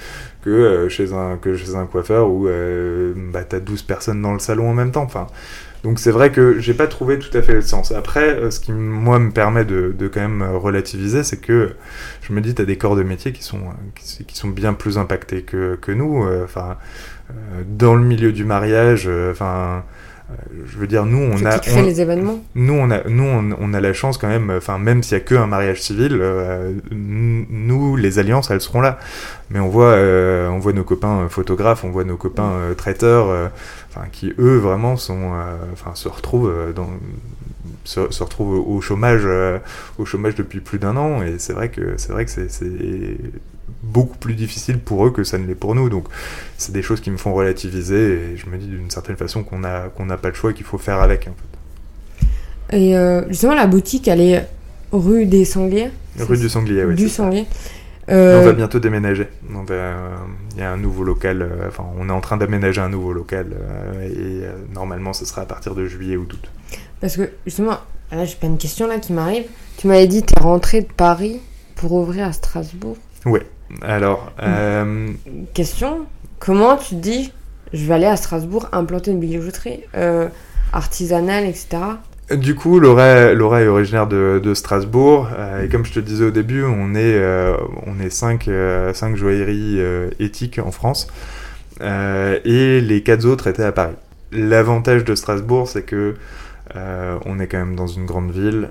que 0.43 0.49
euh, 0.49 0.87
chez 0.87 1.11
un 1.11 1.37
que 1.37 1.55
chez 1.55 1.75
un 1.75 1.85
coiffeur 1.85 2.29
où 2.29 2.47
bah, 3.33 3.43
t'as 3.43 3.59
12 3.59 3.83
personnes 3.83 4.21
dans 4.21 4.31
le 4.33 4.39
salon 4.39 4.69
en 4.69 4.73
même 4.73 4.91
temps. 4.91 5.03
Enfin, 5.03 5.27
donc 5.83 5.99
c'est 5.99 6.11
vrai 6.11 6.31
que 6.31 6.57
j'ai 6.59 6.73
pas 6.73 6.87
trouvé 6.87 7.19
tout 7.19 7.35
à 7.37 7.41
fait 7.41 7.53
le 7.53 7.61
sens. 7.61 7.91
Après, 7.91 8.49
ce 8.49 8.61
qui 8.61 8.71
moi 8.71 9.19
me 9.19 9.31
permet 9.31 9.65
de, 9.65 9.93
de 9.97 10.07
quand 10.07 10.21
même 10.21 10.43
relativiser, 10.43 11.23
c'est 11.23 11.41
que 11.41 11.73
je 12.21 12.31
me 12.31 12.39
dis 12.39 12.55
t'as 12.55 12.65
des 12.65 12.77
corps 12.77 12.95
de 12.95 13.03
métier 13.03 13.33
qui 13.33 13.43
sont 13.43 13.59
qui, 13.95 14.23
qui 14.23 14.37
sont 14.37 14.49
bien 14.49 14.73
plus 14.73 14.97
impactés 14.97 15.41
que, 15.41 15.77
que 15.81 15.91
nous. 15.91 16.25
Enfin, 16.43 16.77
dans 17.67 17.95
le 17.95 18.03
milieu 18.03 18.31
du 18.31 18.43
mariage, 18.45 19.05
euh, 19.07 19.31
enfin. 19.31 19.83
euh, 20.31 20.33
je 20.71 20.77
veux 20.77 20.85
dire, 20.87 21.05
nous, 21.05 21.17
on 21.33 21.43
a, 21.45 21.57
qui 21.59 21.69
créent 21.71 21.81
on- 21.81 21.85
les 21.85 22.01
événements. 22.01 22.39
nous, 22.53 22.73
on 22.73 22.91
a, 22.91 23.03
nous, 23.07 23.23
on, 23.23 23.49
on 23.59 23.73
a 23.73 23.81
la 23.81 23.93
chance 23.93 24.17
quand 24.19 24.27
même, 24.27 24.51
enfin, 24.55 24.77
même 24.77 25.01
s'il 25.01 25.17
y 25.17 25.21
a 25.21 25.23
que 25.23 25.33
un 25.35 25.47
mariage 25.47 25.81
civil, 25.81 26.17
euh, 26.21 26.71
nous, 26.91 27.95
les 27.95 28.19
alliances, 28.19 28.51
elles 28.51 28.61
seront 28.61 28.81
là. 28.81 28.99
Mais 29.49 29.59
on 29.59 29.69
voit, 29.69 29.85
euh, 29.93 30.47
on 30.49 30.59
voit 30.59 30.73
nos 30.73 30.83
copains 30.83 31.21
euh, 31.21 31.29
photographes, 31.29 31.83
on 31.83 31.89
voit 31.89 32.03
nos 32.03 32.17
copains 32.17 32.51
euh, 32.51 32.73
traiteurs, 32.75 33.29
euh, 33.29 33.47
enfin, 33.89 34.05
qui 34.11 34.33
eux 34.37 34.57
vraiment 34.57 34.95
sont, 34.97 35.33
euh, 35.33 35.55
enfin, 35.73 35.91
se 35.95 36.07
retrouvent 36.07 36.49
euh, 36.55 36.73
dans, 36.73 36.89
se, 37.83 38.11
se 38.11 38.21
retrouvent 38.23 38.59
au 38.69 38.81
chômage, 38.81 39.21
euh, 39.25 39.57
au 39.97 40.05
chômage 40.05 40.35
depuis 40.35 40.59
plus 40.59 40.77
d'un 40.77 40.95
an. 40.95 41.23
Et 41.23 41.39
c'est 41.39 41.53
vrai 41.53 41.69
que, 41.69 41.93
c'est 41.97 42.11
vrai 42.11 42.25
que 42.25 42.31
c'est 42.31 42.49
beaucoup 43.83 44.17
plus 44.17 44.35
difficile 44.35 44.79
pour 44.79 45.05
eux 45.05 45.11
que 45.11 45.23
ça 45.23 45.37
ne 45.37 45.47
l'est 45.47 45.55
pour 45.55 45.75
nous. 45.75 45.89
Donc, 45.89 46.05
c'est 46.57 46.71
des 46.71 46.81
choses 46.81 47.01
qui 47.01 47.11
me 47.11 47.17
font 47.17 47.33
relativiser. 47.33 48.13
Et 48.13 48.37
je 48.37 48.47
me 48.49 48.57
dis 48.57 48.67
d'une 48.67 48.89
certaine 48.89 49.15
façon 49.15 49.43
qu'on 49.43 49.63
a, 49.63 49.89
qu'on 49.89 50.05
n'a 50.05 50.17
pas 50.17 50.29
le 50.29 50.35
choix 50.35 50.51
et 50.51 50.53
qu'il 50.53 50.65
faut 50.65 50.77
faire 50.77 51.01
avec. 51.01 51.27
En 51.27 51.31
fait. 51.31 52.77
Et 52.77 52.97
euh, 52.97 53.27
justement, 53.29 53.55
la 53.55 53.67
boutique, 53.67 54.07
elle 54.07 54.21
est 54.21 54.47
rue 54.91 55.25
des 55.25 55.45
Sangliers. 55.45 55.91
Rue 56.19 56.37
du 56.37 56.49
Sanglier, 56.49 56.83
oui. 56.83 56.95
du. 56.95 57.09
Sanglier. 57.09 57.45
Et 58.07 58.11
Euh, 58.11 58.41
On 58.41 58.45
va 58.45 58.53
bientôt 58.53 58.79
déménager. 58.79 59.27
On 59.53 59.65
euh, 59.69 60.15
Il 60.55 60.59
y 60.59 60.63
a 60.63 60.71
un 60.71 60.77
nouveau 60.77 61.03
local, 61.03 61.47
enfin 61.67 61.85
on 61.99 62.09
est 62.09 62.11
en 62.11 62.21
train 62.21 62.37
d'aménager 62.37 62.81
un 62.81 62.89
nouveau 62.89 63.13
local 63.13 63.55
et 64.03 64.41
normalement 64.73 65.13
ce 65.13 65.25
sera 65.25 65.43
à 65.43 65.45
partir 65.45 65.75
de 65.75 65.85
juillet 65.85 66.17
ou 66.17 66.25
d'août. 66.25 66.49
Parce 67.01 67.17
que 67.17 67.29
justement, 67.45 67.77
là 68.11 68.25
j'ai 68.25 68.35
pas 68.35 68.47
une 68.47 68.57
question 68.57 68.87
là 68.87 68.97
qui 68.97 69.13
m'arrive. 69.13 69.43
Tu 69.77 69.85
m'avais 69.85 70.07
dit 70.07 70.23
t'es 70.23 70.41
rentré 70.41 70.81
de 70.81 70.87
Paris 70.87 71.39
pour 71.75 71.91
ouvrir 71.91 72.25
à 72.25 72.33
Strasbourg. 72.33 72.97
Alors, 73.81 74.31
euh, 74.41 75.11
Question 75.53 76.05
comment 76.39 76.77
tu 76.77 76.95
te 76.95 77.01
dis 77.01 77.31
je 77.73 77.85
vais 77.85 77.93
aller 77.93 78.05
à 78.05 78.17
Strasbourg 78.17 78.67
implanter 78.71 79.11
une 79.11 79.19
bijouterie 79.19 79.81
euh, 79.95 80.27
artisanale, 80.73 81.45
etc. 81.45 81.77
du 82.31 82.55
coup 82.55 82.79
Laura, 82.79 83.33
Laura 83.33 83.61
est 83.61 83.67
originaire 83.67 84.07
de, 84.07 84.41
de 84.43 84.53
Strasbourg 84.53 85.29
euh, 85.37 85.63
et 85.63 85.69
comme 85.69 85.85
je 85.85 85.93
te 85.93 85.99
disais 85.99 86.25
au 86.25 86.31
début, 86.31 86.63
on 86.63 86.95
est, 86.95 87.15
euh, 87.15 87.55
on 87.85 87.99
est 87.99 88.09
cinq, 88.09 88.49
cinq 88.93 89.15
joailleries 89.15 89.79
éthiques 90.19 90.59
en 90.59 90.71
France 90.71 91.07
et 91.81 92.81
les 92.81 93.03
quatre 93.03 93.25
autres 93.25 93.47
étaient 93.47 93.63
à 93.63 93.71
Paris. 93.71 93.95
l'avantage 94.31 95.05
de 95.05 95.15
Strasbourg, 95.15 95.67
c'est 95.67 95.83
que 95.83 96.15
on 96.75 97.39
est 97.39 97.47
quand 97.47 97.59
même 97.59 97.75
dans 97.75 97.87
une 97.87 98.05
grande 98.05 98.31
ville, 98.31 98.69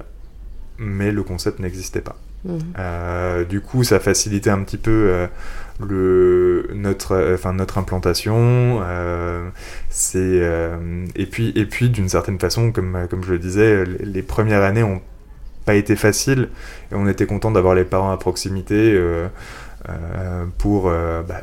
mais 0.79 1.13
le 1.13 1.23
concept 1.23 1.61
n'existait 1.61 2.01
pas. 2.01 2.17
Mhm. 2.45 3.45
du 3.49 3.61
coup, 3.61 3.85
ça 3.85 3.99
facilitait 3.99 4.51
un 4.51 4.63
petit 4.63 4.79
peu 4.79 5.27
le 5.81 6.71
notre 6.75 7.35
enfin 7.35 7.53
notre 7.53 7.79
implantation 7.79 8.81
et 9.93 11.27
puis 11.31 11.53
et 11.57 11.67
puis 11.67 11.91
d'une 11.91 12.09
certaine 12.09 12.39
façon 12.39 12.73
comme 12.73 13.07
comme 13.11 13.25
je 13.25 13.33
le 13.33 13.39
disais 13.39 13.85
les 13.85 14.23
premières 14.23 14.63
années 14.63 14.83
ont 14.83 15.01
pas 15.65 15.75
été 15.75 15.97
faciles 15.97 16.49
et 16.91 16.95
on 16.95 17.07
était 17.09 17.27
content 17.27 17.51
d'avoir 17.51 17.75
les 17.75 17.85
parents 17.85 18.11
à 18.11 18.17
proximité 18.17 18.97
euh, 19.89 20.45
pour, 20.59 20.89
euh, 20.89 21.23
bah, 21.23 21.41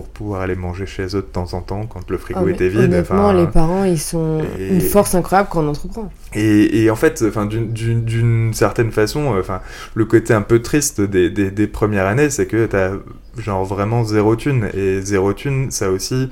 pour 0.00 0.08
pouvoir 0.08 0.40
aller 0.40 0.54
manger 0.54 0.86
chez 0.86 1.04
eux 1.14 1.20
de 1.20 1.20
temps 1.20 1.52
en 1.52 1.60
temps 1.60 1.84
quand 1.86 2.08
le 2.10 2.16
frigo 2.16 2.40
ah, 2.46 2.50
était 2.50 2.68
vide. 2.68 2.84
Honnêtement, 2.84 3.32
les 3.32 3.46
parents, 3.46 3.84
ils 3.84 3.98
sont 3.98 4.40
une 4.58 4.80
force 4.80 5.14
incroyable 5.14 5.48
quand 5.50 5.62
on 5.62 5.68
entreprend. 5.68 6.10
Et, 6.34 6.82
et 6.82 6.90
en 6.90 6.96
fait, 6.96 7.22
enfin, 7.26 7.44
d'une 7.46 8.54
certaine 8.54 8.92
façon, 8.92 9.36
enfin, 9.38 9.60
le 9.94 10.04
côté 10.06 10.32
un 10.32 10.42
peu 10.42 10.62
triste 10.62 11.02
des, 11.02 11.28
des, 11.28 11.50
des 11.50 11.66
premières 11.66 12.06
années, 12.06 12.30
c'est 12.30 12.46
que 12.46 12.64
t'as 12.64 12.92
genre 13.36 13.64
vraiment 13.64 14.04
zéro 14.04 14.36
thune. 14.36 14.70
Et 14.74 15.02
zéro 15.02 15.34
thune, 15.34 15.70
ça 15.70 15.90
aussi 15.90 16.30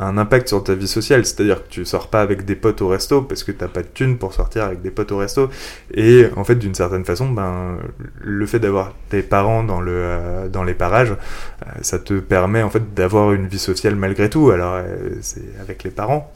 un 0.00 0.16
impact 0.16 0.48
sur 0.48 0.64
ta 0.64 0.74
vie 0.74 0.88
sociale. 0.88 1.24
C'est-à-dire 1.24 1.62
que 1.62 1.68
tu 1.68 1.84
sors 1.84 2.08
pas 2.08 2.22
avec 2.22 2.44
des 2.44 2.56
potes 2.56 2.80
au 2.82 2.88
resto 2.88 3.22
parce 3.22 3.44
que 3.44 3.52
t'as 3.52 3.68
pas 3.68 3.82
de 3.82 3.88
thunes 3.92 4.16
pour 4.16 4.32
sortir 4.32 4.64
avec 4.64 4.80
des 4.80 4.90
potes 4.90 5.12
au 5.12 5.18
resto. 5.18 5.50
Et 5.94 6.26
en 6.36 6.44
fait, 6.44 6.56
d'une 6.56 6.74
certaine 6.74 7.04
façon, 7.04 7.28
ben, 7.28 7.76
le 8.20 8.46
fait 8.46 8.58
d'avoir 8.58 8.94
tes 9.10 9.22
parents 9.22 9.62
dans, 9.62 9.80
le, 9.80 9.92
euh, 9.94 10.48
dans 10.48 10.64
les 10.64 10.74
parages, 10.74 11.12
euh, 11.12 11.70
ça 11.82 11.98
te 11.98 12.14
permet 12.14 12.62
en 12.62 12.70
fait 12.70 12.94
d'avoir 12.94 13.32
une 13.32 13.46
vie 13.46 13.58
sociale 13.58 13.94
malgré 13.94 14.30
tout. 14.30 14.50
Alors, 14.50 14.74
euh, 14.74 15.10
c'est 15.20 15.44
avec 15.60 15.84
les 15.84 15.90
parents, 15.90 16.32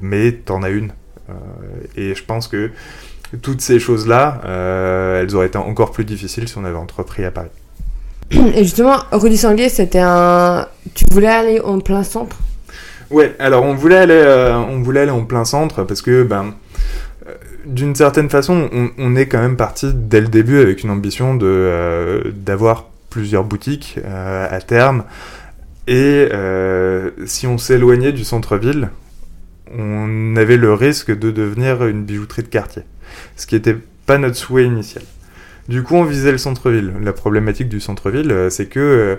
mais 0.00 0.32
t'en 0.32 0.62
as 0.62 0.70
une. 0.70 0.92
et 1.96 2.14
je 2.14 2.24
pense 2.24 2.46
que 2.48 2.70
toutes 3.40 3.62
ces 3.62 3.78
choses-là, 3.78 4.40
elles 5.20 5.34
auraient 5.34 5.46
été 5.46 5.58
encore 5.58 5.92
plus 5.92 6.04
difficiles 6.04 6.48
si 6.48 6.58
on 6.58 6.64
avait 6.64 6.76
entrepris 6.76 7.24
à 7.24 7.30
Paris. 7.30 7.48
Et 8.30 8.64
justement, 8.64 8.96
Rudy 9.12 9.38
Sanglier, 9.38 9.68
c'était 9.68 10.02
un. 10.02 10.66
Tu 10.94 11.04
voulais 11.10 11.28
aller 11.28 11.60
en 11.60 11.80
plein 11.80 12.02
centre? 12.02 12.36
Ouais, 13.12 13.36
alors 13.38 13.64
on 13.64 13.74
voulait 13.74 13.98
aller, 13.98 14.14
euh, 14.14 14.56
on 14.56 14.80
voulait 14.80 15.00
aller 15.00 15.10
en 15.10 15.24
plein 15.24 15.44
centre 15.44 15.84
parce 15.84 16.00
que, 16.00 16.22
ben, 16.22 16.54
euh, 17.26 17.34
d'une 17.66 17.94
certaine 17.94 18.30
façon, 18.30 18.70
on, 18.96 19.16
est 19.16 19.26
quand 19.26 19.40
même 19.40 19.58
parti 19.58 19.90
dès 19.92 20.22
le 20.22 20.28
début 20.28 20.60
avec 20.60 20.82
une 20.82 20.88
ambition 20.88 21.34
de 21.34 21.46
euh, 21.46 22.22
d'avoir 22.34 22.86
plusieurs 23.10 23.44
boutiques 23.44 24.00
à 24.02 24.60
terme. 24.62 25.04
Et 25.86 26.28
si 27.26 27.46
on 27.46 27.58
s'éloignait 27.58 28.12
du 28.12 28.24
centre-ville, 28.24 28.88
on 29.76 30.34
avait 30.36 30.56
le 30.56 30.72
risque 30.72 31.16
de 31.16 31.30
devenir 31.30 31.84
une 31.84 32.04
bijouterie 32.04 32.42
de 32.42 32.48
quartier, 32.48 32.82
ce 33.36 33.46
qui 33.46 33.56
n'était 33.56 33.76
pas 34.06 34.16
notre 34.16 34.36
souhait 34.36 34.64
initial. 34.64 35.04
Du 35.68 35.82
coup, 35.82 35.94
on 35.94 36.04
visait 36.04 36.32
le 36.32 36.38
centre-ville. 36.38 36.92
La 37.02 37.12
problématique 37.12 37.68
du 37.68 37.80
centre-ville, 37.80 38.32
euh, 38.32 38.50
c'est 38.50 38.66
que, 38.66 39.18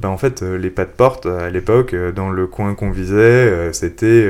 ben, 0.00 0.08
en 0.08 0.16
fait, 0.16 0.42
les 0.42 0.70
pas 0.70 0.84
de 0.84 0.90
porte 0.90 1.26
à 1.26 1.50
l'époque, 1.50 1.94
dans 2.14 2.30
le 2.30 2.46
coin 2.46 2.74
qu'on 2.74 2.90
visait, 2.90 3.72
c'était 3.72 4.26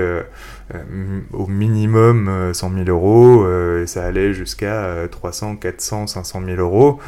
au 1.32 1.46
minimum 1.46 2.50
100 2.52 2.70
000 2.84 2.88
euros 2.88 3.46
et 3.78 3.86
ça 3.86 4.04
allait 4.04 4.32
jusqu'à 4.32 5.08
300, 5.10 5.56
400, 5.56 6.06
500 6.06 6.42
000 6.46 6.60
euros. 6.60 7.00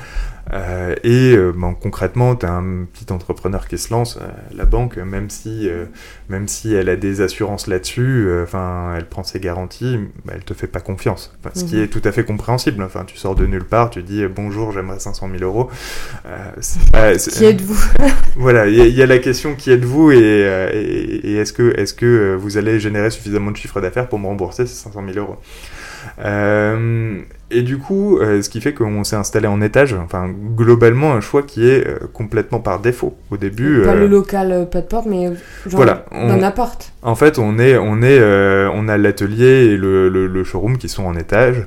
Euh, 0.52 0.94
et 1.04 1.34
euh, 1.34 1.52
ben, 1.56 1.74
concrètement, 1.80 2.34
tu 2.34 2.46
as 2.46 2.52
un 2.52 2.84
petit 2.84 3.12
entrepreneur 3.12 3.68
qui 3.68 3.78
se 3.78 3.92
lance, 3.92 4.18
euh, 4.20 4.26
la 4.54 4.64
banque, 4.64 4.96
même 4.96 5.30
si, 5.30 5.68
même 6.28 6.48
si 6.48 6.74
elle 6.74 6.88
a 6.88 6.96
des 6.96 7.20
assurances 7.20 7.66
là-dessus, 7.66 8.28
enfin, 8.42 8.94
elle 8.96 9.06
prend 9.06 9.22
ses 9.22 9.40
garanties, 9.40 9.98
bah, 10.24 10.32
elle 10.36 10.44
te 10.44 10.54
fait 10.54 10.66
pas 10.66 10.80
confiance. 10.80 11.36
Ce 11.54 11.64
qui 11.64 11.76
mhm. 11.76 11.84
est 11.84 11.88
tout 11.88 12.02
à 12.04 12.12
fait 12.12 12.24
compréhensible. 12.24 12.82
Enfin, 12.82 13.04
tu 13.04 13.16
sors 13.16 13.34
de 13.34 13.46
nulle 13.46 13.64
part, 13.64 13.90
tu 13.90 14.02
dis 14.02 14.26
bonjour, 14.26 14.72
j'aimerais 14.72 14.98
500 14.98 15.28
000 15.38 15.44
euros. 15.44 15.70
qui 17.30 17.44
êtes-vous? 17.44 17.82
Voilà, 18.34 18.66
il 18.66 18.74
y, 18.74 19.02
a 19.02 19.06
la 19.06 19.18
question 19.18 19.54
qui 19.54 19.70
êtes-vous 19.70 20.10
et, 20.12 20.16
et, 20.18 21.34
est-ce 21.36 21.52
que, 21.52 21.78
est 21.78 21.94
que 21.94 22.34
vous 22.34 22.56
allez 22.56 22.80
générer 22.80 23.10
suffisamment 23.10 23.51
de 23.52 23.56
chiffre 23.56 23.80
d'affaires 23.80 24.08
pour 24.08 24.18
me 24.18 24.26
rembourser 24.26 24.66
ces 24.66 24.74
500 24.74 25.02
000 25.12 25.18
euros 25.18 25.36
et 27.52 27.62
du 27.62 27.78
coup, 27.78 28.18
euh, 28.18 28.42
ce 28.42 28.48
qui 28.48 28.60
fait 28.60 28.72
qu'on 28.72 29.04
s'est 29.04 29.16
installé 29.16 29.46
en 29.46 29.60
étage, 29.60 29.94
enfin 29.94 30.30
globalement 30.56 31.12
un 31.12 31.20
choix 31.20 31.42
qui 31.42 31.68
est 31.68 31.86
euh, 31.86 31.98
complètement 32.12 32.60
par 32.60 32.80
défaut. 32.80 33.16
Au 33.30 33.36
début, 33.36 33.82
pas 33.82 33.94
le 33.94 34.04
euh, 34.04 34.08
local, 34.08 34.68
pas 34.70 34.80
de 34.80 34.86
porte, 34.86 35.06
mais 35.06 35.26
genre 35.26 35.36
voilà, 35.66 36.04
on, 36.10 36.42
appart. 36.42 36.92
En 37.02 37.14
fait, 37.14 37.38
on 37.38 37.58
est, 37.58 37.76
on 37.76 38.02
est, 38.02 38.20
on 38.74 38.88
a 38.88 38.96
l'atelier 38.96 39.66
et 39.66 39.76
le, 39.76 40.08
le, 40.08 40.44
showroom 40.44 40.78
qui 40.78 40.88
sont 40.88 41.04
en 41.04 41.14
étage. 41.14 41.66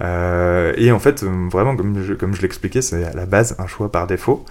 et 0.00 0.92
en 0.92 0.98
fait, 0.98 1.22
vraiment, 1.22 1.76
comme 1.76 2.02
je, 2.02 2.14
comme 2.14 2.34
je 2.34 2.42
l'expliquais, 2.42 2.82
c'est 2.82 3.04
à 3.04 3.12
la 3.12 3.26
base 3.26 3.56
un 3.58 3.66
choix 3.66 3.92
par 3.92 4.06
défaut. 4.06 4.44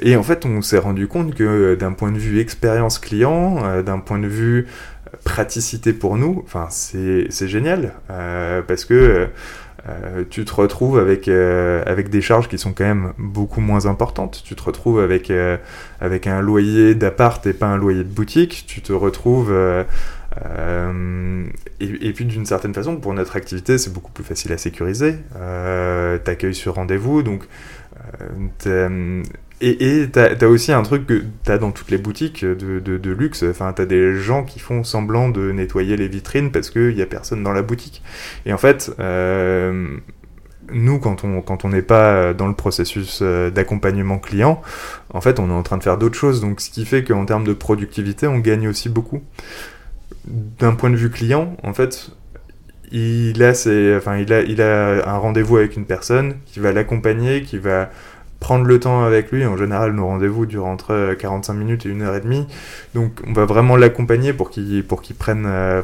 et 0.00 0.16
en 0.16 0.22
fait, 0.22 0.46
on 0.46 0.62
s'est 0.62 0.78
rendu 0.78 1.08
compte 1.08 1.34
que 1.34 1.74
d'un 1.74 1.92
point 1.92 2.12
de 2.12 2.18
vue 2.18 2.40
expérience 2.40 2.98
client, 2.98 3.82
d'un 3.82 3.98
point 3.98 4.18
de 4.18 4.28
vue 4.28 4.66
praticité 5.24 5.92
pour 5.92 6.16
nous, 6.16 6.42
enfin 6.44 6.68
c'est 6.70 7.48
génial 7.48 7.92
parce 8.66 8.84
que 8.84 9.28
euh, 9.88 10.24
tu 10.28 10.44
te 10.44 10.52
retrouves 10.52 10.98
avec, 10.98 11.28
euh, 11.28 11.82
avec 11.86 12.10
des 12.10 12.20
charges 12.20 12.48
qui 12.48 12.58
sont 12.58 12.72
quand 12.72 12.84
même 12.84 13.12
beaucoup 13.18 13.60
moins 13.60 13.86
importantes. 13.86 14.42
Tu 14.44 14.54
te 14.54 14.62
retrouves 14.62 15.00
avec, 15.00 15.30
euh, 15.30 15.56
avec 16.00 16.26
un 16.26 16.40
loyer 16.40 16.94
d'appart 16.94 17.44
et 17.46 17.52
pas 17.52 17.66
un 17.66 17.76
loyer 17.76 18.04
de 18.04 18.08
boutique. 18.08 18.64
Tu 18.66 18.82
te 18.82 18.92
retrouves... 18.92 19.54
Et, 21.80 22.12
puis 22.12 22.24
d'une 22.24 22.46
certaine 22.46 22.72
façon, 22.72 22.96
pour 22.96 23.14
notre 23.14 23.36
activité, 23.36 23.78
c'est 23.78 23.92
beaucoup 23.92 24.12
plus 24.12 24.24
facile 24.24 24.52
à 24.52 24.58
sécuriser. 24.58 25.16
T'accueilles 26.24 26.54
sur 26.54 26.74
rendez-vous, 26.74 27.22
donc 27.22 27.42
et 29.60 30.08
tu 30.10 30.18
as, 30.18 30.48
aussi 30.48 30.72
un 30.72 30.82
truc 30.82 31.06
que 31.06 31.22
tu 31.44 31.50
as 31.50 31.58
dans 31.58 31.70
toutes 31.70 31.90
les 31.90 31.98
boutiques 31.98 32.44
de, 32.44 33.10
luxe. 33.10 33.42
Enfin, 33.42 33.72
tu 33.74 33.82
as 33.82 33.86
des 33.86 34.16
gens 34.16 34.42
qui 34.44 34.58
font 34.58 34.84
semblant 34.84 35.28
de 35.28 35.52
nettoyer 35.52 35.96
les 35.96 36.08
vitrines 36.08 36.50
parce 36.50 36.70
qu'il 36.70 36.94
n'y 36.94 37.02
a 37.02 37.06
personne 37.06 37.42
dans 37.42 37.52
la 37.52 37.62
boutique. 37.62 38.02
Et 38.46 38.52
en 38.52 38.58
fait, 38.58 38.90
euh, 39.00 39.96
nous, 40.72 40.98
quand 40.98 41.24
on 41.24 41.42
quand 41.42 41.64
on 41.64 41.68
n'est 41.68 41.82
pas 41.82 42.32
dans 42.32 42.48
le 42.48 42.54
processus 42.54 43.20
euh, 43.22 43.50
d'accompagnement 43.50 44.18
client, 44.18 44.62
en 45.12 45.20
fait, 45.20 45.38
on 45.38 45.50
est 45.50 45.52
en 45.52 45.62
train 45.62 45.76
de 45.76 45.82
faire 45.82 45.98
d'autres 45.98 46.18
choses. 46.18 46.40
Donc, 46.40 46.60
ce 46.60 46.70
qui 46.70 46.86
fait 46.86 47.04
qu'en 47.04 47.26
termes 47.26 47.44
de 47.44 47.52
productivité, 47.52 48.26
on 48.26 48.38
gagne 48.38 48.66
aussi 48.66 48.88
beaucoup. 48.88 49.22
D'un 50.26 50.74
point 50.74 50.90
de 50.90 50.96
vue 50.96 51.10
client, 51.10 51.56
en 51.62 51.74
fait, 51.74 52.10
il 52.92 53.42
a, 53.42 53.54
ses, 53.54 53.94
enfin, 53.96 54.16
il 54.16 54.32
a, 54.32 54.40
il 54.42 54.62
a 54.62 55.08
un 55.08 55.18
rendez-vous 55.18 55.58
avec 55.58 55.76
une 55.76 55.86
personne 55.86 56.36
qui 56.46 56.60
va 56.60 56.72
l'accompagner, 56.72 57.42
qui 57.42 57.58
va 57.58 57.90
prendre 58.40 58.64
le 58.64 58.80
temps 58.80 59.04
avec 59.04 59.30
lui. 59.30 59.44
En 59.44 59.56
général, 59.56 59.92
nos 59.92 60.06
rendez-vous 60.06 60.46
durent 60.46 60.66
entre 60.66 61.14
45 61.18 61.52
minutes 61.54 61.86
et 61.86 61.90
une 61.90 62.02
heure 62.02 62.16
et 62.16 62.20
demie. 62.20 62.46
Donc, 62.94 63.20
on 63.26 63.32
va 63.32 63.44
vraiment 63.44 63.76
l'accompagner 63.76 64.32
pour 64.32 64.50
qu'il 64.50 64.82
pour 64.82 65.02
qu'il 65.02 65.14
prenne 65.14 65.44
euh, 65.46 65.82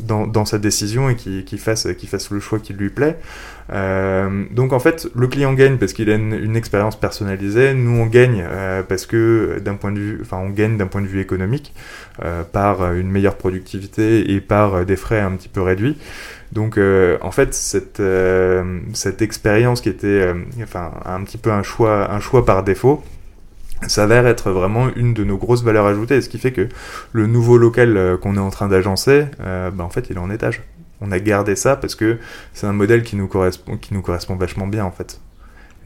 dans, 0.00 0.26
dans, 0.26 0.44
sa 0.46 0.58
décision 0.58 1.10
et 1.10 1.14
qu'il 1.14 1.58
fasse, 1.58 1.86
fasse 2.08 2.30
le 2.30 2.40
choix 2.40 2.58
qui 2.58 2.72
lui 2.72 2.88
plaît. 2.88 3.18
Euh, 3.72 4.44
donc, 4.50 4.72
en 4.72 4.80
fait, 4.80 5.08
le 5.14 5.28
client 5.28 5.52
gagne 5.52 5.76
parce 5.76 5.92
qu'il 5.92 6.10
a 6.10 6.14
une, 6.14 6.56
expérience 6.56 6.98
personnalisée. 6.98 7.74
Nous, 7.74 8.00
on 8.00 8.06
gagne 8.06 8.42
euh, 8.44 8.82
parce 8.82 9.06
que 9.06 9.60
d'un 9.62 9.74
point 9.74 9.92
de 9.92 10.00
vue, 10.00 10.18
enfin, 10.22 10.38
on 10.38 10.50
gagne 10.50 10.76
d'un 10.78 10.86
point 10.86 11.02
de 11.02 11.06
vue 11.06 11.20
économique 11.20 11.72
par 12.52 12.92
une 12.92 13.10
meilleure 13.10 13.36
productivité 13.36 14.32
et 14.32 14.42
par 14.42 14.84
des 14.84 14.96
frais 14.96 15.20
un 15.20 15.30
petit 15.30 15.48
peu 15.48 15.62
réduits. 15.62 15.96
Donc 16.52 16.78
euh, 16.78 17.16
en 17.20 17.30
fait 17.30 17.54
cette, 17.54 18.00
euh, 18.00 18.80
cette 18.92 19.22
expérience 19.22 19.80
qui 19.80 19.88
était 19.88 20.06
euh, 20.06 20.34
enfin 20.62 20.92
un 21.04 21.22
petit 21.22 21.38
peu 21.38 21.52
un 21.52 21.62
choix, 21.62 22.10
un 22.10 22.20
choix 22.20 22.44
par 22.44 22.64
défaut 22.64 23.02
s'avère 23.86 24.26
être 24.26 24.50
vraiment 24.50 24.88
une 24.94 25.14
de 25.14 25.24
nos 25.24 25.38
grosses 25.38 25.62
valeurs 25.62 25.86
ajoutées, 25.86 26.20
ce 26.20 26.28
qui 26.28 26.38
fait 26.38 26.52
que 26.52 26.68
le 27.12 27.26
nouveau 27.26 27.56
local 27.56 28.18
qu'on 28.20 28.36
est 28.36 28.40
en 28.40 28.50
train 28.50 28.68
d'agencer, 28.68 29.24
bah, 29.38 29.72
en 29.78 29.88
fait 29.88 30.10
il 30.10 30.16
est 30.16 30.20
en 30.20 30.30
étage. 30.30 30.60
On 31.00 31.10
a 31.12 31.18
gardé 31.18 31.56
ça 31.56 31.76
parce 31.76 31.94
que 31.94 32.18
c'est 32.52 32.66
un 32.66 32.74
modèle 32.74 33.02
qui 33.02 33.16
nous 33.16 33.26
correspond, 33.26 33.78
qui 33.78 33.94
nous 33.94 34.02
correspond 34.02 34.36
vachement 34.36 34.66
bien 34.66 34.84
en 34.84 34.90
fait 34.90 35.18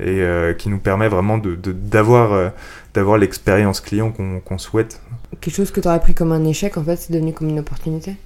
et 0.00 0.24
qui 0.58 0.70
nous 0.70 0.78
permet 0.78 1.06
vraiment 1.06 1.38
d'avoir 1.38 2.30
de, 2.32 2.50
d'avoir 2.94 3.16
l'expérience 3.16 3.80
client 3.80 4.10
qu'on 4.10 4.58
souhaite. 4.58 5.00
Quelque 5.40 5.54
chose 5.54 5.70
que 5.70 5.80
tu 5.80 5.86
aurais 5.86 6.00
pris 6.00 6.14
comme 6.14 6.32
un 6.32 6.44
échec, 6.44 6.76
en 6.76 6.82
fait, 6.82 6.96
c'est 6.96 7.12
devenu 7.12 7.32
comme 7.32 7.48
une 7.48 7.60
opportunité? 7.60 8.16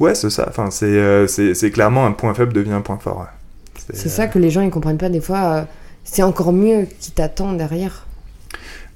Ouais, 0.00 0.14
c'est 0.14 0.30
ça. 0.30 0.46
Enfin, 0.48 0.68
euh, 0.82 1.26
c'est 1.26 1.70
clairement 1.70 2.06
un 2.06 2.12
point 2.12 2.34
faible 2.34 2.52
devient 2.52 2.72
un 2.72 2.80
point 2.80 2.98
fort. 2.98 3.26
C'est 3.74 4.08
ça 4.08 4.26
que 4.26 4.38
les 4.38 4.50
gens 4.50 4.60
ils 4.60 4.70
comprennent 4.70 4.98
pas 4.98 5.08
des 5.08 5.20
fois. 5.20 5.38
Euh, 5.38 5.62
c'est 6.04 6.22
encore 6.22 6.52
mieux 6.52 6.86
qui 7.00 7.10
t'attend 7.10 7.52
derrière. 7.52 8.06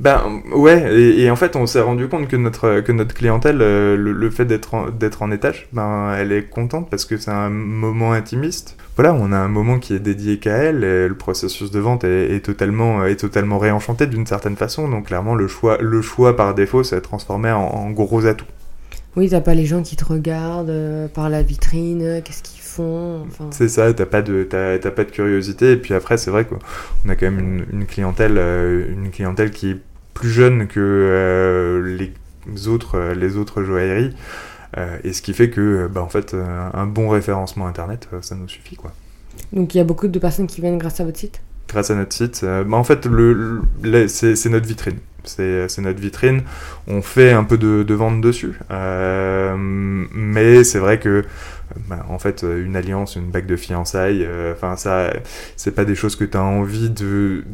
Ben 0.00 0.42
ouais, 0.53 0.92
et, 0.98 1.30
en 1.30 1.36
fait 1.36 1.55
on 1.55 1.66
s'est 1.66 1.80
rendu 1.80 2.09
compte 2.09 2.26
que 2.26 2.36
notre, 2.36 2.80
que 2.80 2.90
notre 2.90 3.14
clientèle, 3.14 3.59
euh, 3.61 3.96
le, 3.96 4.30
fait 4.30 4.44
d'être 4.46 4.74
en, 4.74 4.86
en 5.20 5.30
étage, 5.30 5.68
ben 5.72 6.12
elle 6.16 6.32
est 6.32 6.44
contente 6.44 6.88
parce 6.90 7.05
que 7.05 7.16
c'est 7.18 7.30
un 7.30 7.50
moment 7.50 8.12
intimiste. 8.12 8.76
Voilà, 8.96 9.14
on 9.14 9.32
a 9.32 9.36
un 9.36 9.48
moment 9.48 9.78
qui 9.78 9.94
est 9.94 10.00
dédié 10.00 10.38
qu'à 10.38 10.57
elle, 10.57 10.82
et 10.82 11.09
le 11.09 11.14
processus 11.14 11.70
de 11.70 11.78
vente 11.78 12.05
est, 12.05 12.44
totalement, 12.44 13.05
est 13.05 13.16
totalement 13.16 13.59
réenchanté 13.59 14.07
d'une 14.07 14.26
certaine 14.26 14.57
façon, 14.57 14.88
donc 14.88 15.07
clairement 15.07 15.34
le 15.34 15.46
choix, 15.46 15.78
le 15.80 16.03
choix 16.03 16.36
par 16.36 16.55
défaut 16.55 16.82
s'est 16.82 17.00
transformé 17.00 17.50
en, 17.53 17.61
en 17.61 17.90
gros 17.90 18.26
atout. 18.26 18.46
Oui, 19.15 19.29
t'as 19.29 19.41
pas 19.41 19.55
les 19.55 19.67
gens 19.67 19.83
qui 19.83 19.97
te 19.97 20.05
regardent 20.05 20.71
euh, 20.71 21.07
par 21.09 21.29
la 21.29 21.43
vitrine, 21.43 22.23
qu'est-ce 22.25 22.43
qu'ils 22.43 22.63
font. 22.63 23.23
Enfin... 23.27 23.49
C'est 23.51 23.69
ça, 23.69 23.93
t'as 23.93 24.07
pas 24.07 24.23
de 24.23 24.45
pas 24.45 25.05
de 25.05 25.11
curiosité. 25.11 25.73
Et 25.73 25.77
puis 25.77 25.93
après, 25.95 26.17
c'est 26.17 26.31
vrai 26.31 26.47
qu'on 26.47 27.09
a 27.09 27.17
quand 27.17 27.31
même 27.31 27.39
une, 27.39 27.81
une 27.81 27.87
clientèle, 27.87 28.39
euh, 28.39 28.91
une 28.91 29.11
clientèle 29.11 29.51
qui 29.51 29.71
est 29.71 29.77
plus 30.15 30.31
jeune 30.31 30.67
que 30.67 30.81
euh, 30.81 31.97
les 31.97 32.69
autres, 32.69 32.97
euh, 32.97 33.15
les 33.15 33.37
autres 33.37 33.63
joailleries. 33.63 34.15
Euh, 34.79 34.97
et 35.05 35.13
ce 35.13 35.21
qui 35.21 35.35
fait 35.35 35.51
que, 35.51 35.87
bah, 35.89 36.03
en 36.03 36.09
fait, 36.09 36.33
euh, 36.33 36.71
un 36.73 36.87
bon 36.87 37.11
référencement 37.11 37.67
internet, 37.67 38.09
euh, 38.13 38.23
ça 38.23 38.35
nous 38.35 38.49
suffit, 38.49 38.77
quoi. 38.77 38.93
Donc 39.53 39.75
il 39.75 39.79
y 39.79 39.81
a 39.81 39.85
beaucoup 39.85 40.09
de 40.09 40.19
personnes 40.19 40.47
qui 40.47 40.61
viennent 40.61 40.79
grâce 40.79 41.01
à 41.01 41.05
votre 41.05 41.19
site? 41.19 41.43
Grâce 41.73 41.91
à 41.91 41.95
notre 41.95 42.14
site. 42.14 42.41
Euh, 42.45 42.64
bah, 42.64 42.77
en 42.77 42.85
fait, 42.85 43.07
le, 43.07 43.33
le- 43.33 43.62
le- 43.83 44.09
c'est 44.09 44.49
notre 44.49 44.66
vitrine. 44.66 44.99
C'est 45.25 45.79
notre 45.79 46.01
vitrine. 46.01 46.43
On 46.89 47.01
fait 47.03 47.33
un 47.33 47.45
peu 47.45 47.57
de, 47.59 47.85
de 47.85 47.95
vente 47.95 48.20
dessus. 48.20 48.55
Euh, 48.73 49.55
mais 49.57 50.64
c'est 50.64 50.79
vrai 50.81 50.99
que, 50.99 51.09
euh, 51.09 51.23
bah, 51.89 52.05
en 52.09 52.18
fait, 52.18 52.45
euh, 52.45 52.64
une 52.64 52.75
alliance, 52.77 53.16
une 53.16 53.31
bague 53.31 53.47
de 53.47 53.57
fiançailles, 53.57 54.25
euh, 54.27 54.53
enfin, 54.55 54.77
ça, 54.77 55.12
c'est 55.57 55.75
pas 55.75 55.85
des 55.85 55.95
choses 55.95 56.16
que 56.16 56.25
tu 56.25 56.37
as 56.37 56.43
envie 56.43 56.91
de 56.91 57.45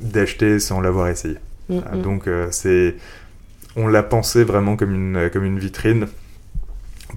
d'acheter 0.00 0.60
sans 0.60 0.80
l'avoir 0.80 1.08
essayé. 1.08 1.36
Mm, 1.68 1.78
Euh, 1.92 1.96
mm. 1.96 2.02
Donc, 2.02 2.26
euh, 2.28 2.48
c'est. 2.50 2.94
On 3.76 3.86
l'a 3.88 4.02
pensé 4.02 4.44
vraiment 4.44 4.76
comme 4.76 4.94
une, 4.94 5.30
comme 5.32 5.44
une 5.44 5.58
vitrine. 5.58 6.06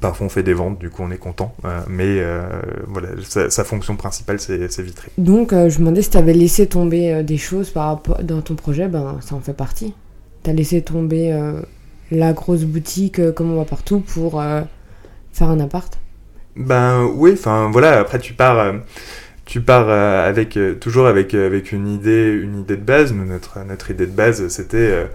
Parfois, 0.02 0.26
on 0.26 0.30
fait 0.30 0.42
des 0.42 0.56
ventes, 0.56 0.80
du 0.80 0.90
coup, 0.90 1.04
on 1.04 1.12
est 1.12 1.18
content. 1.18 1.54
Euh, 1.64 1.80
mais 1.88 2.18
euh, 2.18 2.42
voilà, 2.88 3.10
sa, 3.24 3.52
sa 3.52 3.64
fonction 3.64 3.96
principale, 3.96 4.40
c'est 4.40 4.82
vitrine. 4.82 5.12
Donc 5.20 5.54
euh, 5.54 5.70
je 5.70 5.76
me 5.76 5.86
demandais 5.86 6.02
si 6.02 6.10
t'avais 6.10 6.34
laissé 6.34 6.66
tomber 6.66 7.22
des 7.24 7.38
choses 7.38 7.70
par 7.70 7.86
rapport 7.86 8.24
dans 8.24 8.42
ton 8.42 8.56
projet, 8.56 8.88
ben 8.88 9.20
ça 9.22 9.36
en 9.36 9.42
fait 9.42 9.54
partie. 9.54 9.94
T'as 10.42 10.54
laissé 10.54 10.82
tomber 10.82 11.40
la 12.10 12.34
grosse 12.34 12.64
boutique 12.64 13.22
comme 13.34 13.52
on 13.52 13.56
voit 13.56 13.66
partout 13.66 14.00
pour 14.00 14.42
faire 15.34 15.50
un 15.50 15.60
appart? 15.60 16.00
Ben 16.56 17.08
oui, 17.16 17.34
enfin 17.34 17.70
voilà, 17.72 18.00
après 18.00 18.18
tu 18.18 18.34
pars, 18.34 18.74
tu 19.46 19.62
pars 19.62 19.88
avec 19.88 20.58
toujours 20.80 21.06
avec 21.06 21.36
avec 21.36 21.72
une 21.72 21.88
idée, 21.88 22.32
une 22.32 22.60
idée 22.60 22.76
de 22.76 22.82
base. 22.84 23.14
Nous, 23.14 23.26
notre 23.26 23.64
notre 23.66 23.92
idée 23.92 24.08
de 24.08 24.12
base, 24.12 24.48
c'était 24.48 25.08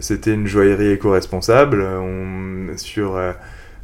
c'était 0.00 0.34
une 0.34 0.48
joaillerie 0.48 0.90
éco-responsable. 0.90 1.80
On 1.80 2.76
sur 2.76 3.16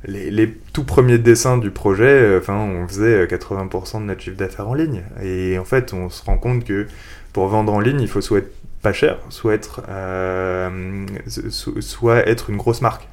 les, 0.05 0.31
tout 0.73 0.85
premiers 0.85 1.19
dessins 1.19 1.59
du 1.59 1.71
projet, 1.71 2.05
euh, 2.07 2.39
enfin 2.41 2.55
on 2.55 2.87
faisait 2.87 3.23
euh, 3.23 3.27
80% 3.27 4.01
de 4.01 4.05
notre 4.05 4.21
chiffre 4.21 4.37
d'affaires 4.37 4.69
en 4.69 4.75
ligne. 4.75 5.03
Et 5.23 5.59
en 5.59 5.65
fait, 5.65 5.93
on 5.93 6.11
se 6.11 6.25
rend 6.25 6.39
compte 6.39 6.65
que 6.65 6.87
pour 7.33 7.47
vendre 7.49 7.73
en 7.73 7.81
ligne, 7.81 8.01
il 8.01 8.09
faut 8.09 8.21
soit 8.21 8.39
être 8.39 8.53
pas 8.83 8.93
cher, 8.93 9.19
soit 9.31 9.55
être 9.55 9.83
euh, 9.89 11.07
so- 11.27 11.81
soit 11.81 12.27
être 12.29 12.51
une 12.51 12.57
grosse 12.57 12.81
marque. 12.83 13.09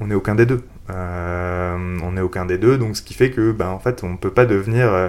On 0.00 0.08
n'est 0.08 0.14
aucun 0.14 0.34
des 0.34 0.46
deux. 0.46 0.62
Euh, 0.90 1.98
on 2.02 2.12
n'est 2.12 2.20
aucun 2.20 2.44
des 2.46 2.58
deux, 2.58 2.76
donc 2.78 2.96
ce 2.96 3.02
qui 3.02 3.14
fait 3.14 3.30
que, 3.30 3.52
ben, 3.52 3.68
en 3.68 3.78
fait, 3.78 4.02
on 4.02 4.16
peut 4.16 4.30
pas 4.32 4.44
devenir, 4.44 4.92
euh, 4.92 5.08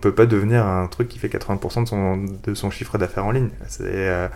peut 0.00 0.12
pas 0.12 0.26
devenir 0.26 0.66
un 0.66 0.86
truc 0.88 1.08
qui 1.08 1.18
fait 1.18 1.28
80% 1.28 1.82
de 1.82 1.88
son, 1.88 2.24
de 2.44 2.54
son 2.54 2.70
chiffre 2.70 2.98
d'affaires 2.98 3.24
en 3.24 3.30
ligne. 3.30 3.48
Euh, 3.82 4.28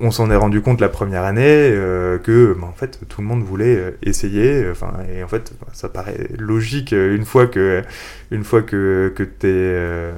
on 0.00 0.10
s'en 0.10 0.30
est 0.30 0.36
rendu 0.36 0.60
compte 0.60 0.80
la 0.80 0.88
première 0.88 1.24
année 1.24 1.42
euh, 1.46 2.18
que, 2.18 2.54
ben, 2.58 2.66
en 2.66 2.72
fait, 2.72 3.00
tout 3.08 3.20
le 3.20 3.26
monde 3.26 3.42
voulait 3.42 3.76
euh, 3.76 3.90
essayer. 4.02 4.66
Enfin, 4.70 4.92
et 5.12 5.22
en 5.22 5.28
fait, 5.28 5.52
ça 5.72 5.88
paraît 5.88 6.28
logique 6.38 6.92
euh, 6.92 7.14
une 7.16 7.24
fois 7.24 7.46
que, 7.46 7.82
une 8.30 8.44
fois 8.44 8.62
que 8.62 9.12
que 9.14 9.26
euh, 9.44 10.12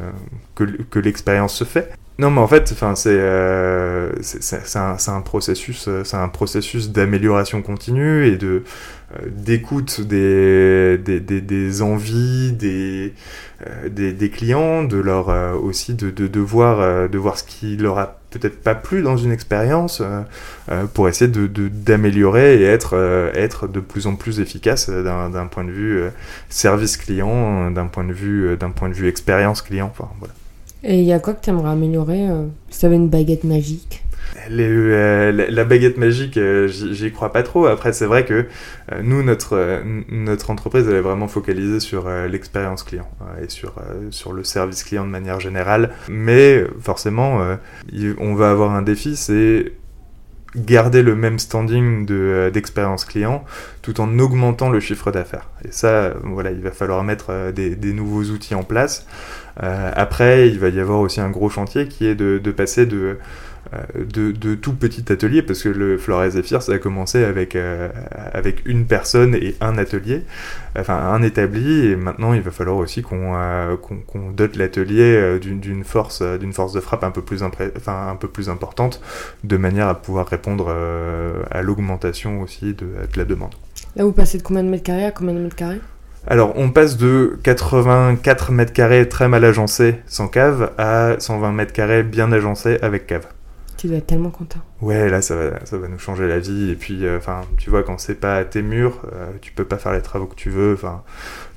l'expérience 0.97 1.55
se 1.55 1.65
fait. 1.65 1.93
Non, 2.21 2.31
mais 2.31 2.41
en 2.41 2.49
fait, 2.49 2.69
enfin, 2.73 2.95
c'est 2.97 3.17
euh, 3.19 4.13
un, 4.75 4.97
un 5.07 5.21
processus, 5.23 5.89
euh, 5.89 6.05
c'est 6.05 6.19
un 6.19 6.29
processus 6.29 6.91
d'amélioration 6.91 7.63
continue 7.63 8.27
et 8.27 8.37
de 8.37 8.63
euh, 9.17 9.27
d'écoute 9.31 10.03
des, 10.03 10.99
des, 10.99 11.19
des, 11.19 11.41
des 11.41 11.81
envies 11.81 12.53
des, 12.53 13.15
euh, 13.67 13.89
des, 13.89 14.31
clients, 14.31 14.85
de 14.85 14.99
leur 14.99 15.31
euh, 15.31 15.55
aussi 15.55 15.95
de, 15.95 16.11
de, 16.11 16.27
de 16.27 16.41
voir 16.41 16.81
euh, 16.81 17.09
de 17.09 17.17
voir 17.17 17.39
ce 17.39 17.45
qui 17.45 17.79
leur 17.79 17.99
a 17.99 18.20
peut-être 18.31 18.63
pas 18.63 18.75
plu 18.75 19.03
dans 19.03 19.17
une 19.17 19.33
expérience 19.33 20.01
euh, 20.01 20.23
euh, 20.71 20.85
pour 20.87 21.09
essayer 21.09 21.31
de 21.31 21.47
d'améliorer 21.47 22.61
et 22.61 22.65
être 22.65 22.95
euh, 22.95 23.33
être 23.35 23.67
de 23.69 23.81
plus 23.81 24.07
en 24.07 24.17
plus 24.17 24.41
efficace 24.41 24.89
d'un 24.89 25.31
d'un 25.31 25.47
point 25.47 25.65
de 25.65 25.73
vue 25.73 26.03
service 26.49 26.97
client, 26.97 27.71
d'un 27.71 27.87
point 27.87 28.05
de 28.05 28.13
vue 28.13 28.57
d'un 28.57 28.71
point 28.71 28.89
de 28.89 28.95
vue 28.95 29.09
expérience 29.09 29.63
client. 29.63 29.93
Et 30.83 31.01
il 31.01 31.05
y 31.05 31.13
a 31.13 31.19
quoi 31.19 31.35
que 31.35 31.45
t'aimerais 31.45 31.71
améliorer 31.71 32.29
euh, 32.29 32.47
si 32.71 32.81
t'avais 32.81 32.97
une 32.97 33.09
baguette 33.09 33.45
magique? 33.45 34.03
Euh, 34.51 35.51
la, 35.51 35.65
baguette 35.65 35.97
magique, 35.97 36.37
euh, 36.37 36.69
j'y 36.69 37.13
crois 37.13 37.33
pas 37.33 37.43
trop. 37.43 37.67
Après, 37.67 37.93
c'est 37.93 38.07
vrai 38.07 38.25
que 38.25 38.47
euh, 38.93 39.01
nous, 39.03 39.23
notre, 39.23 40.51
entreprise, 40.51 40.87
elle 40.89 40.97
est 40.97 41.01
vraiment 41.01 41.29
focalisée 41.29 41.81
sur 41.81 42.09
l'expérience 42.09 42.83
client 42.83 43.09
et 43.43 43.49
sur, 43.49 43.75
sur 44.11 44.33
le 44.33 44.45
service 44.45 44.83
client 44.83 45.05
de 45.05 45.11
manière 45.11 45.41
générale. 45.41 45.91
Mais 46.09 46.65
forcément, 46.81 47.41
on 48.19 48.35
va 48.35 48.51
avoir 48.51 48.73
un 48.73 48.83
défi, 48.83 49.17
c'est 49.17 49.73
garder 50.57 51.03
le 51.03 51.15
même 51.15 51.39
standing 51.39 52.07
de, 52.07 52.51
d'expérience 52.53 53.05
client 53.05 53.45
tout 53.83 54.01
en 54.01 54.19
augmentant 54.19 54.69
le 54.69 54.81
chiffre 54.81 55.13
d'affaires. 55.13 55.49
Et 55.65 55.71
ça, 55.71 56.15
voilà, 56.25 56.51
il 56.51 56.61
va 56.61 56.73
falloir 56.73 57.05
mettre 57.05 57.53
des, 57.53 57.93
nouveaux 57.93 58.25
outils 58.25 58.55
en 58.55 58.65
place. 58.65 59.07
Après, 59.57 60.49
il 60.49 60.59
va 60.59 60.69
y 60.69 60.81
avoir 60.81 61.01
aussi 61.01 61.21
un 61.21 61.31
gros 61.31 61.51
chantier 61.51 61.87
qui 61.87 62.07
est 62.07 62.17
de, 62.17 62.51
passer 62.51 62.87
de, 62.87 63.19
de, 63.95 64.33
de 64.33 64.55
tout 64.55 64.75
petit 64.75 65.13
atelier, 65.13 65.43
parce 65.43 65.63
que 65.63 65.69
le 65.69 65.97
Flores 65.99 66.25
et 66.25 66.31
Zephyr, 66.31 66.63
ça 66.63 66.73
a 66.73 66.79
commencé 66.79 67.25
avec, 67.25 67.55
euh, 67.55 67.89
avec 68.33 68.67
une 68.67 68.87
personne 68.87 69.35
et 69.35 69.55
un 69.61 69.79
atelier, 69.79 70.23
enfin 70.79 70.97
un 70.97 71.23
établi, 71.23 71.87
et 71.87 71.97
maintenant 71.97 72.33
il 72.33 72.41
va 72.41 72.51
falloir 72.51 72.77
aussi 72.77 73.03
qu'on 73.03 73.35
euh, 73.37 73.77
dote 74.35 74.57
l'atelier 74.57 75.17
euh, 75.17 75.39
d'une 75.39 75.85
force, 75.85 76.21
euh, 76.23 76.39
d'une 76.39 76.53
force 76.53 76.73
de 76.73 76.81
frappe 76.81 77.05
un 77.05 77.11
peu, 77.11 77.23
plus 77.23 77.43
enfin, 77.43 78.09
un 78.11 78.17
peu 78.17 78.29
plus 78.29 78.49
importante, 78.49 79.01
de 79.45 79.57
manière 79.57 79.89
à 79.89 79.95
pouvoir 79.95 80.27
répondre 80.27 80.67
euh, 80.69 81.43
à 81.51 81.63
l'augmentation 81.63 82.41
aussi 82.41 82.75
de, 82.75 82.87
de 82.87 83.17
la 83.17 83.25
demande. 83.25 83.55
Là, 83.97 84.05
vous 84.05 84.13
passez 84.13 84.39
de 84.39 84.43
combien 84.43 84.63
de 84.63 84.69
mètres 84.69 84.85
carrés 84.85 85.07
à 85.07 85.11
combien 85.11 85.35
de 85.35 85.41
mètres 85.41 85.57
carrés? 85.57 85.81
Alors, 86.27 86.53
on 86.57 86.71
passe 86.71 86.99
de 86.99 87.39
84 87.45 88.53
mètres 88.53 88.75
carrés 88.75 89.09
très 89.09 89.27
mal 89.29 89.45
agencés 89.45 89.97
sans 90.07 90.29
cave 90.29 90.71
à 90.77 91.15
120 91.19 91.53
mètres 91.53 91.73
carrés 91.73 92.03
bien 92.03 92.31
agencés 92.31 92.79
avec 92.83 93.07
cave. 93.07 93.27
Tu 93.81 93.89
dois 93.89 93.97
être 93.97 94.09
tellement 94.09 94.29
content. 94.29 94.61
Ouais, 94.83 95.09
là, 95.09 95.23
ça 95.23 95.35
va, 95.35 95.65
ça 95.65 95.79
va 95.79 95.89
nous 95.89 95.99
changer 95.99 96.29
la 96.29 96.39
vie. 96.39 96.69
Et 96.69 96.75
puis, 96.75 97.07
euh, 97.07 97.17
enfin, 97.17 97.41
tu 97.57 97.71
vois, 97.71 97.83
quand 97.83 97.99
c'est 97.99 98.15
pas 98.15 98.37
à 98.37 98.45
tes 98.45 98.61
murs, 98.61 99.01
euh, 99.11 99.31
tu 99.41 99.53
peux 99.53 99.65
pas 99.65 99.79
faire 99.79 99.93
les 99.95 100.03
travaux 100.03 100.27
que 100.27 100.35
tu 100.35 100.51
veux. 100.51 100.75
Enfin, 100.75 101.03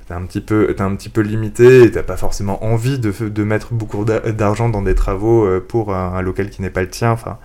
t'es 0.08 0.14
un 0.14 0.22
petit 0.22 0.40
peu, 0.40 0.74
t'es 0.74 0.84
un 0.84 0.96
petit 0.96 1.10
peu 1.10 1.20
limité. 1.20 1.84
Et 1.84 1.92
t'as 1.92 2.02
pas 2.02 2.16
forcément 2.16 2.64
envie 2.64 2.98
de, 2.98 3.12
de 3.12 3.44
mettre 3.44 3.74
beaucoup 3.74 4.06
d'a- 4.06 4.22
d'argent 4.32 4.70
dans 4.70 4.82
des 4.82 4.96
travaux 4.96 5.44
euh, 5.46 5.60
pour 5.60 5.94
un, 5.94 6.14
un 6.16 6.22
local 6.22 6.50
qui 6.50 6.62
n'est 6.62 6.70
pas 6.70 6.80
le 6.80 6.88
tien. 6.88 7.12
Enfin, 7.12 7.40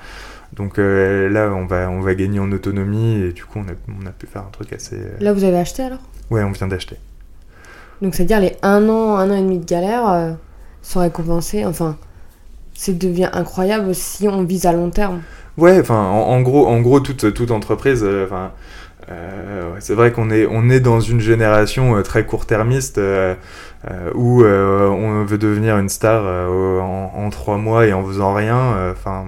donc 0.53 0.79
euh, 0.79 1.29
là, 1.29 1.51
on 1.53 1.67
va, 1.67 1.91
on 1.91 2.01
va 2.01 2.15
gagner 2.15 2.39
en 2.39 2.53
autonomie. 2.53 3.21
Et 3.21 3.33
du 3.33 3.45
coup, 3.45 3.59
on 3.59 3.63
a, 3.69 3.75
on 4.01 4.07
a 4.07 4.13
pu 4.13 4.29
faire 4.29 4.43
un 4.43 4.51
truc 4.53 4.73
assez. 4.73 4.97
Là, 5.19 5.33
vous 5.33 5.43
avez 5.43 5.59
acheté 5.59 5.83
alors? 5.83 6.03
Ouais, 6.31 6.45
on 6.45 6.53
vient 6.53 6.69
d'acheter. 6.69 6.99
Donc, 8.01 8.15
c'est-à-dire 8.15 8.39
les 8.39 8.55
un 8.63 8.89
an, 8.89 9.17
un 9.17 9.29
an 9.29 9.35
et 9.35 9.43
demi 9.43 9.59
de 9.59 9.65
galère 9.65 10.37
sont 10.83 11.01
récompensés. 11.01 11.67
Enfin, 11.67 11.97
ça 12.79 12.93
devient 12.93 13.29
incroyable 13.33 13.93
si 13.93 14.29
on 14.29 14.45
vise 14.45 14.65
à 14.65 14.73
long 14.73 14.91
terme. 14.91 15.21
Ouais, 15.57 15.81
enfin, 15.81 16.01
en, 16.01 16.41
gros, 16.43 16.69
en 16.69 16.81
gros, 16.81 17.01
toute, 17.01 17.51
entreprise, 17.51 18.05
euh, 18.05 18.29
euh, 19.11 19.71
c'est 19.81 19.95
vrai 19.95 20.13
qu'on 20.13 20.31
est, 20.31 20.47
on 20.49 20.71
est 20.71 20.79
dans 20.79 21.01
une 21.01 21.19
génération 21.19 21.97
euh, 21.97 22.03
très 22.03 22.25
court-termiste 22.25 23.01
où 24.15 24.45
on 24.45 25.25
veut 25.25 25.39
devenir 25.39 25.79
une 25.79 25.89
star 25.89 26.25
en, 26.25 27.31
trois 27.31 27.59
mois 27.59 27.87
et 27.87 27.93
en 27.93 28.05
faisant 28.05 28.33
rien, 28.33 28.93
enfin, 28.93 29.25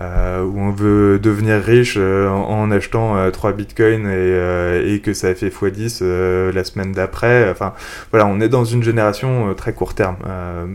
où 0.00 0.60
on 0.60 0.70
veut 0.70 1.18
devenir 1.18 1.60
riche 1.62 1.98
en, 1.98 2.70
achetant 2.70 3.30
3 3.30 3.52
bitcoins 3.52 4.08
et, 4.08 5.00
que 5.00 5.12
ça 5.12 5.34
fait 5.34 5.48
x10 5.48 6.00
euh, 6.02 6.52
la 6.52 6.64
semaine 6.64 6.92
d'après. 6.92 7.50
Enfin, 7.50 7.74
voilà, 8.10 8.26
on 8.26 8.40
est 8.40 8.48
dans 8.48 8.64
une 8.64 8.82
génération 8.82 9.54
très 9.54 9.72
court 9.72 9.94
terme. 9.94 10.16
Euh, 10.26 10.66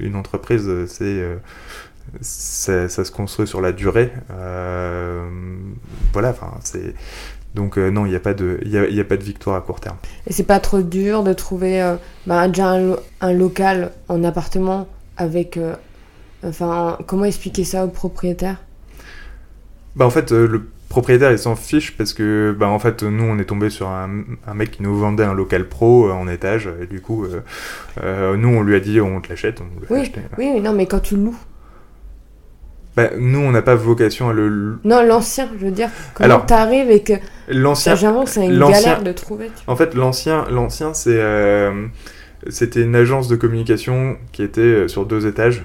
une 0.00 0.16
entreprise, 0.16 0.64
euh, 0.68 0.86
c'est 0.86 1.04
euh, 1.04 1.36
ça, 2.20 2.88
ça 2.88 3.04
se 3.04 3.12
construit 3.12 3.46
sur 3.46 3.60
la 3.60 3.72
durée. 3.72 4.12
Euh, 4.32 5.28
voilà, 6.12 6.30
enfin, 6.30 6.52
c'est. 6.62 6.94
Donc, 7.54 7.78
euh, 7.78 7.90
non, 7.90 8.06
il 8.06 8.10
n'y 8.10 8.16
a, 8.16 8.20
pas 8.20 8.34
de- 8.34 8.60
il 8.62 8.70
y 8.70 8.78
a, 8.78 8.88
y 8.88 9.00
a 9.00 9.04
pas 9.04 9.16
de 9.16 9.24
victoire 9.24 9.56
à 9.56 9.60
court 9.60 9.80
terme. 9.80 9.96
Et 10.26 10.32
c'est 10.32 10.44
pas 10.44 10.60
trop 10.60 10.82
dur 10.82 11.24
de 11.24 11.32
trouver 11.32 11.82
euh, 11.82 11.96
bah, 12.26 12.46
déjà 12.48 12.68
un, 12.68 12.80
lo- 12.80 13.00
un 13.20 13.32
local 13.32 13.92
en 14.08 14.22
appartement 14.24 14.86
avec. 15.16 15.58
enfin, 16.44 16.98
comment 17.06 17.24
expliquer 17.24 17.64
ça 17.64 17.84
aux 17.84 17.88
propriétaires 17.88 18.58
Bah, 19.96 20.06
en 20.06 20.10
fait, 20.10 20.30
le 20.30 20.68
propriétaire, 20.90 21.30
il 21.32 21.38
s'en 21.38 21.56
fiche 21.56 21.96
parce 21.96 22.12
que, 22.12 22.54
bah, 22.58 22.68
en 22.68 22.78
fait, 22.78 23.02
nous, 23.02 23.24
on 23.24 23.38
est 23.38 23.44
tombé 23.44 23.70
sur 23.70 23.88
un, 23.88 24.10
un 24.46 24.54
mec 24.54 24.72
qui 24.72 24.82
nous 24.82 24.94
vendait 24.98 25.24
un 25.24 25.32
local 25.32 25.66
pro 25.68 26.08
euh, 26.08 26.12
en 26.12 26.28
étage. 26.28 26.68
Et 26.82 26.86
du 26.86 27.00
coup, 27.00 27.24
euh, 27.24 27.40
euh, 28.02 28.36
nous, 28.36 28.48
on 28.48 28.60
lui 28.62 28.74
a 28.74 28.80
dit, 28.80 29.00
on 29.00 29.20
te 29.22 29.30
l'achète, 29.30 29.62
on 29.62 29.94
Oui, 29.94 30.00
acheté. 30.00 30.20
oui, 30.36 30.50
oui, 30.54 30.60
non, 30.60 30.74
mais 30.74 30.84
quand 30.86 30.98
tu 31.00 31.16
loues. 31.16 31.38
Bah, 32.96 33.10
nous, 33.16 33.38
on 33.38 33.52
n'a 33.52 33.62
pas 33.62 33.76
vocation 33.76 34.28
à 34.28 34.32
le. 34.32 34.78
Non, 34.84 35.02
l'ancien, 35.02 35.48
je 35.58 35.64
veux 35.64 35.70
dire. 35.70 35.88
Alors, 36.18 36.44
t'arrives 36.44 36.90
et 36.90 37.02
que. 37.02 37.14
L'ancien. 37.48 37.94
J'avoue 37.94 38.24
que 38.24 38.30
c'est 38.30 38.46
une 38.46 38.58
galère 38.58 39.02
de 39.02 39.12
trouver. 39.12 39.50
En 39.68 39.76
fait, 39.76 39.94
l'ancien, 39.94 40.44
l'ancien, 40.50 40.92
c'est, 40.92 41.22
c'était 42.48 42.82
une 42.82 42.96
agence 42.96 43.28
de 43.28 43.36
communication 43.36 44.16
qui 44.32 44.42
était 44.42 44.88
sur 44.88 45.06
deux 45.06 45.28
étages. 45.28 45.62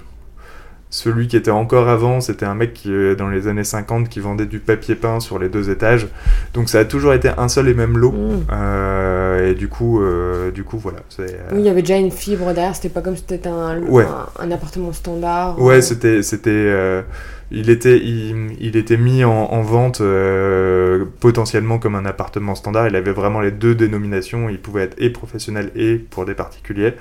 Celui 0.96 1.28
qui 1.28 1.36
était 1.36 1.52
encore 1.52 1.89
avant, 1.89 2.22
c'était 2.22 2.46
un 2.46 2.56
mec 2.56 2.74
qui, 2.74 2.89
euh, 2.89 3.16
dans 3.16 3.28
les 3.28 3.50
années 3.50 3.66
50 3.66 4.08
qui 4.08 4.22
vendait 4.22 4.46
du 4.46 4.60
papier 4.60 4.96
peint 4.96 5.20
sur 5.20 5.39
les 5.39 5.50
deux 5.50 5.70
étages. 5.70 6.08
Donc 6.54 6.70
ça 6.70 6.80
a 6.80 6.86
toujours 6.86 7.12
été 7.12 7.30
un 7.38 7.50
seul 7.50 7.68
et 7.68 7.74
même 7.74 7.98
lot. 7.98 8.14
Mm. 8.14 8.46
Euh, 8.54 9.52
et 9.52 9.56
du 9.56 9.68
coup, 9.68 10.02
euh, 10.02 10.52
du 10.52 10.64
coup, 10.64 10.78
voilà. 10.78 11.00
Euh, 11.20 11.28
Oui, 11.52 11.60
il 11.60 11.66
y 11.66 11.70
avait 11.70 11.82
déjà 11.82 11.98
une 11.98 12.12
fibre 12.12 12.46
derrière, 12.54 12.74
c'était 12.78 12.88
pas 12.88 13.02
comme 13.02 13.18
si 13.18 13.26
c'était 13.28 13.50
un, 13.50 13.82
Ouais. 13.84 14.06
un, 14.06 14.46
un 14.46 14.52
appartement 14.52 14.93
standard. 14.93 15.62
Ouais, 15.62 15.82
c'était, 15.82 16.24
c'était, 16.24 17.04
il 17.52 17.70
était, 17.70 17.98
il, 17.98 18.56
il 18.62 18.78
était 18.78 18.96
mis 18.98 19.26
en, 19.26 19.32
en 19.32 19.62
vente 19.64 20.00
euh, 20.00 21.04
potentiellement 21.20 21.78
comme 21.78 21.96
un 21.96 22.06
appartement 22.06 22.56
standard. 22.56 22.88
Il 22.88 22.96
avait 22.96 23.12
vraiment 23.12 23.41
les 23.41 23.52
deux 23.52 23.76
dénominations. 23.76 24.48
Il 24.50 24.60
pouvait 24.60 24.84
être 24.84 24.96
et 24.98 25.10
professionnel 25.10 25.72
et 25.76 25.96
pour 25.98 26.26
des 26.26 26.36
particuliers. 26.36 26.93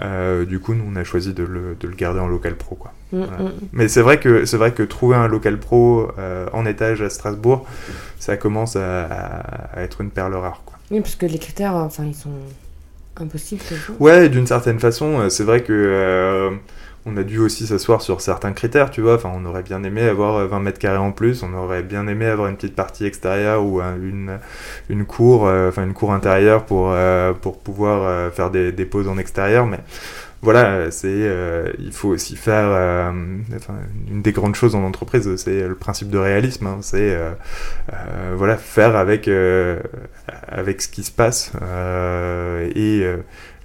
Euh, 0.00 0.44
du 0.44 0.58
coup, 0.58 0.74
nous, 0.74 0.84
on 0.90 0.96
a 0.96 1.04
choisi 1.04 1.32
de 1.34 1.44
le, 1.44 1.76
de 1.78 1.86
le 1.88 1.94
garder 1.94 2.20
en 2.20 2.26
local 2.26 2.54
pro, 2.56 2.74
quoi. 2.74 2.92
mm, 3.12 3.18
Voilà. 3.24 3.42
mm. 3.44 3.52
Mais 3.72 3.88
c'est 3.88 4.02
vrai 4.02 4.18
que 4.18 4.44
c'est 4.44 4.56
vrai 4.56 4.72
que 4.72 4.82
trouver 4.82 5.16
un 5.16 5.28
local 5.28 5.58
pro 5.58 6.08
euh, 6.18 6.46
en 6.52 6.66
étage 6.66 7.00
à 7.02 7.10
Strasbourg, 7.10 7.66
ça 8.18 8.36
commence 8.36 8.76
à, 8.76 9.04
à- 9.04 9.78
à 9.78 9.82
être 9.82 10.00
une 10.00 10.10
perle 10.10 10.34
rare, 10.34 10.62
quoi. 10.66 10.78
Oui, 10.90 11.00
parce 11.00 11.16
que 11.16 11.26
les 11.26 11.38
critères, 11.38 11.74
enfin, 11.76 12.04
ils 12.04 12.14
sont 12.14 12.30
impossibles. 13.16 13.62
Ouais, 14.00 14.28
d'une 14.28 14.46
certaine 14.46 14.80
façon, 14.80 15.20
euh, 15.20 15.28
c'est 15.28 15.44
vrai 15.44 15.62
que 15.62 15.72
euh, 15.72 16.50
on 17.06 17.16
a 17.18 17.22
dû 17.22 17.38
aussi 17.38 17.66
s'asseoir 17.66 18.00
sur 18.02 18.20
certains 18.20 18.52
critères, 18.52 18.90
tu 18.90 19.00
vois. 19.02 19.14
Enfin, 19.16 19.30
on 19.34 19.44
aurait 19.44 19.62
bien 19.62 19.82
aimé 19.84 20.02
avoir 20.02 20.36
euh, 20.36 20.46
20 20.46 20.60
mètres 20.60 20.78
carrés 20.78 20.96
en 20.98 21.12
plus, 21.12 21.42
on 21.42 21.52
aurait 21.54 21.82
bien 21.82 22.06
aimé 22.06 22.26
avoir 22.26 22.48
une 22.48 22.56
petite 22.56 22.74
partie 22.76 23.04
extérieure 23.04 23.64
ou 23.64 23.80
un- 23.80 23.96
une, 23.96 24.38
une 24.88 25.04
cour, 25.04 25.46
euh, 25.46 25.68
enfin 25.68 25.84
une 25.84 25.92
cour 25.94 26.12
intérieure 26.12 26.64
pour, 26.64 26.90
euh, 26.92 27.32
pour 27.34 27.58
pouvoir 27.58 28.02
euh, 28.04 28.30
faire 28.30 28.50
des, 28.50 28.72
des 28.72 28.84
pauses 28.86 29.08
en 29.08 29.18
extérieur, 29.18 29.66
mais 29.66 29.80
voilà, 30.44 30.90
c'est 30.90 31.08
euh, 31.08 31.72
il 31.78 31.90
faut 31.90 32.10
aussi 32.10 32.36
faire 32.36 32.66
euh, 32.68 33.10
enfin, 33.56 33.74
une 34.08 34.22
des 34.22 34.30
grandes 34.30 34.54
choses 34.54 34.74
en 34.74 34.84
entreprise, 34.84 35.34
c'est 35.36 35.66
le 35.66 35.74
principe 35.74 36.10
de 36.10 36.18
réalisme. 36.18 36.66
hein, 36.66 36.78
c'est 36.82 37.16
euh, 37.16 37.32
voilà 38.36 38.56
faire 38.56 38.94
avec 38.94 39.28
avec 40.48 40.82
ce 40.82 40.88
qui 40.88 41.02
se 41.02 41.10
passe 41.10 41.52
et 42.76 43.04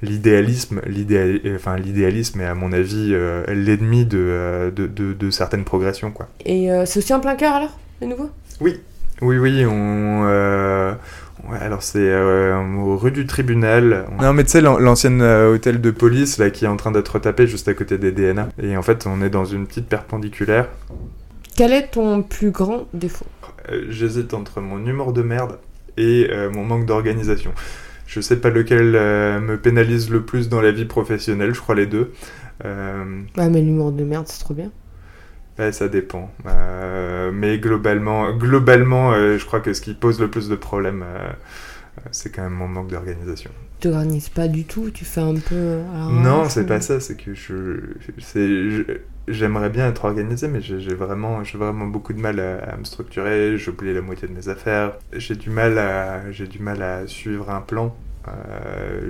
l'idéalisme, 0.02 0.82
l'idéal, 0.86 1.42
enfin 1.56 1.76
l'idéalisme 1.78 2.42
est 2.42 2.46
à 2.46 2.56
mon 2.56 2.72
avis 2.72 3.14
l'ennemi 3.48 4.06
de, 4.06 4.72
de, 4.76 4.88
de, 4.88 5.14
de 5.14 5.30
certaines 5.30 5.66
progressions 5.66 6.12
quoi. 6.12 6.30
Et 6.46 6.70
c'est 6.86 7.00
aussi 7.00 7.14
en 7.14 7.20
plein 7.20 7.36
cœur 7.36 7.54
alors, 7.54 7.78
de 8.02 8.08
nouveau? 8.08 8.30
Oui, 8.62 8.80
oui, 9.22 9.66
on. 9.66 10.96
Ouais, 11.50 11.58
alors 11.60 11.84
c'est 11.84 12.00
euh, 12.00 12.58
au 12.78 12.98
rue 12.98 13.12
du 13.12 13.26
tribunal. 13.26 14.06
Non, 14.20 14.34
mais 14.34 14.44
tu 14.44 14.52
sais, 14.52 14.62
l'an- 14.62 14.80
l'ancienne 14.80 15.22
euh, 15.22 15.54
hôtel 15.54 15.82
de 15.82 15.92
police 15.92 16.38
là 16.38 16.50
qui 16.50 16.66
est 16.66 16.68
en 16.68 16.78
train 16.78 16.92
d'être 16.92 17.20
tapé 17.20 17.48
juste 17.48 17.68
à 17.68 17.74
côté 17.74 17.98
des 17.98 18.12
DNA. 18.12 18.50
Et 18.62 18.76
en 18.78 18.82
fait, 18.82 19.06
on 19.08 19.22
est 19.22 19.30
dans 19.30 19.46
une 19.46 19.68
petite 19.68 19.88
perpendiculaire. 19.88 20.68
Quel 21.56 21.74
est 21.74 21.88
ton 21.92 22.22
plus 22.24 22.52
grand 22.52 22.88
défaut? 22.94 23.26
Euh, 23.72 23.86
J'hésite 23.90 24.34
entre 24.34 24.62
mon 24.62 24.86
humour 24.86 25.14
de 25.14 25.22
merde 25.22 25.60
et 25.98 26.28
euh, 26.32 26.50
mon 26.50 26.64
manque 26.64 26.86
d'organisation. 26.86 27.52
Je 28.08 28.22
sais 28.22 28.38
pas 28.38 28.50
lequel 28.50 28.96
euh, 28.96 29.40
me 29.40 29.58
pénalise 29.58 30.10
le 30.10 30.22
plus 30.24 30.50
dans 30.50 30.62
la 30.62 30.72
vie 30.72 30.86
professionnelle, 30.86 31.54
je 31.54 31.60
crois 31.62 31.76
les 31.76 31.86
deux. 31.86 32.12
Euh, 32.66 33.22
Ah, 33.38 33.50
mais 33.50 33.62
l'humour 33.62 33.92
de 33.92 34.04
merde, 34.04 34.26
c'est 34.28 34.40
trop 34.40 34.54
bien. 34.54 34.72
Ouais, 35.60 35.74
ça 35.74 35.89
dépend. 35.89 36.32
Euh, 36.45 37.32
mais 37.34 37.60
globalement, 37.60 38.32
globalement 38.32 39.12
euh, 39.12 39.38
je 39.38 39.45
crois 39.45 39.60
que 39.60 39.74
ce 39.74 39.82
qui 39.82 39.93
pose 39.93 40.22
le 40.22 40.30
plus 40.30 40.47
de 40.47 40.55
problèmes, 40.55 41.03
euh, 41.05 41.30
c'est 42.12 42.34
quand 42.34 42.43
même 42.43 42.53
mon 42.53 42.70
manque 42.70 42.88
d'organisation. 42.88 43.51
Tu 43.80 43.89
t'organises 43.89 44.30
pas 44.30 44.47
du 44.47 44.64
tout, 44.64 44.89
tu 44.89 45.03
fais 45.03 45.20
un 45.20 45.36
peu. 45.36 45.80
non, 46.10 46.47
c'est 46.47 46.66
pas 46.66 46.80
ça, 46.80 47.01
c'est 47.01 47.16
que 47.16 47.34
je, 47.34 47.97
j'aimerais 49.28 49.70
bien 49.70 49.89
être 49.89 50.05
organisé, 50.05 50.47
mais 50.47 50.62
j'ai, 50.62 50.95
vraiment, 50.95 51.41
vraiment 51.53 51.88
beaucoup 51.88 52.14
de 52.14 52.22
mal 52.22 52.39
à, 52.39 52.60
à 52.60 52.78
me 52.78 52.86
structurer. 52.86 53.57
J'oublie 53.57 53.93
la 53.93 54.01
moitié 54.01 54.30
de 54.30 54.34
mes 54.34 54.47
affaires. 54.47 54.93
J'ai 55.12 55.36
du 55.36 55.49
mal 55.49 55.78
à, 55.78 56.22
du 56.30 56.60
mal 56.60 56.82
à 56.82 57.05
suivre 57.05 57.49
un 57.49 57.62
plan. 57.62 57.93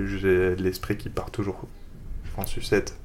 J'ai 0.06 0.56
l'esprit 0.56 0.96
qui 0.96 1.10
part 1.10 1.30
toujours 1.30 1.68
en 2.36 2.46
sucette 2.46 2.96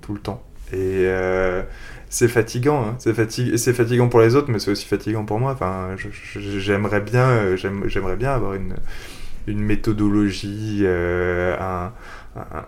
tout 0.00 0.14
le 0.14 0.20
temps. 0.20 0.42
Et 0.72 1.04
euh, 1.06 1.62
c'est 2.12 2.28
fatigant, 2.28 2.84
hein. 2.84 2.96
c'est, 2.98 3.12
fatig- 3.16 3.56
c'est 3.56 3.72
fatigant 3.72 4.08
pour 4.08 4.20
les 4.20 4.36
autres, 4.36 4.50
mais 4.50 4.58
c'est 4.58 4.70
aussi 4.70 4.86
fatigant 4.86 5.24
pour 5.24 5.40
moi. 5.40 5.52
Enfin, 5.52 5.96
j'aimerais 6.36 7.00
bien, 7.00 7.26
euh, 7.28 7.56
j'aime- 7.56 7.84
j'aimerais 7.86 8.16
bien 8.16 8.32
avoir 8.32 8.52
une, 8.54 8.74
une 9.46 9.60
méthodologie, 9.60 10.80
euh, 10.82 11.56
un, 11.58 11.92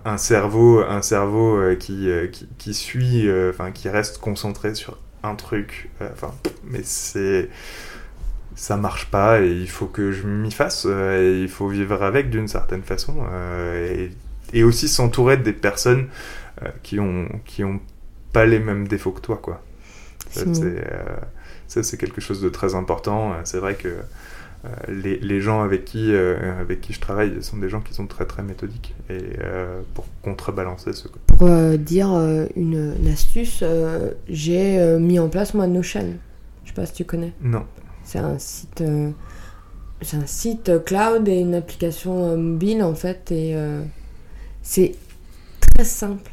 un, 0.05 0.17
cerveau, 0.17 0.81
un 0.83 1.03
cerveau 1.03 1.57
euh, 1.59 1.75
qui, 1.77 2.09
qui, 2.59 2.75
suit, 2.75 3.29
enfin 3.51 3.71
qui 3.71 3.89
reste 3.91 4.19
concentré 4.19 4.75
sur 4.75 4.99
un 5.23 5.35
truc. 5.35 5.91
Enfin, 6.01 6.33
mais 6.65 6.81
c'est 6.83 7.51
ça 8.57 8.77
marche 8.77 9.07
pas 9.11 9.41
et 9.43 9.51
il 9.51 9.69
faut 9.69 9.87
que 9.87 10.13
je 10.13 10.27
m'y 10.27 10.53
fasse. 10.53 10.87
et 10.87 11.41
il 11.43 11.49
faut 11.49 11.69
vivre 11.69 12.03
avec 12.03 12.31
d'une 12.31 12.49
certaine 12.49 12.83
façon 12.83 13.17
et, 13.75 14.11
et 14.53 14.65
aussi 14.65 14.89
s'entourer 14.89 15.37
des 15.37 15.53
personnes 15.53 16.09
qui 16.83 17.01
ont 17.01 17.29
qui 17.45 17.65
ont 17.65 17.81
pas 18.35 18.45
les 18.45 18.59
mêmes 18.59 18.87
défauts 18.87 19.13
que 19.13 19.23
toi, 19.23 19.39
quoi. 19.41 19.63
Ça, 20.31 20.43
C'est 20.53 20.65
euh, 20.65 21.17
ça, 21.69 21.83
c'est 21.83 21.97
quelque 21.97 22.21
chose 22.21 22.41
de 22.43 22.49
très 22.49 22.75
important. 22.75 23.33
Euh, 23.33 23.37
C'est 23.45 23.59
vrai 23.59 23.75
que 23.75 23.89
euh, 23.89 24.69
les, 24.89 25.19
les 25.19 25.41
gens 25.41 25.63
avec 25.63 25.85
qui, 25.85 26.13
euh, 26.13 26.61
avec 26.61 26.81
qui 26.81 26.93
je 26.93 27.01
travaille 27.01 27.43
sont 27.43 27.57
des 27.57 27.69
gens 27.69 27.81
qui 27.81 27.95
sont 27.95 28.07
très 28.07 28.27
très 28.27 28.43
méthodiques 28.43 28.95
et 29.11 29.23
pour 29.95 30.07
contrebalancer 30.23 30.93
ce. 30.93 31.09
Pour 31.27 31.49
dire 31.79 32.09
une, 32.57 32.95
une 32.99 33.09
astuce, 33.09 33.63
j'ai 34.29 34.99
mis 34.99 35.19
en 35.19 35.29
place 35.29 35.55
moi 35.55 35.67
Notion. 35.67 36.15
Je 36.65 36.71
sais 36.71 36.75
pas 36.75 36.87
si 36.87 36.95
tu 36.95 37.05
connais. 37.05 37.33
Non. 37.43 37.65
C'est 38.05 38.19
un 38.19 38.39
site, 38.39 38.83
c'est 40.03 40.17
un 40.17 40.27
site 40.27 40.85
cloud 40.85 41.29
et 41.29 41.41
une 41.41 41.55
application 41.55 42.37
mobile 42.37 42.83
en 42.83 42.95
fait 42.95 43.33
et 43.33 43.57
c'est 44.63 44.95
très 45.61 45.85
simple. 45.85 46.31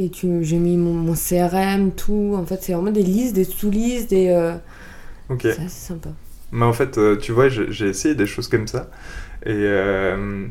Et 0.00 0.08
tu, 0.10 0.42
j'ai 0.44 0.56
mis 0.56 0.76
mon, 0.78 0.94
mon 0.94 1.14
CRM, 1.14 1.92
tout. 1.92 2.34
En 2.36 2.46
fait, 2.46 2.62
c'est 2.62 2.72
vraiment 2.72 2.90
des 2.90 3.02
listes, 3.02 3.34
des 3.34 3.44
sous-listes, 3.44 4.10
des. 4.10 4.28
euh, 4.28 4.54
Ok. 5.28 5.42
C'est 5.42 5.68
sympa. 5.68 6.10
Mais 6.52 6.64
en 6.64 6.72
fait, 6.72 6.98
euh, 6.98 7.16
tu 7.16 7.32
vois, 7.32 7.48
j'ai 7.48 7.88
essayé 7.88 8.14
des 8.14 8.26
choses 8.26 8.48
comme 8.48 8.66
ça. 8.66 8.90
Et, 9.46 9.50
euh, 9.52 10.46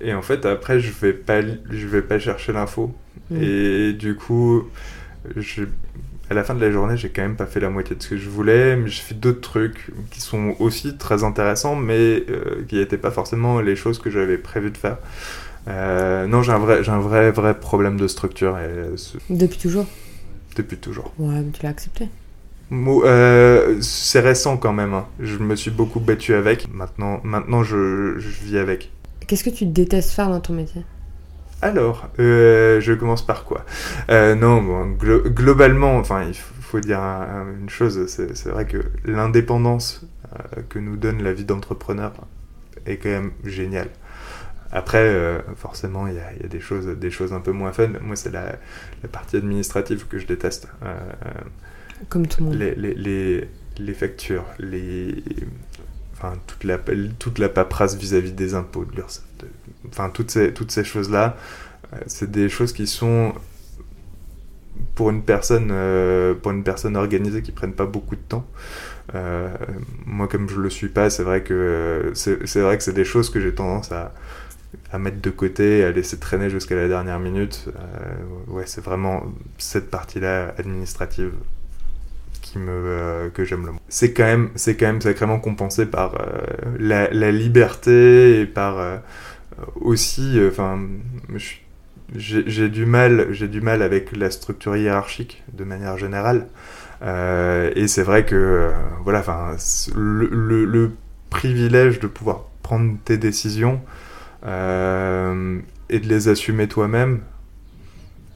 et 0.00 0.14
en 0.14 0.22
fait, 0.22 0.46
après, 0.46 0.80
je 0.80 0.90
vais 0.92 1.12
pas, 1.12 1.42
je 1.42 1.86
vais 1.86 2.02
pas 2.02 2.18
chercher 2.18 2.52
l'info. 2.52 2.94
Mm. 3.30 3.42
Et 3.42 3.92
du 3.92 4.14
coup, 4.16 4.64
je, 5.36 5.64
à 6.30 6.34
la 6.34 6.44
fin 6.44 6.54
de 6.54 6.60
la 6.60 6.70
journée, 6.70 6.96
j'ai 6.96 7.10
quand 7.10 7.22
même 7.22 7.36
pas 7.36 7.46
fait 7.46 7.60
la 7.60 7.70
moitié 7.70 7.96
de 7.96 8.02
ce 8.02 8.10
que 8.10 8.16
je 8.16 8.28
voulais. 8.30 8.76
Mais 8.76 8.88
j'ai 8.88 9.02
fait 9.02 9.14
d'autres 9.20 9.40
trucs 9.42 9.90
qui 10.10 10.20
sont 10.20 10.56
aussi 10.60 10.96
très 10.96 11.24
intéressants, 11.24 11.76
mais 11.76 12.24
euh, 12.30 12.64
qui 12.68 12.76
n'étaient 12.76 12.98
pas 12.98 13.10
forcément 13.10 13.60
les 13.60 13.76
choses 13.76 13.98
que 13.98 14.10
j'avais 14.10 14.38
prévu 14.38 14.70
de 14.70 14.78
faire. 14.78 14.98
Euh, 15.68 16.26
non, 16.26 16.42
j'ai 16.42 16.52
un 16.52 16.58
vrai, 16.58 16.82
j'ai 16.82 16.90
un 16.90 16.98
vrai, 17.00 17.30
vrai 17.30 17.58
problème 17.58 17.96
de 17.96 18.08
structure 18.08 18.58
et 18.58 18.96
ce- 18.96 19.18
Depuis 19.30 19.58
toujours. 19.58 19.86
depuis 20.56 20.76
toujours. 20.76 21.12
Ouais, 21.18 21.40
mais 21.40 21.50
tu 21.52 21.62
l'as 21.62 21.70
accepté. 21.70 22.08
Euh, 22.72 23.76
c'est 23.80 24.20
récent 24.20 24.56
quand 24.56 24.72
même. 24.72 24.94
hein. 24.94 25.06
Je 25.20 25.36
me 25.38 25.54
suis 25.56 25.70
beaucoup 25.70 26.00
battu 26.00 26.34
avec. 26.34 26.72
Maintenant, 26.72 27.20
maintenant 27.22 27.62
je, 27.62 28.14
je 28.18 28.28
vis 28.44 28.58
avec. 28.58 28.90
Qu'est-ce 29.26 29.44
que 29.44 29.50
tu 29.50 29.66
détestes 29.66 30.10
faire 30.10 30.28
dans 30.30 30.40
ton 30.40 30.54
métier? 30.54 30.82
Alors, 31.60 32.08
euh, 32.18 32.80
je 32.80 32.92
commence 32.92 33.24
par 33.24 33.44
quoi? 33.44 33.64
Euh, 34.10 34.34
Non, 34.34 34.62
bon, 34.62 34.92
glo- 34.92 35.28
globalement, 35.28 35.96
enfin, 35.96 36.24
il 36.24 36.34
faut, 36.34 36.80
dire 36.80 36.98
un- 37.00 37.20
un- 37.46 37.60
une 37.60 37.68
chose. 37.70 38.06
C'est 38.08 38.36
c'est 38.36 38.48
vrai 38.48 38.64
que 38.66 38.78
l'indépendance 39.04 40.04
euh, 40.34 40.62
que 40.68 40.78
nous 40.78 40.96
donne 40.96 41.22
la 41.22 41.32
vie 41.32 41.44
d'entrepreneur 41.44 42.12
est 42.86 42.96
quand 42.96 43.10
même 43.10 43.32
géniale. 43.44 43.90
Après, 44.72 44.98
euh, 44.98 45.38
forcément, 45.56 46.06
il 46.06 46.14
y 46.14 46.18
a, 46.18 46.32
il 46.34 46.42
y 46.42 46.44
a 46.46 46.48
des 46.48 46.60
choses, 46.60 46.86
des 46.86 47.10
choses 47.10 47.32
un 47.32 47.40
peu 47.40 47.52
moins 47.52 47.72
fun. 47.72 47.88
Moi, 48.00 48.16
c'est 48.16 48.30
la, 48.30 48.56
la 49.02 49.08
partie 49.10 49.36
administrative 49.36 50.06
que 50.08 50.18
je 50.18 50.26
déteste. 50.26 50.66
Euh, 50.82 50.94
Comme 52.08 52.26
tout 52.26 52.42
le 52.42 52.50
monde. 52.50 52.58
les, 52.58 52.74
les, 52.74 52.94
les, 52.94 53.48
les 53.78 53.94
factures, 53.94 54.46
les, 54.58 55.22
enfin, 56.14 56.34
toute, 56.46 56.64
la, 56.64 56.78
toute 57.18 57.38
la 57.38 57.50
paperasse 57.50 57.96
vis-à-vis 57.96 58.32
des 58.32 58.54
impôts, 58.54 58.86
de 58.86 58.96
l'URSSAF, 58.96 59.24
enfin, 59.88 60.08
toutes 60.08 60.30
ces, 60.30 60.54
toutes 60.54 60.70
ces 60.70 60.84
choses-là, 60.84 61.36
euh, 61.92 61.98
c'est 62.06 62.30
des 62.30 62.48
choses 62.48 62.72
qui 62.72 62.86
sont, 62.86 63.34
pour 64.94 65.10
une 65.10 65.22
personne, 65.22 65.68
euh, 65.70 66.34
pour 66.34 66.52
une 66.52 66.64
personne 66.64 66.96
organisée, 66.96 67.42
qui 67.42 67.52
prennent 67.52 67.74
pas 67.74 67.86
beaucoup 67.86 68.16
de 68.16 68.22
temps. 68.22 68.46
Euh, 69.14 69.48
moi, 70.06 70.28
comme 70.28 70.48
je 70.48 70.58
le 70.58 70.70
suis 70.70 70.88
pas, 70.88 71.10
c'est 71.10 71.24
vrai 71.24 71.42
que 71.42 72.12
c'est 72.14 72.60
vrai 72.60 72.78
que 72.78 72.84
c'est 72.84 72.94
des 72.94 73.04
choses 73.04 73.28
que 73.28 73.40
j'ai 73.40 73.54
tendance 73.54 73.92
à, 73.92 74.14
à 74.92 74.98
mettre 74.98 75.20
de 75.20 75.30
côté, 75.30 75.84
à 75.84 75.90
laisser 75.90 76.18
traîner 76.18 76.50
jusqu'à 76.50 76.74
la 76.74 76.88
dernière 76.88 77.18
minute. 77.18 77.68
Euh, 77.68 78.52
ouais, 78.52 78.64
c'est 78.66 78.82
vraiment 78.82 79.24
cette 79.58 79.90
partie-là 79.90 80.54
administrative 80.58 81.32
qui 82.40 82.58
me, 82.58 82.70
euh, 82.70 83.30
que 83.30 83.44
j'aime 83.44 83.64
le 83.64 83.72
moins. 83.72 83.80
C'est 83.88 84.12
quand, 84.12 84.24
même, 84.24 84.50
c'est 84.54 84.76
quand 84.76 84.86
même 84.86 85.00
sacrément 85.00 85.38
compensé 85.38 85.86
par 85.86 86.14
euh, 86.20 87.08
la, 87.10 87.30
liberté 87.30 88.40
et 88.40 88.46
par 88.46 89.00
aussi. 89.76 90.38
Enfin, 90.46 90.80
j'ai 92.14 92.68
du 92.68 92.84
mal, 92.84 93.28
j'ai 93.30 93.48
du 93.48 93.60
mal 93.60 93.80
avec 93.82 94.14
la 94.14 94.30
structure 94.30 94.76
hiérarchique 94.76 95.42
de 95.52 95.64
manière 95.64 95.96
générale. 95.96 96.48
et 97.02 97.88
c'est 97.88 98.02
vrai 98.02 98.26
que 98.26 98.70
voilà, 99.02 99.20
enfin, 99.20 99.56
le, 99.94 100.64
le, 100.64 100.92
privilège 101.30 101.98
de 101.98 102.06
pouvoir 102.06 102.44
prendre 102.62 102.98
tes 103.06 103.16
décisions 103.16 103.80
et 104.44 105.98
de 106.00 106.08
les 106.08 106.28
assumer 106.28 106.68
toi-même, 106.68 107.20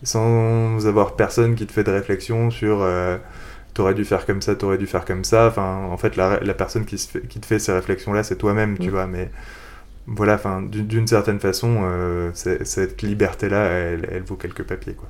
sans 0.02 0.86
avoir 0.86 1.16
personne 1.16 1.54
qui 1.54 1.66
te 1.66 1.72
fait 1.72 1.84
de 1.84 1.90
réflexion 1.90 2.50
sur 2.50 2.82
euh, 2.82 3.18
t'aurais 3.74 3.94
dû 3.94 4.04
faire 4.04 4.24
comme 4.26 4.40
ça, 4.42 4.54
t'aurais 4.54 4.78
dû 4.78 4.86
faire 4.86 5.04
comme 5.04 5.24
ça. 5.24 5.48
Enfin, 5.48 5.88
en 5.90 5.96
fait, 5.96 6.16
la, 6.16 6.40
la 6.40 6.54
personne 6.54 6.84
qui, 6.84 6.98
se 6.98 7.08
fait, 7.08 7.26
qui 7.26 7.40
te 7.40 7.46
fait 7.46 7.58
ces 7.58 7.72
réflexions-là, 7.72 8.22
c'est 8.22 8.36
toi-même, 8.36 8.78
tu 8.78 8.90
vois. 8.90 9.06
Mais 9.06 9.30
voilà, 10.06 10.34
enfin, 10.34 10.62
d'une 10.62 11.06
certaine 11.06 11.40
façon, 11.40 11.80
euh, 11.82 12.30
cette 12.34 13.02
liberté-là, 13.02 13.64
elle, 13.64 14.08
elle, 14.10 14.22
vaut 14.22 14.36
quelques 14.36 14.62
papiers, 14.62 14.94
quoi. 14.94 15.08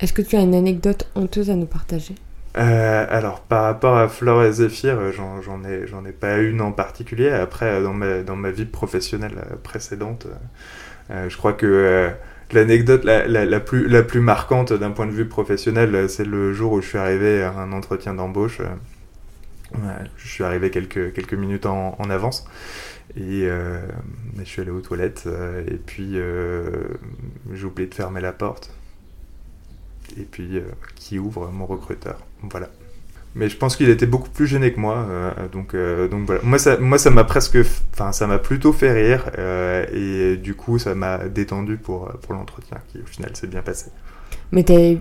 Est-ce 0.00 0.12
que 0.12 0.22
tu 0.22 0.36
as 0.36 0.40
une 0.40 0.54
anecdote 0.54 1.08
honteuse 1.14 1.50
à 1.50 1.54
nous 1.54 1.66
partager? 1.66 2.14
Euh, 2.56 3.06
alors, 3.08 3.40
par 3.40 3.64
rapport 3.64 3.96
à 3.96 4.08
Flore 4.08 4.44
et 4.44 4.52
Zéphyr, 4.52 5.12
j'en 5.12 5.64
ai, 5.64 5.84
ai 6.08 6.12
pas 6.12 6.38
une 6.38 6.60
en 6.60 6.72
particulier. 6.72 7.30
Après, 7.30 7.82
dans 7.82 7.94
ma, 7.94 8.22
dans 8.22 8.36
ma 8.36 8.50
vie 8.50 8.66
professionnelle 8.66 9.44
précédente, 9.62 10.26
je 11.10 11.36
crois 11.36 11.52
que 11.52 12.12
L'anecdote 12.52 13.04
la, 13.04 13.26
la, 13.26 13.44
la, 13.44 13.58
plus, 13.58 13.88
la 13.88 14.02
plus 14.02 14.20
marquante 14.20 14.72
d'un 14.72 14.90
point 14.90 15.06
de 15.06 15.12
vue 15.12 15.26
professionnel, 15.26 16.08
c'est 16.08 16.26
le 16.26 16.52
jour 16.52 16.72
où 16.72 16.80
je 16.80 16.86
suis 16.86 16.98
arrivé 16.98 17.42
à 17.42 17.52
un 17.52 17.72
entretien 17.72 18.14
d'embauche. 18.14 18.60
je 20.16 20.28
suis 20.28 20.44
arrivé 20.44 20.70
quelques, 20.70 21.12
quelques 21.14 21.34
minutes 21.34 21.66
en, 21.66 21.96
en 21.98 22.10
avance. 22.10 22.46
Et 23.16 23.46
euh, 23.46 23.80
je 24.38 24.44
suis 24.44 24.62
allé 24.62 24.70
aux 24.70 24.80
toilettes. 24.80 25.24
Euh, 25.26 25.64
et 25.66 25.76
puis, 25.76 26.12
euh, 26.14 26.70
j'ai 27.52 27.64
oublié 27.64 27.88
de 27.88 27.94
fermer 27.94 28.20
la 28.20 28.32
porte. 28.32 28.70
Et 30.16 30.22
puis, 30.22 30.60
qui 30.96 31.18
ouvre 31.18 31.50
mon 31.50 31.66
recruteur. 31.66 32.18
Voilà. 32.42 32.68
Mais 33.34 33.48
je 33.48 33.56
pense 33.56 33.76
qu'il 33.76 33.88
était 33.88 34.06
beaucoup 34.06 34.30
plus 34.30 34.46
gêné 34.46 34.72
que 34.72 34.78
moi 34.78 35.06
euh, 35.10 35.32
donc 35.52 35.74
euh, 35.74 36.06
donc 36.08 36.26
voilà. 36.26 36.40
Moi 36.44 36.58
ça 36.58 36.78
moi 36.78 36.98
ça 36.98 37.10
m'a 37.10 37.24
presque 37.24 37.58
enfin 37.92 38.12
ça 38.12 38.26
m'a 38.26 38.38
plutôt 38.38 38.72
fait 38.72 38.92
rire 38.92 39.30
euh, 39.38 39.84
et 39.92 40.36
du 40.36 40.54
coup 40.54 40.78
ça 40.78 40.94
m'a 40.94 41.18
détendu 41.18 41.76
pour 41.76 42.12
pour 42.22 42.34
l'entretien 42.34 42.78
qui 42.88 42.98
au 42.98 43.06
final 43.06 43.34
s'est 43.34 43.48
bien 43.48 43.62
passé. 43.62 43.90
Mais 44.52 44.62
t'as 44.62 44.94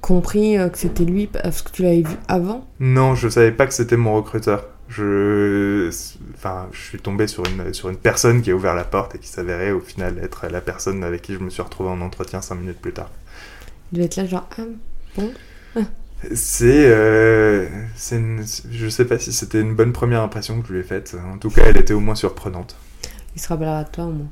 compris 0.00 0.56
que 0.72 0.78
c'était 0.78 1.04
lui 1.04 1.28
parce 1.28 1.62
que 1.62 1.70
tu 1.70 1.82
l'avais 1.82 2.02
vu 2.02 2.16
avant? 2.26 2.66
Non 2.80 3.14
je 3.14 3.28
savais 3.28 3.52
pas 3.52 3.66
que 3.66 3.74
c'était 3.74 3.96
mon 3.96 4.16
recruteur. 4.16 4.64
Je 4.88 5.88
enfin 6.34 6.66
je 6.72 6.80
suis 6.80 6.98
tombé 6.98 7.28
sur 7.28 7.44
une 7.46 7.72
sur 7.72 7.90
une 7.90 7.96
personne 7.96 8.42
qui 8.42 8.50
a 8.50 8.54
ouvert 8.54 8.74
la 8.74 8.84
porte 8.84 9.14
et 9.14 9.18
qui 9.18 9.28
s'avérait 9.28 9.70
au 9.70 9.80
final 9.80 10.18
être 10.20 10.48
la 10.48 10.60
personne 10.60 11.04
avec 11.04 11.22
qui 11.22 11.34
je 11.34 11.38
me 11.38 11.50
suis 11.50 11.62
retrouvé 11.62 11.90
en 11.90 12.00
entretien 12.00 12.40
cinq 12.40 12.56
minutes 12.56 12.80
plus 12.80 12.92
tard 12.92 13.10
il 13.92 13.96
devait 13.96 14.06
être 14.06 14.16
là 14.16 14.26
genre 14.26 14.48
ah 14.58 14.62
bon 15.16 15.32
c'est, 16.34 16.86
euh, 16.86 17.68
je 18.70 18.88
sais 18.88 19.04
pas 19.04 19.18
si 19.18 19.32
c'était 19.32 19.60
une 19.60 19.74
bonne 19.74 19.92
première 19.92 20.22
impression 20.22 20.60
que 20.60 20.68
je 20.68 20.72
lui 20.72 20.80
ai 20.80 20.82
faite. 20.82 21.16
En 21.32 21.38
tout 21.38 21.50
cas, 21.50 21.62
elle 21.66 21.76
était 21.76 21.92
au 21.92 22.00
moins 22.00 22.14
surprenante. 22.14 22.76
Il 23.34 23.40
se 23.40 23.48
rappellera 23.48 23.84
de 23.84 23.90
toi 23.90 24.04
au 24.04 24.12
moins. 24.12 24.28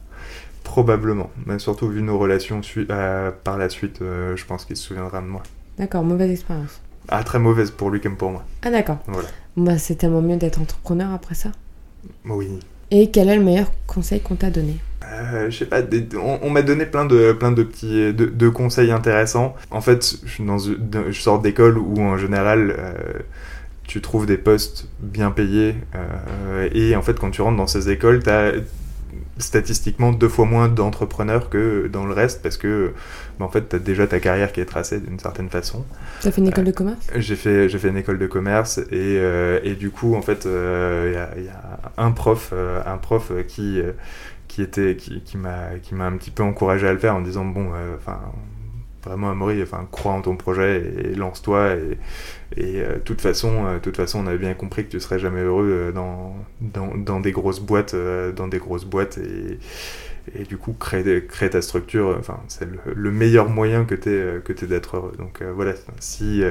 Probablement, 0.62 1.30
mais 1.44 1.58
surtout 1.58 1.88
vu 1.88 2.02
nos 2.02 2.18
relations 2.18 2.62
euh, 2.90 3.30
par 3.44 3.58
la 3.58 3.68
suite, 3.68 4.00
euh, 4.00 4.34
je 4.34 4.44
pense 4.46 4.64
qu'il 4.64 4.76
se 4.76 4.82
souviendra 4.82 5.20
de 5.20 5.26
moi. 5.26 5.42
D'accord, 5.76 6.02
mauvaise 6.04 6.30
expérience. 6.30 6.80
Ah, 7.08 7.22
très 7.22 7.38
mauvaise 7.38 7.70
pour 7.70 7.90
lui 7.90 8.00
comme 8.00 8.16
pour 8.16 8.30
moi. 8.30 8.44
Ah, 8.62 8.70
d'accord. 8.70 8.98
Voilà. 9.06 9.28
Bah, 9.58 9.76
c'est 9.76 9.96
tellement 9.96 10.22
mieux 10.22 10.38
d'être 10.38 10.60
entrepreneur 10.60 11.12
après 11.12 11.34
ça. 11.34 11.50
Oui. 12.24 12.48
Et 12.90 13.10
quel 13.10 13.28
est 13.28 13.36
le 13.36 13.44
meilleur 13.44 13.70
conseil 13.86 14.20
qu'on 14.20 14.36
t'a 14.36 14.50
donné? 14.50 14.76
Euh, 15.12 15.50
je 15.50 15.58
sais 15.58 15.66
pas, 15.66 15.80
on, 16.20 16.50
m'a 16.50 16.62
donné 16.62 16.86
plein 16.86 17.04
de, 17.04 17.32
plein 17.32 17.52
de 17.52 17.62
petits 17.62 18.12
de, 18.12 18.48
conseils 18.48 18.90
intéressants. 18.90 19.54
En 19.70 19.80
fait, 19.80 20.16
je, 20.24 20.42
dans, 20.42 20.58
je 20.58 21.20
sors 21.20 21.40
d'école 21.40 21.78
où 21.78 22.00
en 22.00 22.16
général 22.16 22.74
euh, 22.78 22.92
tu 23.84 24.00
trouves 24.00 24.26
des 24.26 24.38
postes 24.38 24.88
bien 25.00 25.30
payés 25.30 25.76
euh, 25.94 26.68
et 26.72 26.96
en 26.96 27.02
fait 27.02 27.18
quand 27.18 27.30
tu 27.30 27.42
rentres 27.42 27.56
dans 27.56 27.66
ces 27.66 27.90
écoles, 27.90 28.22
tu 28.22 28.30
as 28.30 28.52
statistiquement 29.38 30.12
deux 30.12 30.28
fois 30.28 30.44
moins 30.44 30.68
d'entrepreneurs 30.68 31.50
que 31.50 31.88
dans 31.92 32.06
le 32.06 32.14
reste 32.14 32.40
parce 32.40 32.56
que 32.56 32.92
bah, 33.38 33.44
en 33.44 33.48
fait 33.48 33.68
tu 33.68 33.76
as 33.76 33.78
déjà 33.80 34.06
ta 34.06 34.20
carrière 34.20 34.52
qui 34.52 34.60
est 34.60 34.64
tracée 34.64 35.00
d'une 35.00 35.18
certaine 35.18 35.50
façon. 35.50 35.84
Tu 36.22 36.28
as 36.28 36.30
fait 36.30 36.40
une 36.40 36.48
école 36.48 36.64
de 36.64 36.70
commerce? 36.70 37.06
J'ai 37.16 37.36
fait, 37.36 37.68
fait 37.68 37.88
une 37.88 37.96
école 37.96 38.18
de 38.18 38.26
commerce 38.28 38.78
et, 38.92 39.20
et 39.64 39.74
du 39.74 39.90
coup 39.90 40.14
en 40.14 40.22
fait 40.22 40.44
il 40.44 41.40
y, 41.40 41.44
y, 41.44 41.48
a 41.48 41.78
un 41.98 42.12
prof, 42.12 42.52
un 42.86 42.96
prof 42.96 43.32
qui 43.48 43.82
qui 44.54 44.62
était 44.62 44.94
qui, 44.94 45.20
qui 45.20 45.36
m'a 45.36 45.80
qui 45.82 45.96
m'a 45.96 46.06
un 46.06 46.16
petit 46.16 46.30
peu 46.30 46.44
encouragé 46.44 46.86
à 46.86 46.92
le 46.92 46.98
faire 47.00 47.16
en 47.16 47.22
disant 47.22 47.44
bon 47.44 47.72
euh, 47.74 47.96
enfin 47.96 48.20
vraiment 49.02 49.28
Amaury 49.28 49.60
enfin 49.64 49.88
crois 49.90 50.12
en 50.12 50.22
ton 50.22 50.36
projet 50.36 50.80
et, 50.80 51.14
lance-toi 51.16 51.74
et 51.74 51.98
et 52.56 52.80
euh, 52.80 52.98
toute 53.04 53.20
façon 53.20 53.66
euh, 53.66 53.78
toute 53.80 53.96
façon 53.96 54.20
on 54.20 54.28
avait 54.28 54.38
bien 54.38 54.54
compris 54.54 54.84
que 54.84 54.92
tu 54.92 55.00
serais 55.00 55.18
jamais 55.18 55.40
heureux 55.40 55.90
dans 55.92 56.36
dans, 56.60 56.96
dans 56.96 57.18
des 57.18 57.32
grosses 57.32 57.58
boîtes 57.58 57.96
dans 58.36 58.46
des 58.46 58.58
grosses 58.58 58.84
boîtes 58.84 59.18
et 59.18 59.58
et 60.38 60.44
du 60.44 60.56
coup 60.56 60.72
créer, 60.72 61.26
créer 61.26 61.50
ta 61.50 61.60
structure 61.60 62.16
enfin 62.16 62.38
c'est 62.46 62.68
le, 62.94 63.10
meilleur 63.10 63.48
moyen 63.48 63.84
que 63.84 63.96
tu 63.96 64.40
que 64.44 64.52
t'es 64.52 64.68
d'être 64.68 64.98
heureux. 64.98 65.14
Donc 65.18 65.42
voilà 65.42 65.72
si 65.98 66.44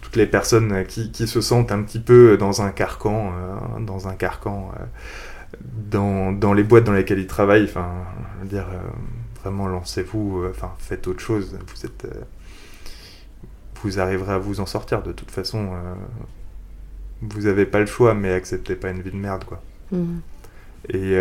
toutes 0.00 0.14
les 0.14 0.26
personnes 0.26 0.86
qui, 0.86 1.10
qui, 1.10 1.26
se 1.26 1.40
sentent 1.40 1.72
un 1.72 1.82
petit 1.82 2.00
peu 2.00 2.36
dans 2.36 2.62
un 2.62 2.70
carcan 2.70 3.32
dans 3.80 4.06
un 4.06 4.14
carcan 4.14 4.70
dans, 5.90 6.32
dans, 6.32 6.52
les 6.52 6.62
boîtes 6.62 6.84
dans 6.84 6.92
lesquelles 6.92 7.18
ils 7.18 7.26
travaillent, 7.26 7.64
enfin, 7.64 7.88
dire, 8.44 8.66
euh, 8.72 8.78
vraiment 9.42 9.68
lancez-vous, 9.68 10.42
euh, 10.42 10.50
enfin, 10.50 10.72
faites 10.78 11.06
autre 11.06 11.20
chose. 11.20 11.58
Vous 11.66 11.86
êtes, 11.86 12.04
euh, 12.04 12.20
vous 13.82 14.00
arriverez 14.00 14.32
à 14.32 14.38
vous 14.38 14.60
en 14.60 14.66
sortir. 14.66 15.02
De 15.02 15.12
toute 15.12 15.30
façon, 15.30 15.70
vous 17.20 17.46
avez 17.46 17.66
pas 17.66 17.80
le 17.80 17.86
choix, 17.86 18.14
mais 18.14 18.32
acceptez 18.32 18.76
pas 18.76 18.90
une 18.90 19.02
vie 19.02 19.10
de 19.10 19.16
merde, 19.16 19.44
quoi. 19.44 19.60
Mmh. 19.90 20.18
Et 20.88 21.16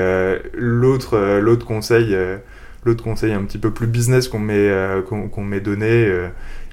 l'autre, 0.54 1.40
l'autre 1.40 1.66
conseil, 1.66 2.16
l'autre 2.86 3.04
conseil 3.04 3.34
un 3.34 3.44
petit 3.46 3.58
peu 3.58 3.72
plus 3.72 3.88
business 3.88 4.28
qu'on 4.28 4.38
m'ait, 4.38 4.72
qu'on, 5.08 5.44
m'ait 5.44 5.60
donné 5.60 6.08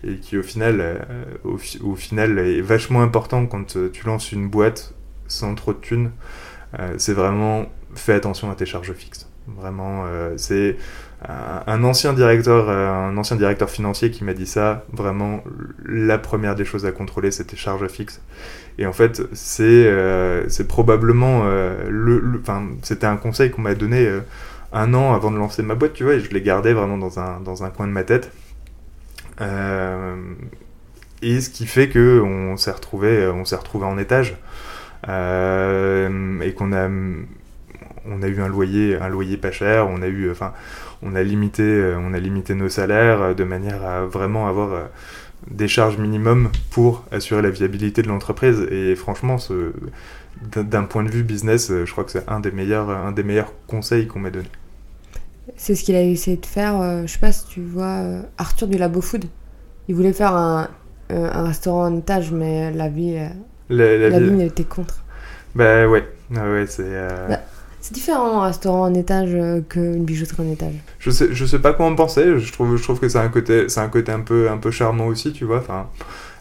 et 0.05 0.17
qui 0.17 0.37
au 0.37 0.43
final, 0.43 1.07
au, 1.45 1.59
au, 1.83 1.97
final 1.97 2.39
est 2.39 2.61
vachement 2.61 3.03
important 3.03 3.47
quand 3.47 3.79
tu 3.91 4.07
lances 4.07 4.31
une 4.31 4.49
boîte 4.49 4.95
sans 5.27 5.55
trop 5.55 5.73
de 5.73 5.79
thunes. 5.79 6.11
Euh, 6.79 6.95
c'est 6.99 7.15
vraiment 7.15 7.67
fais 7.95 8.15
attention 8.15 8.51
à 8.51 8.55
tes 8.55 8.67
charges 8.67 8.93
fixes. 8.93 9.29
Vraiment, 9.47 10.05
euh, 10.07 10.35
c'est 10.37 10.77
un 11.27 11.83
ancien 11.83 12.13
directeur, 12.13 12.69
euh, 12.69 12.91
un 12.91 13.17
ancien 13.17 13.37
directeur 13.37 13.71
financier 13.71 14.11
qui 14.11 14.23
m'a 14.23 14.35
dit 14.35 14.47
ça. 14.47 14.85
Vraiment, 14.93 15.43
la 15.85 16.19
première 16.19 16.55
des 16.55 16.67
choses 16.67 16.85
à 16.85 16.93
contrôler, 16.93 17.31
c'était 17.31 17.57
charges 17.57 17.89
fixes. 17.89 18.21
Et 18.79 18.87
en 18.87 18.93
fait, 18.93 19.23
c'est 19.33 19.91
c'est 20.49 20.69
probablement 20.69 21.45
le, 21.45 22.39
enfin, 22.41 22.69
c'était 22.83 23.07
un 23.07 23.17
conseil 23.17 23.51
qu'on 23.51 23.63
m'a 23.63 23.75
donné 23.75 24.09
un 24.73 24.95
an 24.95 25.15
avant 25.15 25.31
de 25.31 25.39
lancer 25.39 25.63
ma 25.63 25.75
boîte, 25.75 25.95
tu 25.95 26.05
vois, 26.05 26.15
et 26.15 26.21
je 26.21 26.31
l'ai 26.31 26.43
gardé 26.43 26.75
vraiment 26.75 26.99
dans 26.99 27.19
un 27.19 27.41
dans 27.41 27.65
un 27.65 27.71
coin 27.71 27.87
de 27.89 27.93
ma 27.93 28.05
tête. 28.05 28.31
et 31.23 31.41
ce 31.41 31.51
qui 31.51 31.67
fait 31.67 31.89
que 31.89 32.21
on 32.21 32.57
s'est 32.57 32.71
retrouvé, 32.71 33.27
on 33.29 33.45
s'est 33.45 33.57
retrouvé 33.57 33.87
en 33.87 33.99
étage. 33.99 34.37
Euh, 35.07 36.41
et 36.41 36.53
qu'on 36.55 36.73
a 36.73 36.89
on 38.11 38.23
a 38.23 38.27
eu 38.27 38.41
un 38.41 38.49
loyer 38.49 38.97
un 38.97 39.09
loyer 39.09 39.37
pas 39.37 39.53
cher 39.53 39.87
on 39.89 40.03
a 40.03 40.09
eu 40.09 40.29
enfin 40.29 40.53
on 41.03 41.15
a 41.15 41.23
limité 41.23 41.63
euh, 41.63 41.97
on 42.01 42.15
a 42.15 42.19
limité 42.19 42.55
nos 42.55 42.69
salaires 42.69 43.33
de 43.35 43.45
manière 43.45 43.85
à 43.85 44.05
vraiment 44.07 44.49
avoir 44.49 44.73
euh, 44.73 44.85
des 45.53 45.69
charges 45.69 45.99
minimum 45.99 46.51
pour 46.71 47.05
assurer 47.13 47.43
la 47.43 47.51
viabilité 47.51 48.03
de 48.03 48.09
l'entreprise. 48.09 48.67
Et 48.73 48.97
franchement 48.97 49.37
d'un 50.57 50.83
point 50.83 51.05
de 51.05 51.11
vue 51.11 51.23
business 51.23 51.71
je 51.71 51.91
crois 51.93 52.03
que 52.03 52.11
c'est 52.11 52.29
un 52.29 52.41
des 52.41 52.51
meilleurs 52.51 52.91
un 52.91 53.13
des 53.13 53.23
meilleurs 53.23 53.53
conseils 53.69 54.09
qu'on 54.09 54.19
m'a 54.19 54.31
donné. 54.31 54.49
C'est 55.57 55.77
ce 55.77 55.85
qu'il 55.85 55.95
a 55.95 56.03
essayé 56.03 56.37
de 56.37 56.47
faire 56.47 57.07
je 57.07 57.13
sais 57.13 57.21
pas 57.21 57.31
si 57.31 57.47
tu 57.47 57.63
vois 57.63 58.03
Arthur 58.37 58.67
du 58.67 58.79
Labo 58.79 59.01
Food. 59.01 59.27
Il 59.87 59.95
voulait 59.95 60.13
faire 60.13 60.35
un, 60.35 60.69
un 61.09 61.45
restaurant 61.45 61.87
en 61.87 61.97
étage 61.97 62.33
mais 62.33 62.73
la 62.73 62.89
vie 62.89 63.17
la, 63.71 64.09
la, 64.09 64.21
ligne 64.21 64.41
était 64.41 64.65
contre. 64.65 65.03
Bah 65.55 65.89
ouais, 65.89 66.07
ah 66.37 66.51
ouais 66.51 66.67
c'est. 66.67 66.83
Euh, 66.85 67.29
bah, 67.29 67.41
c'est 67.81 67.95
différent 67.95 68.41
un 68.41 68.47
restaurant 68.47 68.83
en 68.83 68.95
étage 68.95 69.31
euh, 69.33 69.61
qu'une 69.61 70.05
bijouterie 70.05 70.43
en 70.43 70.53
étage. 70.53 70.75
Je 70.99 71.11
sais, 71.11 71.29
je 71.33 71.47
sais 71.47 71.59
pas 71.59 71.73
comment 71.73 71.95
penser. 71.95 72.39
Je 72.39 72.53
trouve, 72.53 72.77
je 72.77 72.83
trouve 72.83 72.99
que 72.99 73.09
c'est 73.09 73.19
un 73.19 73.29
côté, 73.29 73.69
c'est 73.69 73.81
un 73.81 73.89
côté 73.89 74.13
un 74.13 74.21
peu, 74.21 74.51
un 74.51 74.59
peu 74.59 74.71
charmant 74.71 75.07
aussi, 75.07 75.33
tu 75.33 75.45
vois. 75.45 75.59
Enfin, 75.59 75.89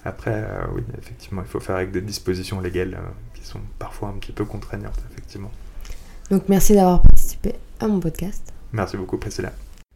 après, 0.04 0.34
euh, 0.34 0.66
oui, 0.76 0.82
effectivement, 0.98 1.42
il 1.42 1.48
faut 1.48 1.60
faire 1.60 1.76
avec 1.76 1.92
des 1.92 2.02
dispositions 2.02 2.60
légales 2.60 2.98
qui 3.34 3.46
sont 3.46 3.60
parfois 3.80 4.10
un 4.10 4.20
petit 4.20 4.32
peu 4.32 4.46
contraignantes, 4.46 5.00
effectivement. 5.12 5.52
Donc 6.30 6.44
merci 6.50 6.74
d'avoir 6.74 7.02
participé 7.02 7.56
à 7.80 7.88
mon 7.88 8.00
podcast. 8.00 8.54
Merci 8.74 8.98
beaucoup, 8.98 9.18
Priscilla. 9.18 9.54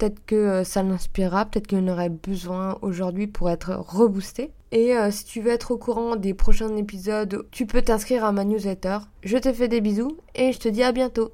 Peut-être 0.00 0.24
que 0.24 0.34
euh, 0.34 0.64
ça 0.64 0.82
l'inspirera, 0.82 1.44
peut-être 1.44 1.66
qu'il 1.66 1.76
en 1.76 1.88
aurait 1.88 2.08
besoin 2.08 2.78
aujourd'hui 2.80 3.26
pour 3.26 3.50
être 3.50 3.74
reboosté. 3.74 4.50
Et 4.72 4.96
euh, 4.96 5.10
si 5.10 5.26
tu 5.26 5.42
veux 5.42 5.50
être 5.50 5.72
au 5.72 5.76
courant 5.76 6.16
des 6.16 6.32
prochains 6.32 6.74
épisodes, 6.76 7.44
tu 7.50 7.66
peux 7.66 7.82
t'inscrire 7.82 8.24
à 8.24 8.32
ma 8.32 8.44
newsletter. 8.44 8.96
Je 9.22 9.36
te 9.36 9.52
fais 9.52 9.68
des 9.68 9.82
bisous 9.82 10.16
et 10.34 10.52
je 10.52 10.58
te 10.58 10.68
dis 10.68 10.82
à 10.82 10.92
bientôt. 10.92 11.28